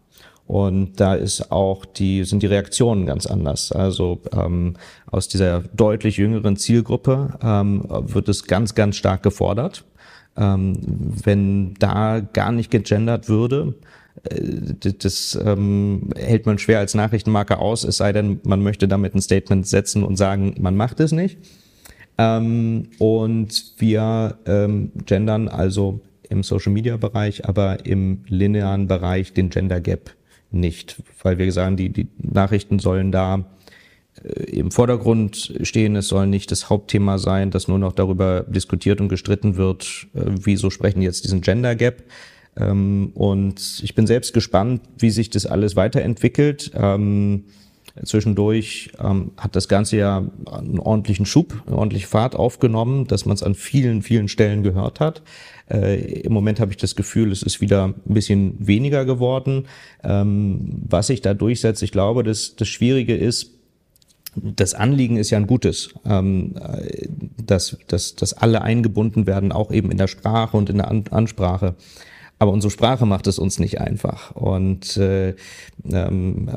Und 0.45 0.99
da 0.99 1.15
ist 1.15 1.51
auch 1.51 1.85
die, 1.85 2.23
sind 2.23 2.43
die 2.43 2.47
Reaktionen 2.47 3.05
ganz 3.05 3.25
anders. 3.25 3.71
Also 3.71 4.21
ähm, 4.31 4.75
aus 5.09 5.27
dieser 5.27 5.61
deutlich 5.73 6.17
jüngeren 6.17 6.57
Zielgruppe 6.57 7.39
ähm, 7.41 7.83
wird 7.89 8.29
es 8.29 8.45
ganz, 8.45 8.75
ganz 8.75 8.97
stark 8.97 9.23
gefordert. 9.23 9.85
Ähm, 10.37 10.77
wenn 11.23 11.73
da 11.75 12.19
gar 12.19 12.51
nicht 12.51 12.69
gegendert 12.69 13.29
würde, 13.29 13.73
äh, 13.73 14.04
das 14.23 15.37
ähm, 15.43 16.09
hält 16.15 16.45
man 16.45 16.57
schwer 16.57 16.79
als 16.79 16.95
Nachrichtenmarke 16.95 17.59
aus, 17.59 17.83
es 17.83 17.97
sei 17.97 18.13
denn, 18.13 18.39
man 18.43 18.63
möchte 18.63 18.87
damit 18.87 19.13
ein 19.13 19.21
Statement 19.21 19.67
setzen 19.67 20.03
und 20.03 20.15
sagen, 20.15 20.55
man 20.59 20.75
macht 20.75 20.99
es 20.99 21.11
nicht. 21.11 21.37
Ähm, 22.17 22.87
und 22.97 23.73
wir 23.77 24.37
ähm, 24.45 24.91
gendern 25.05 25.47
also 25.47 25.99
im 26.29 26.43
Social 26.43 26.71
Media 26.71 26.97
Bereich, 26.97 27.45
aber 27.45 27.85
im 27.85 28.23
linearen 28.27 28.87
Bereich 28.87 29.33
den 29.33 29.49
Gender 29.49 29.81
Gap 29.81 30.11
nicht, 30.51 31.01
weil 31.21 31.37
wir 31.37 31.51
sagen, 31.51 31.75
die, 31.75 31.89
die 31.89 32.07
Nachrichten 32.17 32.79
sollen 32.79 33.11
da 33.11 33.45
äh, 34.23 34.43
im 34.43 34.71
Vordergrund 34.71 35.53
stehen. 35.61 35.95
Es 35.95 36.07
soll 36.07 36.27
nicht 36.27 36.51
das 36.51 36.69
Hauptthema 36.69 37.17
sein, 37.17 37.51
dass 37.51 37.67
nur 37.67 37.79
noch 37.79 37.93
darüber 37.93 38.45
diskutiert 38.47 39.01
und 39.01 39.09
gestritten 39.09 39.57
wird, 39.57 40.07
äh, 40.13 40.21
wieso 40.25 40.69
sprechen 40.69 41.01
jetzt 41.01 41.25
diesen 41.25 41.41
Gender 41.41 41.75
Gap. 41.75 42.03
Ähm, 42.57 43.11
und 43.13 43.81
ich 43.83 43.95
bin 43.95 44.07
selbst 44.07 44.33
gespannt, 44.33 44.81
wie 44.97 45.09
sich 45.09 45.29
das 45.29 45.45
alles 45.45 45.75
weiterentwickelt. 45.75 46.71
Ähm, 46.75 47.45
Zwischendurch 48.03 48.91
ähm, 48.99 49.31
hat 49.37 49.55
das 49.55 49.69
Ganze 49.69 49.95
ja 49.95 50.17
einen 50.51 50.79
ordentlichen 50.79 51.25
Schub, 51.25 51.63
eine 51.65 51.77
ordentliche 51.77 52.07
Fahrt 52.07 52.35
aufgenommen, 52.35 53.07
dass 53.07 53.25
man 53.25 53.35
es 53.35 53.43
an 53.43 53.55
vielen, 53.55 54.01
vielen 54.01 54.27
Stellen 54.27 54.63
gehört 54.63 54.99
hat. 54.99 55.21
Äh, 55.71 56.21
Im 56.21 56.33
Moment 56.33 56.59
habe 56.59 56.71
ich 56.71 56.77
das 56.77 56.97
Gefühl, 56.97 57.31
es 57.31 57.41
ist 57.41 57.61
wieder 57.61 57.85
ein 57.85 58.13
bisschen 58.13 58.55
weniger 58.59 59.05
geworden. 59.05 59.67
Ähm, 60.03 60.81
was 60.89 61.07
sich 61.07 61.21
da 61.21 61.33
durchsetzt, 61.33 61.83
ich 61.83 61.93
glaube, 61.93 62.23
das, 62.23 62.57
das 62.57 62.67
Schwierige 62.67 63.15
ist, 63.15 63.51
das 64.35 64.73
Anliegen 64.73 65.15
ist 65.15 65.29
ja 65.29 65.37
ein 65.37 65.47
gutes, 65.47 65.93
ähm, 66.05 66.55
äh, 66.59 67.07
dass, 67.45 67.77
dass, 67.87 68.15
dass 68.15 68.33
alle 68.33 68.61
eingebunden 68.61 69.25
werden, 69.25 69.53
auch 69.53 69.71
eben 69.71 69.89
in 69.89 69.97
der 69.97 70.07
Sprache 70.07 70.57
und 70.57 70.69
in 70.69 70.77
der 70.77 70.89
An 70.89 71.05
Ansprache. 71.11 71.75
Aber 72.39 72.51
unsere 72.51 72.71
Sprache 72.71 73.05
macht 73.05 73.27
es 73.27 73.39
uns 73.39 73.59
nicht 73.59 73.79
einfach. 73.79 74.31
Und 74.35 74.97
äh, 74.97 75.35
ähm, 75.89 76.49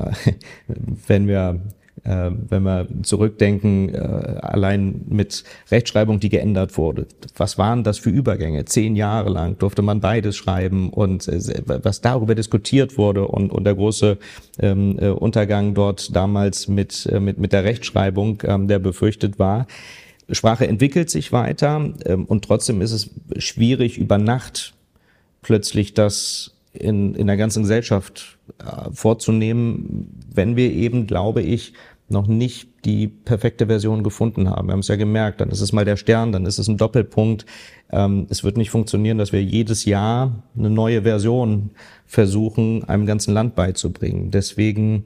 wenn 1.07 1.29
wir 1.29 1.61
äh, 2.05 2.31
wenn 2.49 2.63
wir 2.63 2.87
zurückdenken, 3.03 3.95
äh, 3.95 3.99
allein 3.99 5.03
mit 5.09 5.45
Rechtschreibung, 5.71 6.21
die 6.21 6.29
geändert 6.29 6.77
wurde. 6.79 7.07
Was 7.37 7.59
waren 7.59 7.85
das 7.85 7.99
für 7.99 8.11
Übergänge? 8.11 8.65
Zehn 8.65 8.97
Jahre 8.97 9.31
lang 9.31 9.59
durfte 9.59 9.83
man 9.83 10.01
beides 10.01 10.37
schreiben 10.37 10.91
und 10.91 11.29
äh, 11.29 11.63
was 11.67 12.01
darüber 12.01 12.35
diskutiert 12.35 12.99
wurde 12.99 13.27
und, 13.27 13.51
und 13.51 13.65
der 13.65 13.75
große 13.75 14.19
ähm, 14.61 14.97
äh, 14.99 15.09
Untergang 15.09 15.75
dort 15.75 16.15
damals 16.15 16.69
mit, 16.69 17.09
mit, 17.21 17.39
mit 17.39 17.53
der 17.53 17.65
Rechtschreibung, 17.65 18.43
ähm, 18.45 18.69
der 18.69 18.79
befürchtet 18.79 19.39
war. 19.39 19.67
Sprache 20.31 20.69
entwickelt 20.69 21.11
sich 21.11 21.33
weiter 21.33 21.93
ähm, 22.05 22.25
und 22.27 22.45
trotzdem 22.45 22.81
ist 22.81 22.93
es 22.93 23.11
schwierig, 23.39 23.99
über 23.99 24.19
Nacht 24.19 24.75
plötzlich 25.43 25.95
das 25.95 26.55
in, 26.73 27.15
in 27.15 27.27
der 27.27 27.37
ganzen 27.37 27.63
Gesellschaft 27.63 28.39
äh, 28.59 28.91
vorzunehmen, 28.93 30.21
wenn 30.33 30.57
wir 30.57 30.73
eben, 30.73 31.07
glaube 31.07 31.43
ich, 31.43 31.73
noch 32.11 32.27
nicht 32.27 32.69
die 32.85 33.07
perfekte 33.07 33.67
Version 33.67 34.03
gefunden 34.03 34.49
haben. 34.49 34.69
Wir 34.69 34.73
haben 34.73 34.81
es 34.81 34.89
ja 34.89 34.97
gemerkt, 34.97 35.41
dann 35.41 35.51
ist 35.51 35.61
es 35.61 35.73
mal 35.73 35.85
der 35.85 35.97
Stern, 35.97 36.33
dann 36.33 36.47
ist 36.47 36.59
es 36.59 36.69
ein 36.69 36.79
Doppelpunkt. 36.79 37.45
Ähm, 37.91 38.27
es 38.31 38.45
wird 38.45 38.57
nicht 38.57 38.71
funktionieren, 38.71 39.19
dass 39.19 39.33
wir 39.33 39.43
jedes 39.43 39.85
Jahr 39.85 40.43
eine 40.57 40.71
neue 40.71 41.03
Version 41.03 41.71
versuchen, 42.07 42.85
einem 42.85 43.05
ganzen 43.05 43.35
Land 43.35 43.55
beizubringen. 43.55 44.31
Deswegen 44.31 45.05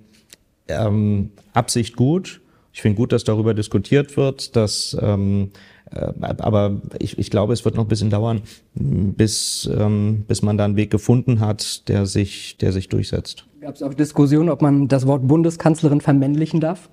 ähm, 0.68 1.32
Absicht 1.52 1.96
gut. 1.96 2.40
Ich 2.72 2.82
finde 2.82 2.96
gut, 2.96 3.12
dass 3.12 3.24
darüber 3.24 3.52
diskutiert 3.52 4.16
wird, 4.16 4.54
dass 4.54 4.96
ähm, 5.00 5.50
äh, 5.81 5.81
aber 6.20 6.80
ich, 6.98 7.18
ich 7.18 7.30
glaube, 7.30 7.52
es 7.52 7.64
wird 7.64 7.76
noch 7.76 7.84
ein 7.84 7.88
bisschen 7.88 8.10
dauern, 8.10 8.42
bis, 8.74 9.70
ähm, 9.76 10.24
bis 10.26 10.42
man 10.42 10.56
da 10.56 10.64
einen 10.64 10.76
Weg 10.76 10.90
gefunden 10.90 11.40
hat, 11.40 11.88
der 11.88 12.06
sich, 12.06 12.56
der 12.58 12.72
sich 12.72 12.88
durchsetzt. 12.88 13.46
Gab 13.60 13.74
es 13.74 13.82
auch 13.82 13.94
Diskussionen, 13.94 14.48
ob 14.48 14.62
man 14.62 14.88
das 14.88 15.06
Wort 15.06 15.26
Bundeskanzlerin 15.28 16.00
vermännlichen 16.00 16.60
darf? 16.60 16.88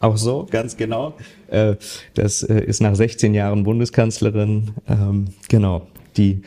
Auch 0.00 0.16
so, 0.16 0.46
ganz 0.50 0.76
genau. 0.76 1.14
Äh, 1.48 1.76
das 2.14 2.42
äh, 2.42 2.60
ist 2.60 2.80
nach 2.80 2.94
16 2.94 3.34
Jahren 3.34 3.64
Bundeskanzlerin. 3.64 4.70
Ähm, 4.86 5.26
genau, 5.48 5.88
die 6.16 6.42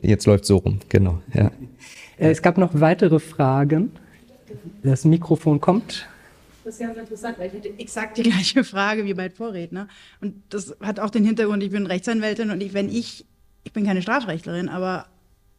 jetzt 0.00 0.26
läuft 0.26 0.44
so 0.44 0.56
rum. 0.58 0.80
Genau, 0.88 1.20
ja. 1.32 1.50
Es 2.18 2.42
gab 2.42 2.58
noch 2.58 2.70
weitere 2.80 3.18
Fragen. 3.18 3.92
Das 4.82 5.04
Mikrofon 5.04 5.60
kommt. 5.60 6.08
Das 6.66 6.74
ist 6.74 6.80
ganz 6.80 6.98
interessant, 6.98 7.38
weil 7.38 7.46
ich 7.46 7.52
hätte 7.52 7.78
exakt 7.78 8.18
die 8.18 8.22
gleiche 8.24 8.64
Frage 8.64 9.04
wie 9.04 9.14
mein 9.14 9.30
Vorredner. 9.30 9.86
Und 10.20 10.42
das 10.48 10.74
hat 10.80 10.98
auch 10.98 11.10
den 11.10 11.24
Hintergrund, 11.24 11.62
ich 11.62 11.70
bin 11.70 11.86
Rechtsanwältin 11.86 12.50
und 12.50 12.60
ich, 12.60 12.74
wenn 12.74 12.88
ich, 12.88 13.24
ich 13.62 13.72
bin 13.72 13.86
keine 13.86 14.02
Strafrechtlerin, 14.02 14.68
aber 14.68 15.06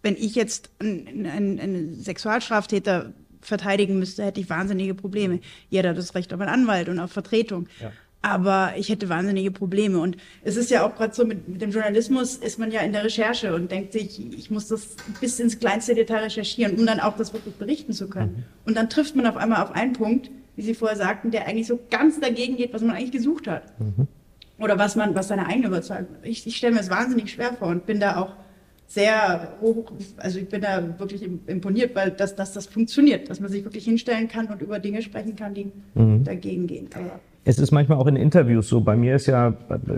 wenn 0.04 0.18
ich 0.18 0.36
jetzt 0.36 0.70
einen, 0.80 1.26
einen, 1.26 1.60
einen 1.62 1.96
Sexualstraftäter 1.96 3.14
verteidigen 3.40 3.98
müsste, 4.00 4.26
hätte 4.26 4.42
ich 4.42 4.50
wahnsinnige 4.50 4.96
Probleme. 4.96 5.40
Jeder 5.70 5.92
hat 5.92 5.98
das 5.98 6.14
Recht 6.14 6.34
auf 6.34 6.42
einen 6.42 6.50
Anwalt 6.50 6.90
und 6.90 7.00
auf 7.00 7.14
Vertretung. 7.14 7.70
Ja. 7.82 7.94
Aber 8.22 8.74
ich 8.76 8.90
hätte 8.90 9.08
wahnsinnige 9.08 9.52
Probleme. 9.52 10.00
Und 10.00 10.18
es 10.44 10.58
ist 10.58 10.70
ja 10.70 10.86
auch 10.86 10.94
gerade 10.94 11.16
so, 11.16 11.24
mit, 11.24 11.48
mit, 11.48 11.62
dem 11.62 11.72
Journalismus 11.72 12.36
ist 12.36 12.60
man 12.60 12.70
ja 12.70 12.82
in 12.82 12.92
der 12.92 13.06
Recherche 13.06 13.56
und 13.56 13.72
denkt 13.72 13.94
sich, 13.94 14.20
ich 14.34 14.52
muss 14.52 14.68
das 14.68 14.98
bis 15.22 15.40
ins 15.40 15.58
kleinste 15.58 15.96
Detail 15.96 16.24
recherchieren, 16.24 16.76
um 16.78 16.86
dann 16.86 17.00
auch 17.00 17.16
das 17.16 17.32
wirklich 17.32 17.56
berichten 17.56 17.94
zu 17.94 18.10
können. 18.10 18.34
Mhm. 18.34 18.44
Und 18.66 18.76
dann 18.76 18.90
trifft 18.90 19.16
man 19.16 19.26
auf 19.26 19.38
einmal 19.38 19.64
auf 19.64 19.72
einen 19.72 19.94
Punkt, 19.94 20.30
wie 20.58 20.64
Sie 20.64 20.74
vorher 20.74 20.98
sagten, 20.98 21.32
der 21.32 21.48
eigentlich 21.48 21.68
so 21.68 21.80
ganz 21.90 22.20
dagegen 22.20 22.58
geht, 22.58 22.74
was 22.74 22.82
man 22.82 22.96
eigentlich 22.96 23.12
gesucht 23.12 23.48
hat. 23.48 23.80
Mhm. 23.80 24.08
Oder 24.60 24.78
was 24.80 24.96
man, 24.96 25.14
was 25.14 25.28
seine 25.28 25.46
eigene 25.46 25.68
Überzeugung. 25.68 26.08
Ich, 26.24 26.46
ich 26.48 26.58
stelle 26.58 26.74
mir 26.74 26.80
das 26.80 26.90
wahnsinnig 26.90 27.32
schwer 27.32 27.54
vor 27.54 27.68
und 27.70 27.86
bin 27.86 28.00
da 28.00 28.18
auch 28.18 28.34
sehr 28.88 29.54
hoch, 29.62 29.92
also 30.18 30.40
ich 30.40 30.50
bin 30.50 30.62
da 30.62 31.00
wirklich 31.00 31.22
imponiert, 31.46 31.94
weil 31.96 32.10
das, 32.10 32.36
dass 32.36 32.54
das 32.54 32.66
funktioniert, 32.66 33.30
dass 33.30 33.40
man 33.40 33.52
sich 33.52 33.64
wirklich 33.64 33.86
hinstellen 33.86 34.28
kann 34.28 34.48
und 34.48 34.62
über 34.62 34.80
Dinge 34.80 35.02
sprechen 35.04 35.36
kann, 35.36 35.54
die 35.54 35.72
mhm. 35.94 36.24
dagegen 36.24 36.66
gehen. 36.66 36.90
Aber 36.96 37.20
es 37.44 37.60
ist 37.60 37.72
manchmal 37.72 38.00
auch 38.00 38.08
in 38.08 38.16
Interviews 38.16 38.68
so. 38.68 38.82
Bei 38.82 38.96
mir 38.98 39.16
ist 39.16 39.28
ja, 39.28 39.54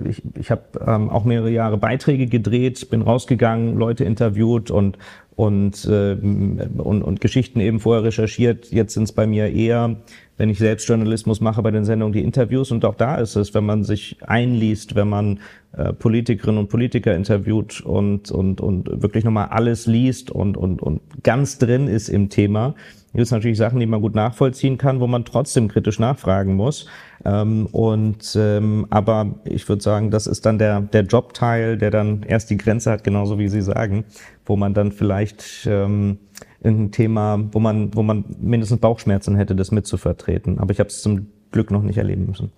ich, 0.08 0.22
ich 0.36 0.52
habe 0.52 0.64
ähm, 0.86 1.10
auch 1.10 1.24
mehrere 1.24 1.50
Jahre 1.50 1.78
Beiträge 1.78 2.26
gedreht, 2.26 2.90
bin 2.90 3.02
rausgegangen, 3.02 3.78
Leute 3.78 4.04
interviewt 4.04 4.72
und 4.72 4.98
und, 5.40 5.86
äh, 5.86 6.18
und, 6.20 7.02
und 7.02 7.22
Geschichten 7.22 7.62
eben 7.62 7.80
vorher 7.80 8.04
recherchiert. 8.04 8.72
Jetzt 8.72 8.94
sind 8.94 9.04
es 9.04 9.14
bei 9.14 9.26
mir 9.26 9.50
eher 9.50 9.96
wenn 10.40 10.50
ich 10.50 10.58
selbst 10.58 10.88
Journalismus 10.88 11.42
mache 11.42 11.62
bei 11.62 11.70
den 11.70 11.84
Sendungen, 11.84 12.14
die 12.14 12.24
Interviews. 12.24 12.72
Und 12.72 12.86
auch 12.86 12.96
da 12.96 13.16
ist 13.16 13.36
es, 13.36 13.54
wenn 13.54 13.66
man 13.66 13.84
sich 13.84 14.16
einliest, 14.26 14.96
wenn 14.96 15.10
man 15.10 15.40
äh, 15.74 15.92
Politikerinnen 15.92 16.58
und 16.58 16.70
Politiker 16.70 17.14
interviewt 17.14 17.82
und, 17.82 18.32
und, 18.32 18.62
und 18.62 19.04
wirklich 19.04 19.26
nochmal 19.26 19.50
alles 19.50 19.86
liest 19.86 20.32
und, 20.32 20.56
und, 20.56 20.82
und 20.82 21.02
ganz 21.24 21.58
drin 21.58 21.90
ist 21.90 22.08
im 22.08 22.30
Thema, 22.30 22.74
gibt 23.12 23.24
es 23.24 23.32
natürlich 23.32 23.58
Sachen, 23.58 23.80
die 23.80 23.86
man 23.86 24.02
gut 24.02 24.16
nachvollziehen 24.16 24.78
kann, 24.78 25.00
wo 25.00 25.08
man 25.08 25.26
trotzdem 25.26 25.68
kritisch 25.68 26.00
nachfragen 26.00 26.56
muss. 26.56 26.88
Ähm, 27.26 27.68
und 27.68 28.36
ähm, 28.40 28.88
aber 28.90 29.36
ich 29.44 29.68
würde 29.68 29.84
sagen, 29.84 30.12
das 30.12 30.28
ist 30.28 30.46
dann 30.46 30.60
der 30.60 30.82
der 30.82 31.04
Jobteil, 31.04 31.78
der 31.78 31.92
dann 31.92 32.24
erst 32.24 32.50
die 32.50 32.58
Grenze 32.58 32.92
hat, 32.92 33.04
genauso 33.04 33.40
wie 33.40 33.50
Sie 33.50 33.62
sagen, 33.62 34.06
wo 34.46 34.56
man 34.56 34.74
dann 34.74 34.92
vielleicht 34.92 35.68
ähm, 35.68 36.18
ein 36.64 36.92
Thema, 36.92 37.40
wo 37.52 37.60
man, 37.60 37.96
wo 37.96 38.04
man 38.04 38.26
mindestens 38.40 38.80
Bauchschmerzen 38.80 39.36
hätte, 39.36 39.56
das 39.56 39.72
mitzuvertreten. 39.72 40.60
Aber 40.60 40.72
ich 40.72 40.80
habe 40.80 40.90
es 40.90 41.02
zum 41.02 41.28
Glück 41.52 41.72
noch 41.72 41.84
nicht 41.84 41.98
erleben 41.98 42.26
müssen. 42.26 42.52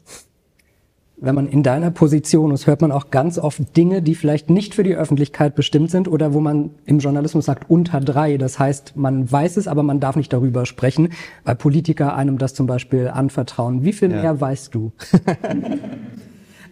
Wenn 1.23 1.35
man 1.35 1.47
in 1.47 1.61
deiner 1.61 1.91
Position 1.91 2.51
ist, 2.51 2.65
hört 2.65 2.81
man 2.81 2.91
auch 2.91 3.11
ganz 3.11 3.37
oft 3.37 3.77
Dinge, 3.77 4.01
die 4.01 4.15
vielleicht 4.15 4.49
nicht 4.49 4.73
für 4.73 4.81
die 4.81 4.95
Öffentlichkeit 4.95 5.53
bestimmt 5.53 5.91
sind 5.91 6.07
oder 6.07 6.33
wo 6.33 6.39
man 6.39 6.71
im 6.85 6.97
Journalismus 6.97 7.45
sagt 7.45 7.69
unter 7.69 7.99
drei. 7.99 8.37
Das 8.37 8.57
heißt, 8.57 8.93
man 8.95 9.31
weiß 9.31 9.57
es, 9.57 9.67
aber 9.67 9.83
man 9.83 9.99
darf 9.99 10.15
nicht 10.15 10.33
darüber 10.33 10.65
sprechen, 10.65 11.09
weil 11.43 11.55
Politiker 11.55 12.15
einem 12.15 12.39
das 12.39 12.55
zum 12.55 12.65
Beispiel 12.65 13.07
anvertrauen. 13.07 13.83
Wie 13.83 13.93
viel 13.93 14.09
ja. 14.11 14.21
mehr 14.21 14.41
weißt 14.41 14.73
du? 14.73 14.91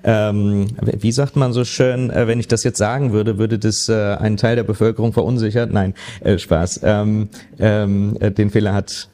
Ähm, 0.04 0.68
wie 0.82 1.12
sagt 1.12 1.36
man 1.36 1.52
so 1.52 1.66
schön, 1.66 2.10
äh, 2.10 2.26
wenn 2.26 2.40
ich 2.40 2.48
das 2.48 2.64
jetzt 2.64 2.78
sagen 2.78 3.12
würde, 3.12 3.38
würde 3.38 3.60
das 3.60 3.90
äh, 3.90 4.16
einen 4.16 4.38
Teil 4.38 4.56
der 4.56 4.64
Bevölkerung 4.64 5.12
verunsichert? 5.12 5.74
Nein, 5.74 5.94
äh, 6.22 6.38
Spaß. 6.38 6.82
Ähm, 6.84 7.28
ähm, 7.60 8.16
äh, 8.22 8.32
den 8.32 8.50
Fehler 8.50 8.74
hat 8.74 9.10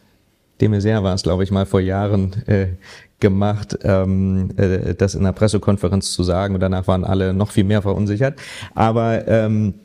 de 0.62 0.70
Maizière 0.70 1.04
war 1.04 1.14
es, 1.14 1.24
glaube 1.24 1.44
ich, 1.44 1.52
mal 1.52 1.66
vor 1.66 1.82
Jahren 1.82 2.34
äh, 2.48 2.68
gemacht, 3.20 3.78
ähm, 3.84 4.49
äh, 4.57 4.93
das 4.95 5.16
in 5.16 5.22
einer 5.22 5.34
Pressekonferenz 5.34 6.11
zu 6.11 6.24
sagen 6.24 6.53
und 6.53 6.59
danach 6.59 6.88
waren 6.88 7.03
alle 7.03 7.34
noch 7.34 7.51
viel 7.51 7.63
mehr 7.63 7.82
verunsichert. 7.82 8.39
Aber 8.74 9.28
ähm, 9.28 9.76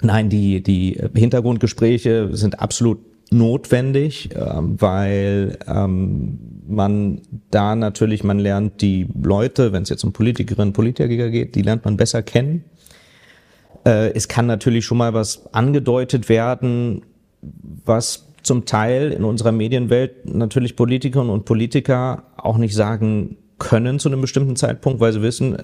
nein, 0.00 0.28
die, 0.28 0.62
die 0.62 1.00
Hintergrundgespräche 1.14 2.30
sind 2.32 2.60
absolut 2.60 2.98
notwendig, 3.30 4.34
äh, 4.34 4.38
weil 4.38 5.58
ähm, 5.66 6.38
man 6.68 7.20
da 7.50 7.74
natürlich, 7.74 8.24
man 8.24 8.38
lernt 8.38 8.80
die 8.82 9.08
Leute, 9.20 9.72
wenn 9.72 9.82
es 9.82 9.88
jetzt 9.88 10.04
um 10.04 10.12
Politikerinnen 10.12 10.68
und 10.68 10.74
Politiker 10.74 11.30
geht, 11.30 11.54
die 11.54 11.62
lernt 11.62 11.84
man 11.84 11.96
besser 11.96 12.22
kennen. 12.22 12.64
Äh, 13.84 14.12
es 14.14 14.28
kann 14.28 14.46
natürlich 14.46 14.84
schon 14.84 14.98
mal 14.98 15.12
was 15.14 15.52
angedeutet 15.52 16.28
werden, 16.28 17.02
was 17.84 18.25
zum 18.46 18.64
Teil 18.64 19.12
in 19.12 19.24
unserer 19.24 19.52
Medienwelt 19.52 20.24
natürlich 20.34 20.76
Politikerinnen 20.76 21.32
und 21.32 21.44
Politiker 21.44 22.24
auch 22.36 22.58
nicht 22.58 22.74
sagen 22.74 23.36
können 23.58 23.98
zu 23.98 24.08
einem 24.08 24.20
bestimmten 24.20 24.54
Zeitpunkt, 24.54 25.00
weil 25.00 25.12
sie 25.12 25.22
wissen, 25.22 25.56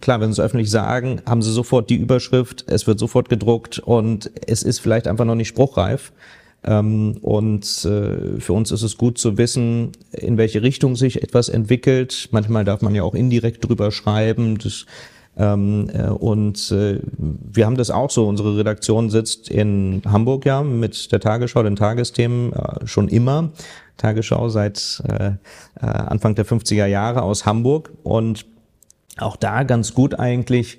klar, 0.00 0.20
wenn 0.20 0.32
sie 0.32 0.40
es 0.40 0.44
öffentlich 0.44 0.70
sagen, 0.70 1.22
haben 1.26 1.42
sie 1.42 1.52
sofort 1.52 1.90
die 1.90 1.96
Überschrift, 1.96 2.64
es 2.68 2.86
wird 2.86 2.98
sofort 2.98 3.28
gedruckt 3.28 3.78
und 3.78 4.30
es 4.46 4.62
ist 4.62 4.80
vielleicht 4.80 5.06
einfach 5.06 5.24
noch 5.24 5.36
nicht 5.36 5.48
spruchreif. 5.48 6.12
Ähm, 6.64 7.18
und 7.22 7.64
äh, 7.84 8.40
für 8.40 8.52
uns 8.52 8.72
ist 8.72 8.82
es 8.82 8.96
gut 8.96 9.18
zu 9.18 9.38
wissen, 9.38 9.92
in 10.10 10.36
welche 10.36 10.62
Richtung 10.62 10.96
sich 10.96 11.22
etwas 11.22 11.48
entwickelt. 11.48 12.28
Manchmal 12.32 12.64
darf 12.64 12.82
man 12.82 12.94
ja 12.94 13.04
auch 13.04 13.14
indirekt 13.14 13.66
drüber 13.66 13.92
schreiben. 13.92 14.58
Das, 14.58 14.86
ähm, 15.36 15.90
äh, 15.92 16.08
und 16.08 16.70
äh, 16.70 17.00
wir 17.18 17.66
haben 17.66 17.76
das 17.76 17.90
auch 17.90 18.10
so. 18.10 18.26
Unsere 18.26 18.56
Redaktion 18.56 19.10
sitzt 19.10 19.50
in 19.50 20.02
Hamburg 20.06 20.46
ja 20.46 20.62
mit 20.62 21.12
der 21.12 21.20
Tagesschau, 21.20 21.62
den 21.62 21.76
Tagesthemen 21.76 22.52
äh, 22.52 22.86
schon 22.86 23.08
immer. 23.08 23.50
Tagesschau 23.98 24.48
seit 24.48 25.02
äh, 25.08 25.32
äh 25.80 25.86
Anfang 25.86 26.34
der 26.34 26.46
50er 26.46 26.86
Jahre 26.86 27.22
aus 27.22 27.44
Hamburg 27.46 27.92
und 28.02 28.46
auch 29.18 29.36
da 29.36 29.62
ganz 29.62 29.94
gut 29.94 30.18
eigentlich 30.18 30.78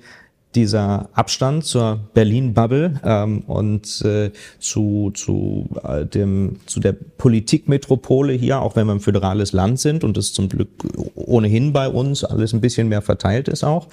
dieser 0.54 1.10
Abstand 1.12 1.64
zur 1.64 2.00
Berlin-Bubble 2.14 3.00
ähm, 3.04 3.40
und 3.46 4.02
äh, 4.02 4.30
zu, 4.58 5.10
zu, 5.14 5.68
äh, 5.84 6.06
dem, 6.06 6.56
zu 6.64 6.80
der 6.80 6.92
Politikmetropole 6.92 8.32
hier, 8.32 8.60
auch 8.60 8.74
wenn 8.74 8.86
wir 8.86 8.94
ein 8.94 9.00
föderales 9.00 9.52
Land 9.52 9.78
sind 9.78 10.04
und 10.04 10.16
es 10.16 10.32
zum 10.32 10.48
Glück 10.48 10.68
ohnehin 11.14 11.72
bei 11.72 11.88
uns 11.88 12.24
alles 12.24 12.54
ein 12.54 12.62
bisschen 12.62 12.88
mehr 12.88 13.02
verteilt 13.02 13.48
ist 13.48 13.62
auch. 13.62 13.88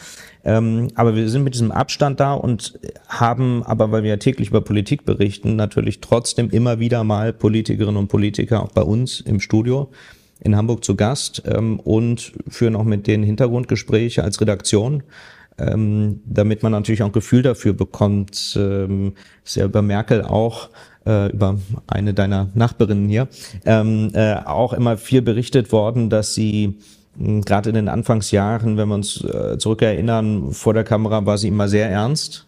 Ähm, 0.45 0.88
aber 0.95 1.16
wir 1.16 1.28
sind 1.30 1.43
mit 1.43 1.56
diesem 1.56 1.72
Abstand 1.72 2.22
da 2.22 2.34
und 2.34 2.80
haben, 3.10 3.64
aber 3.64 3.91
weil 3.91 4.03
wir 4.03 4.12
ja 4.12 4.18
täglich 4.18 4.49
über 4.49 4.62
Politik 4.62 5.06
berichten, 5.06 5.58
natürlich 5.58 5.99
trotzdem 5.99 6.49
immer 6.51 6.80
wieder 6.80 7.03
mal 7.03 7.34
Politikerinnen 7.34 7.97
und 7.97 8.08
Politiker 8.08 8.64
auch 8.64 8.72
bei 8.72 8.82
uns 8.82 9.20
im 9.20 9.41
Studio 9.41 9.89
in 10.39 10.56
Hamburg 10.56 10.86
zu 10.86 10.95
Gast 10.95 11.43
ähm, 11.45 11.80
und 11.80 12.34
führen 12.47 12.76
auch 12.76 12.84
mit 12.84 13.08
denen 13.08 13.24
Hintergrundgespräche 13.24 14.24
als 14.24 14.39
Redaktion 14.39 15.03
ähm, 15.58 16.22
damit 16.26 16.64
man 16.64 16.72
natürlich 16.72 17.01
auch 17.03 17.08
ein 17.08 17.12
Gefühl 17.12 17.41
dafür 17.41 17.74
bekommt. 17.74 18.58
Ähm, 18.60 19.14
über 19.56 19.82
Merkel 19.82 20.24
auch 20.24 20.70
äh, 21.06 21.32
über 21.32 21.58
eine 21.88 22.14
deiner 22.14 22.49
Nachbarinnen 22.53 23.10
hier 23.10 23.28
ähm, 23.66 24.12
äh, 24.14 24.36
auch 24.36 24.74
immer 24.74 24.97
viel 24.97 25.22
berichtet 25.22 25.72
worden, 25.72 26.10
dass 26.10 26.34
sie 26.34 26.80
hm, 27.18 27.41
gerade 27.41 27.70
in 27.70 27.76
den 27.76 27.89
Anfangsjahren, 27.89 28.78
wenn 28.78 28.88
wir 28.88 28.95
uns 28.95 29.24
äh, 29.24 29.58
zurückerinnern, 29.58 30.51
vor 30.51 30.74
der 30.74 30.84
Kamera 30.84 31.26
war 31.26 31.38
sie 31.38 31.49
immer 31.49 31.68
sehr 31.68 31.89
ernst 31.89 32.47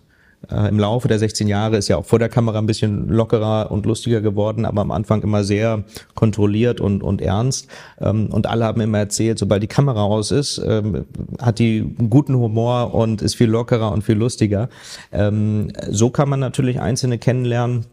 äh, 0.52 0.70
Im 0.70 0.80
Laufe 0.80 1.08
der 1.08 1.20
16 1.20 1.48
Jahre 1.48 1.78
ist 1.78 1.88
ja 1.88 1.98
auch 1.98 2.06
vor 2.06 2.20
der 2.20 2.30
Kamera 2.30 2.60
ein 2.60 2.66
bisschen 2.66 3.10
lockerer 3.10 3.72
und 3.72 3.86
lustiger 3.86 4.22
geworden, 4.22 4.66
aber 4.66 4.82
am 4.82 4.92
Anfang 4.92 5.22
immer 5.24 5.44
sehr 5.44 5.84
kontrolliert 6.14 6.80
und, 6.80 7.04
und 7.04 7.22
ernst. 7.22 7.68
Ähm, 8.00 8.28
und 8.28 8.48
alle 8.48 8.66
haben 8.66 8.82
immer 8.82 9.00
erzählt, 9.00 9.40
sobald 9.40 9.64
die 9.64 9.68
Kamera 9.68 10.04
aus 10.04 10.32
ist, 10.32 10.62
ähm, 10.66 11.06
hat 11.42 11.60
die 11.60 11.80
einen 11.98 12.10
guten 12.10 12.36
Humor 12.36 12.94
und 12.94 13.22
ist 13.22 13.36
viel 13.36 13.50
lockerer 13.50 13.92
und 13.92 14.04
viel 14.04 14.16
lustiger. 14.16 14.70
Ähm, 15.12 15.72
so 15.90 16.10
kann 16.10 16.30
man 16.30 16.40
natürlich 16.40 16.80
Einzelne 16.80 17.18
kennenlernen, 17.18 17.86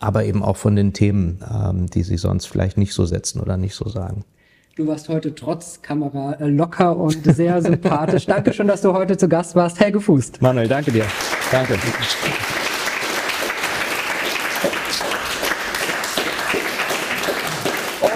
aber 0.00 0.24
eben 0.24 0.42
auch 0.42 0.56
von 0.56 0.76
den 0.76 0.94
Themen, 0.94 1.38
ähm, 1.52 1.86
die 1.90 2.02
sie 2.02 2.16
sonst 2.16 2.46
vielleicht 2.46 2.76
nicht 2.76 2.94
so 2.94 3.04
setzen 3.06 3.40
oder 3.40 3.56
nicht 3.56 3.74
so 3.74 3.88
sagen. 3.88 4.24
Du 4.76 4.88
warst 4.88 5.08
heute 5.08 5.32
trotz 5.36 5.82
Kamera 5.82 6.32
äh, 6.40 6.48
locker 6.48 6.96
und 6.96 7.22
sehr 7.32 7.62
sympathisch. 7.62 8.26
danke 8.26 8.52
schön, 8.52 8.66
dass 8.66 8.82
du 8.82 8.92
heute 8.92 9.16
zu 9.16 9.28
Gast 9.28 9.54
warst. 9.54 9.78
Helge 9.78 10.00
Fußt. 10.00 10.42
Manuel, 10.42 10.66
danke 10.66 10.90
dir. 10.90 11.04
Danke. 11.52 11.74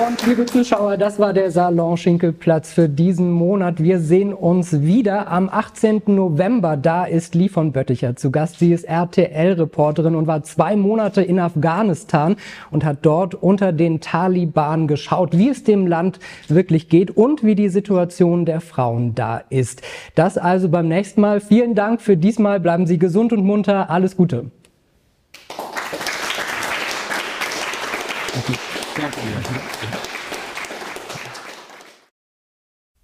Und 0.04 0.17
liebe 0.28 0.44
Zuschauer, 0.44 0.98
das 0.98 1.18
war 1.18 1.32
der 1.32 1.50
Salon 1.50 1.96
Schinkelplatz 1.96 2.70
für 2.70 2.86
diesen 2.86 3.30
Monat. 3.30 3.82
Wir 3.82 3.98
sehen 3.98 4.34
uns 4.34 4.82
wieder 4.82 5.28
am 5.28 5.48
18. 5.48 6.02
November. 6.06 6.76
Da 6.76 7.06
ist 7.06 7.34
Lee 7.34 7.48
von 7.48 7.72
Bötticher 7.72 8.14
zu 8.14 8.30
Gast. 8.30 8.58
Sie 8.58 8.74
ist 8.74 8.84
RTL-Reporterin 8.84 10.14
und 10.14 10.26
war 10.26 10.42
zwei 10.42 10.76
Monate 10.76 11.22
in 11.22 11.38
Afghanistan 11.38 12.36
und 12.70 12.84
hat 12.84 12.98
dort 13.02 13.34
unter 13.34 13.72
den 13.72 14.00
Taliban 14.02 14.86
geschaut, 14.86 15.36
wie 15.38 15.48
es 15.48 15.64
dem 15.64 15.86
Land 15.86 16.18
wirklich 16.48 16.90
geht 16.90 17.10
und 17.16 17.42
wie 17.42 17.54
die 17.54 17.70
Situation 17.70 18.44
der 18.44 18.60
Frauen 18.60 19.14
da 19.14 19.38
ist. 19.48 19.80
Das 20.14 20.36
also 20.36 20.68
beim 20.68 20.88
nächsten 20.88 21.22
Mal. 21.22 21.40
Vielen 21.40 21.74
Dank 21.74 22.02
für 22.02 22.18
diesmal. 22.18 22.60
Bleiben 22.60 22.86
Sie 22.86 22.98
gesund 22.98 23.32
und 23.32 23.44
munter. 23.44 23.88
Alles 23.88 24.14
Gute. 24.14 24.50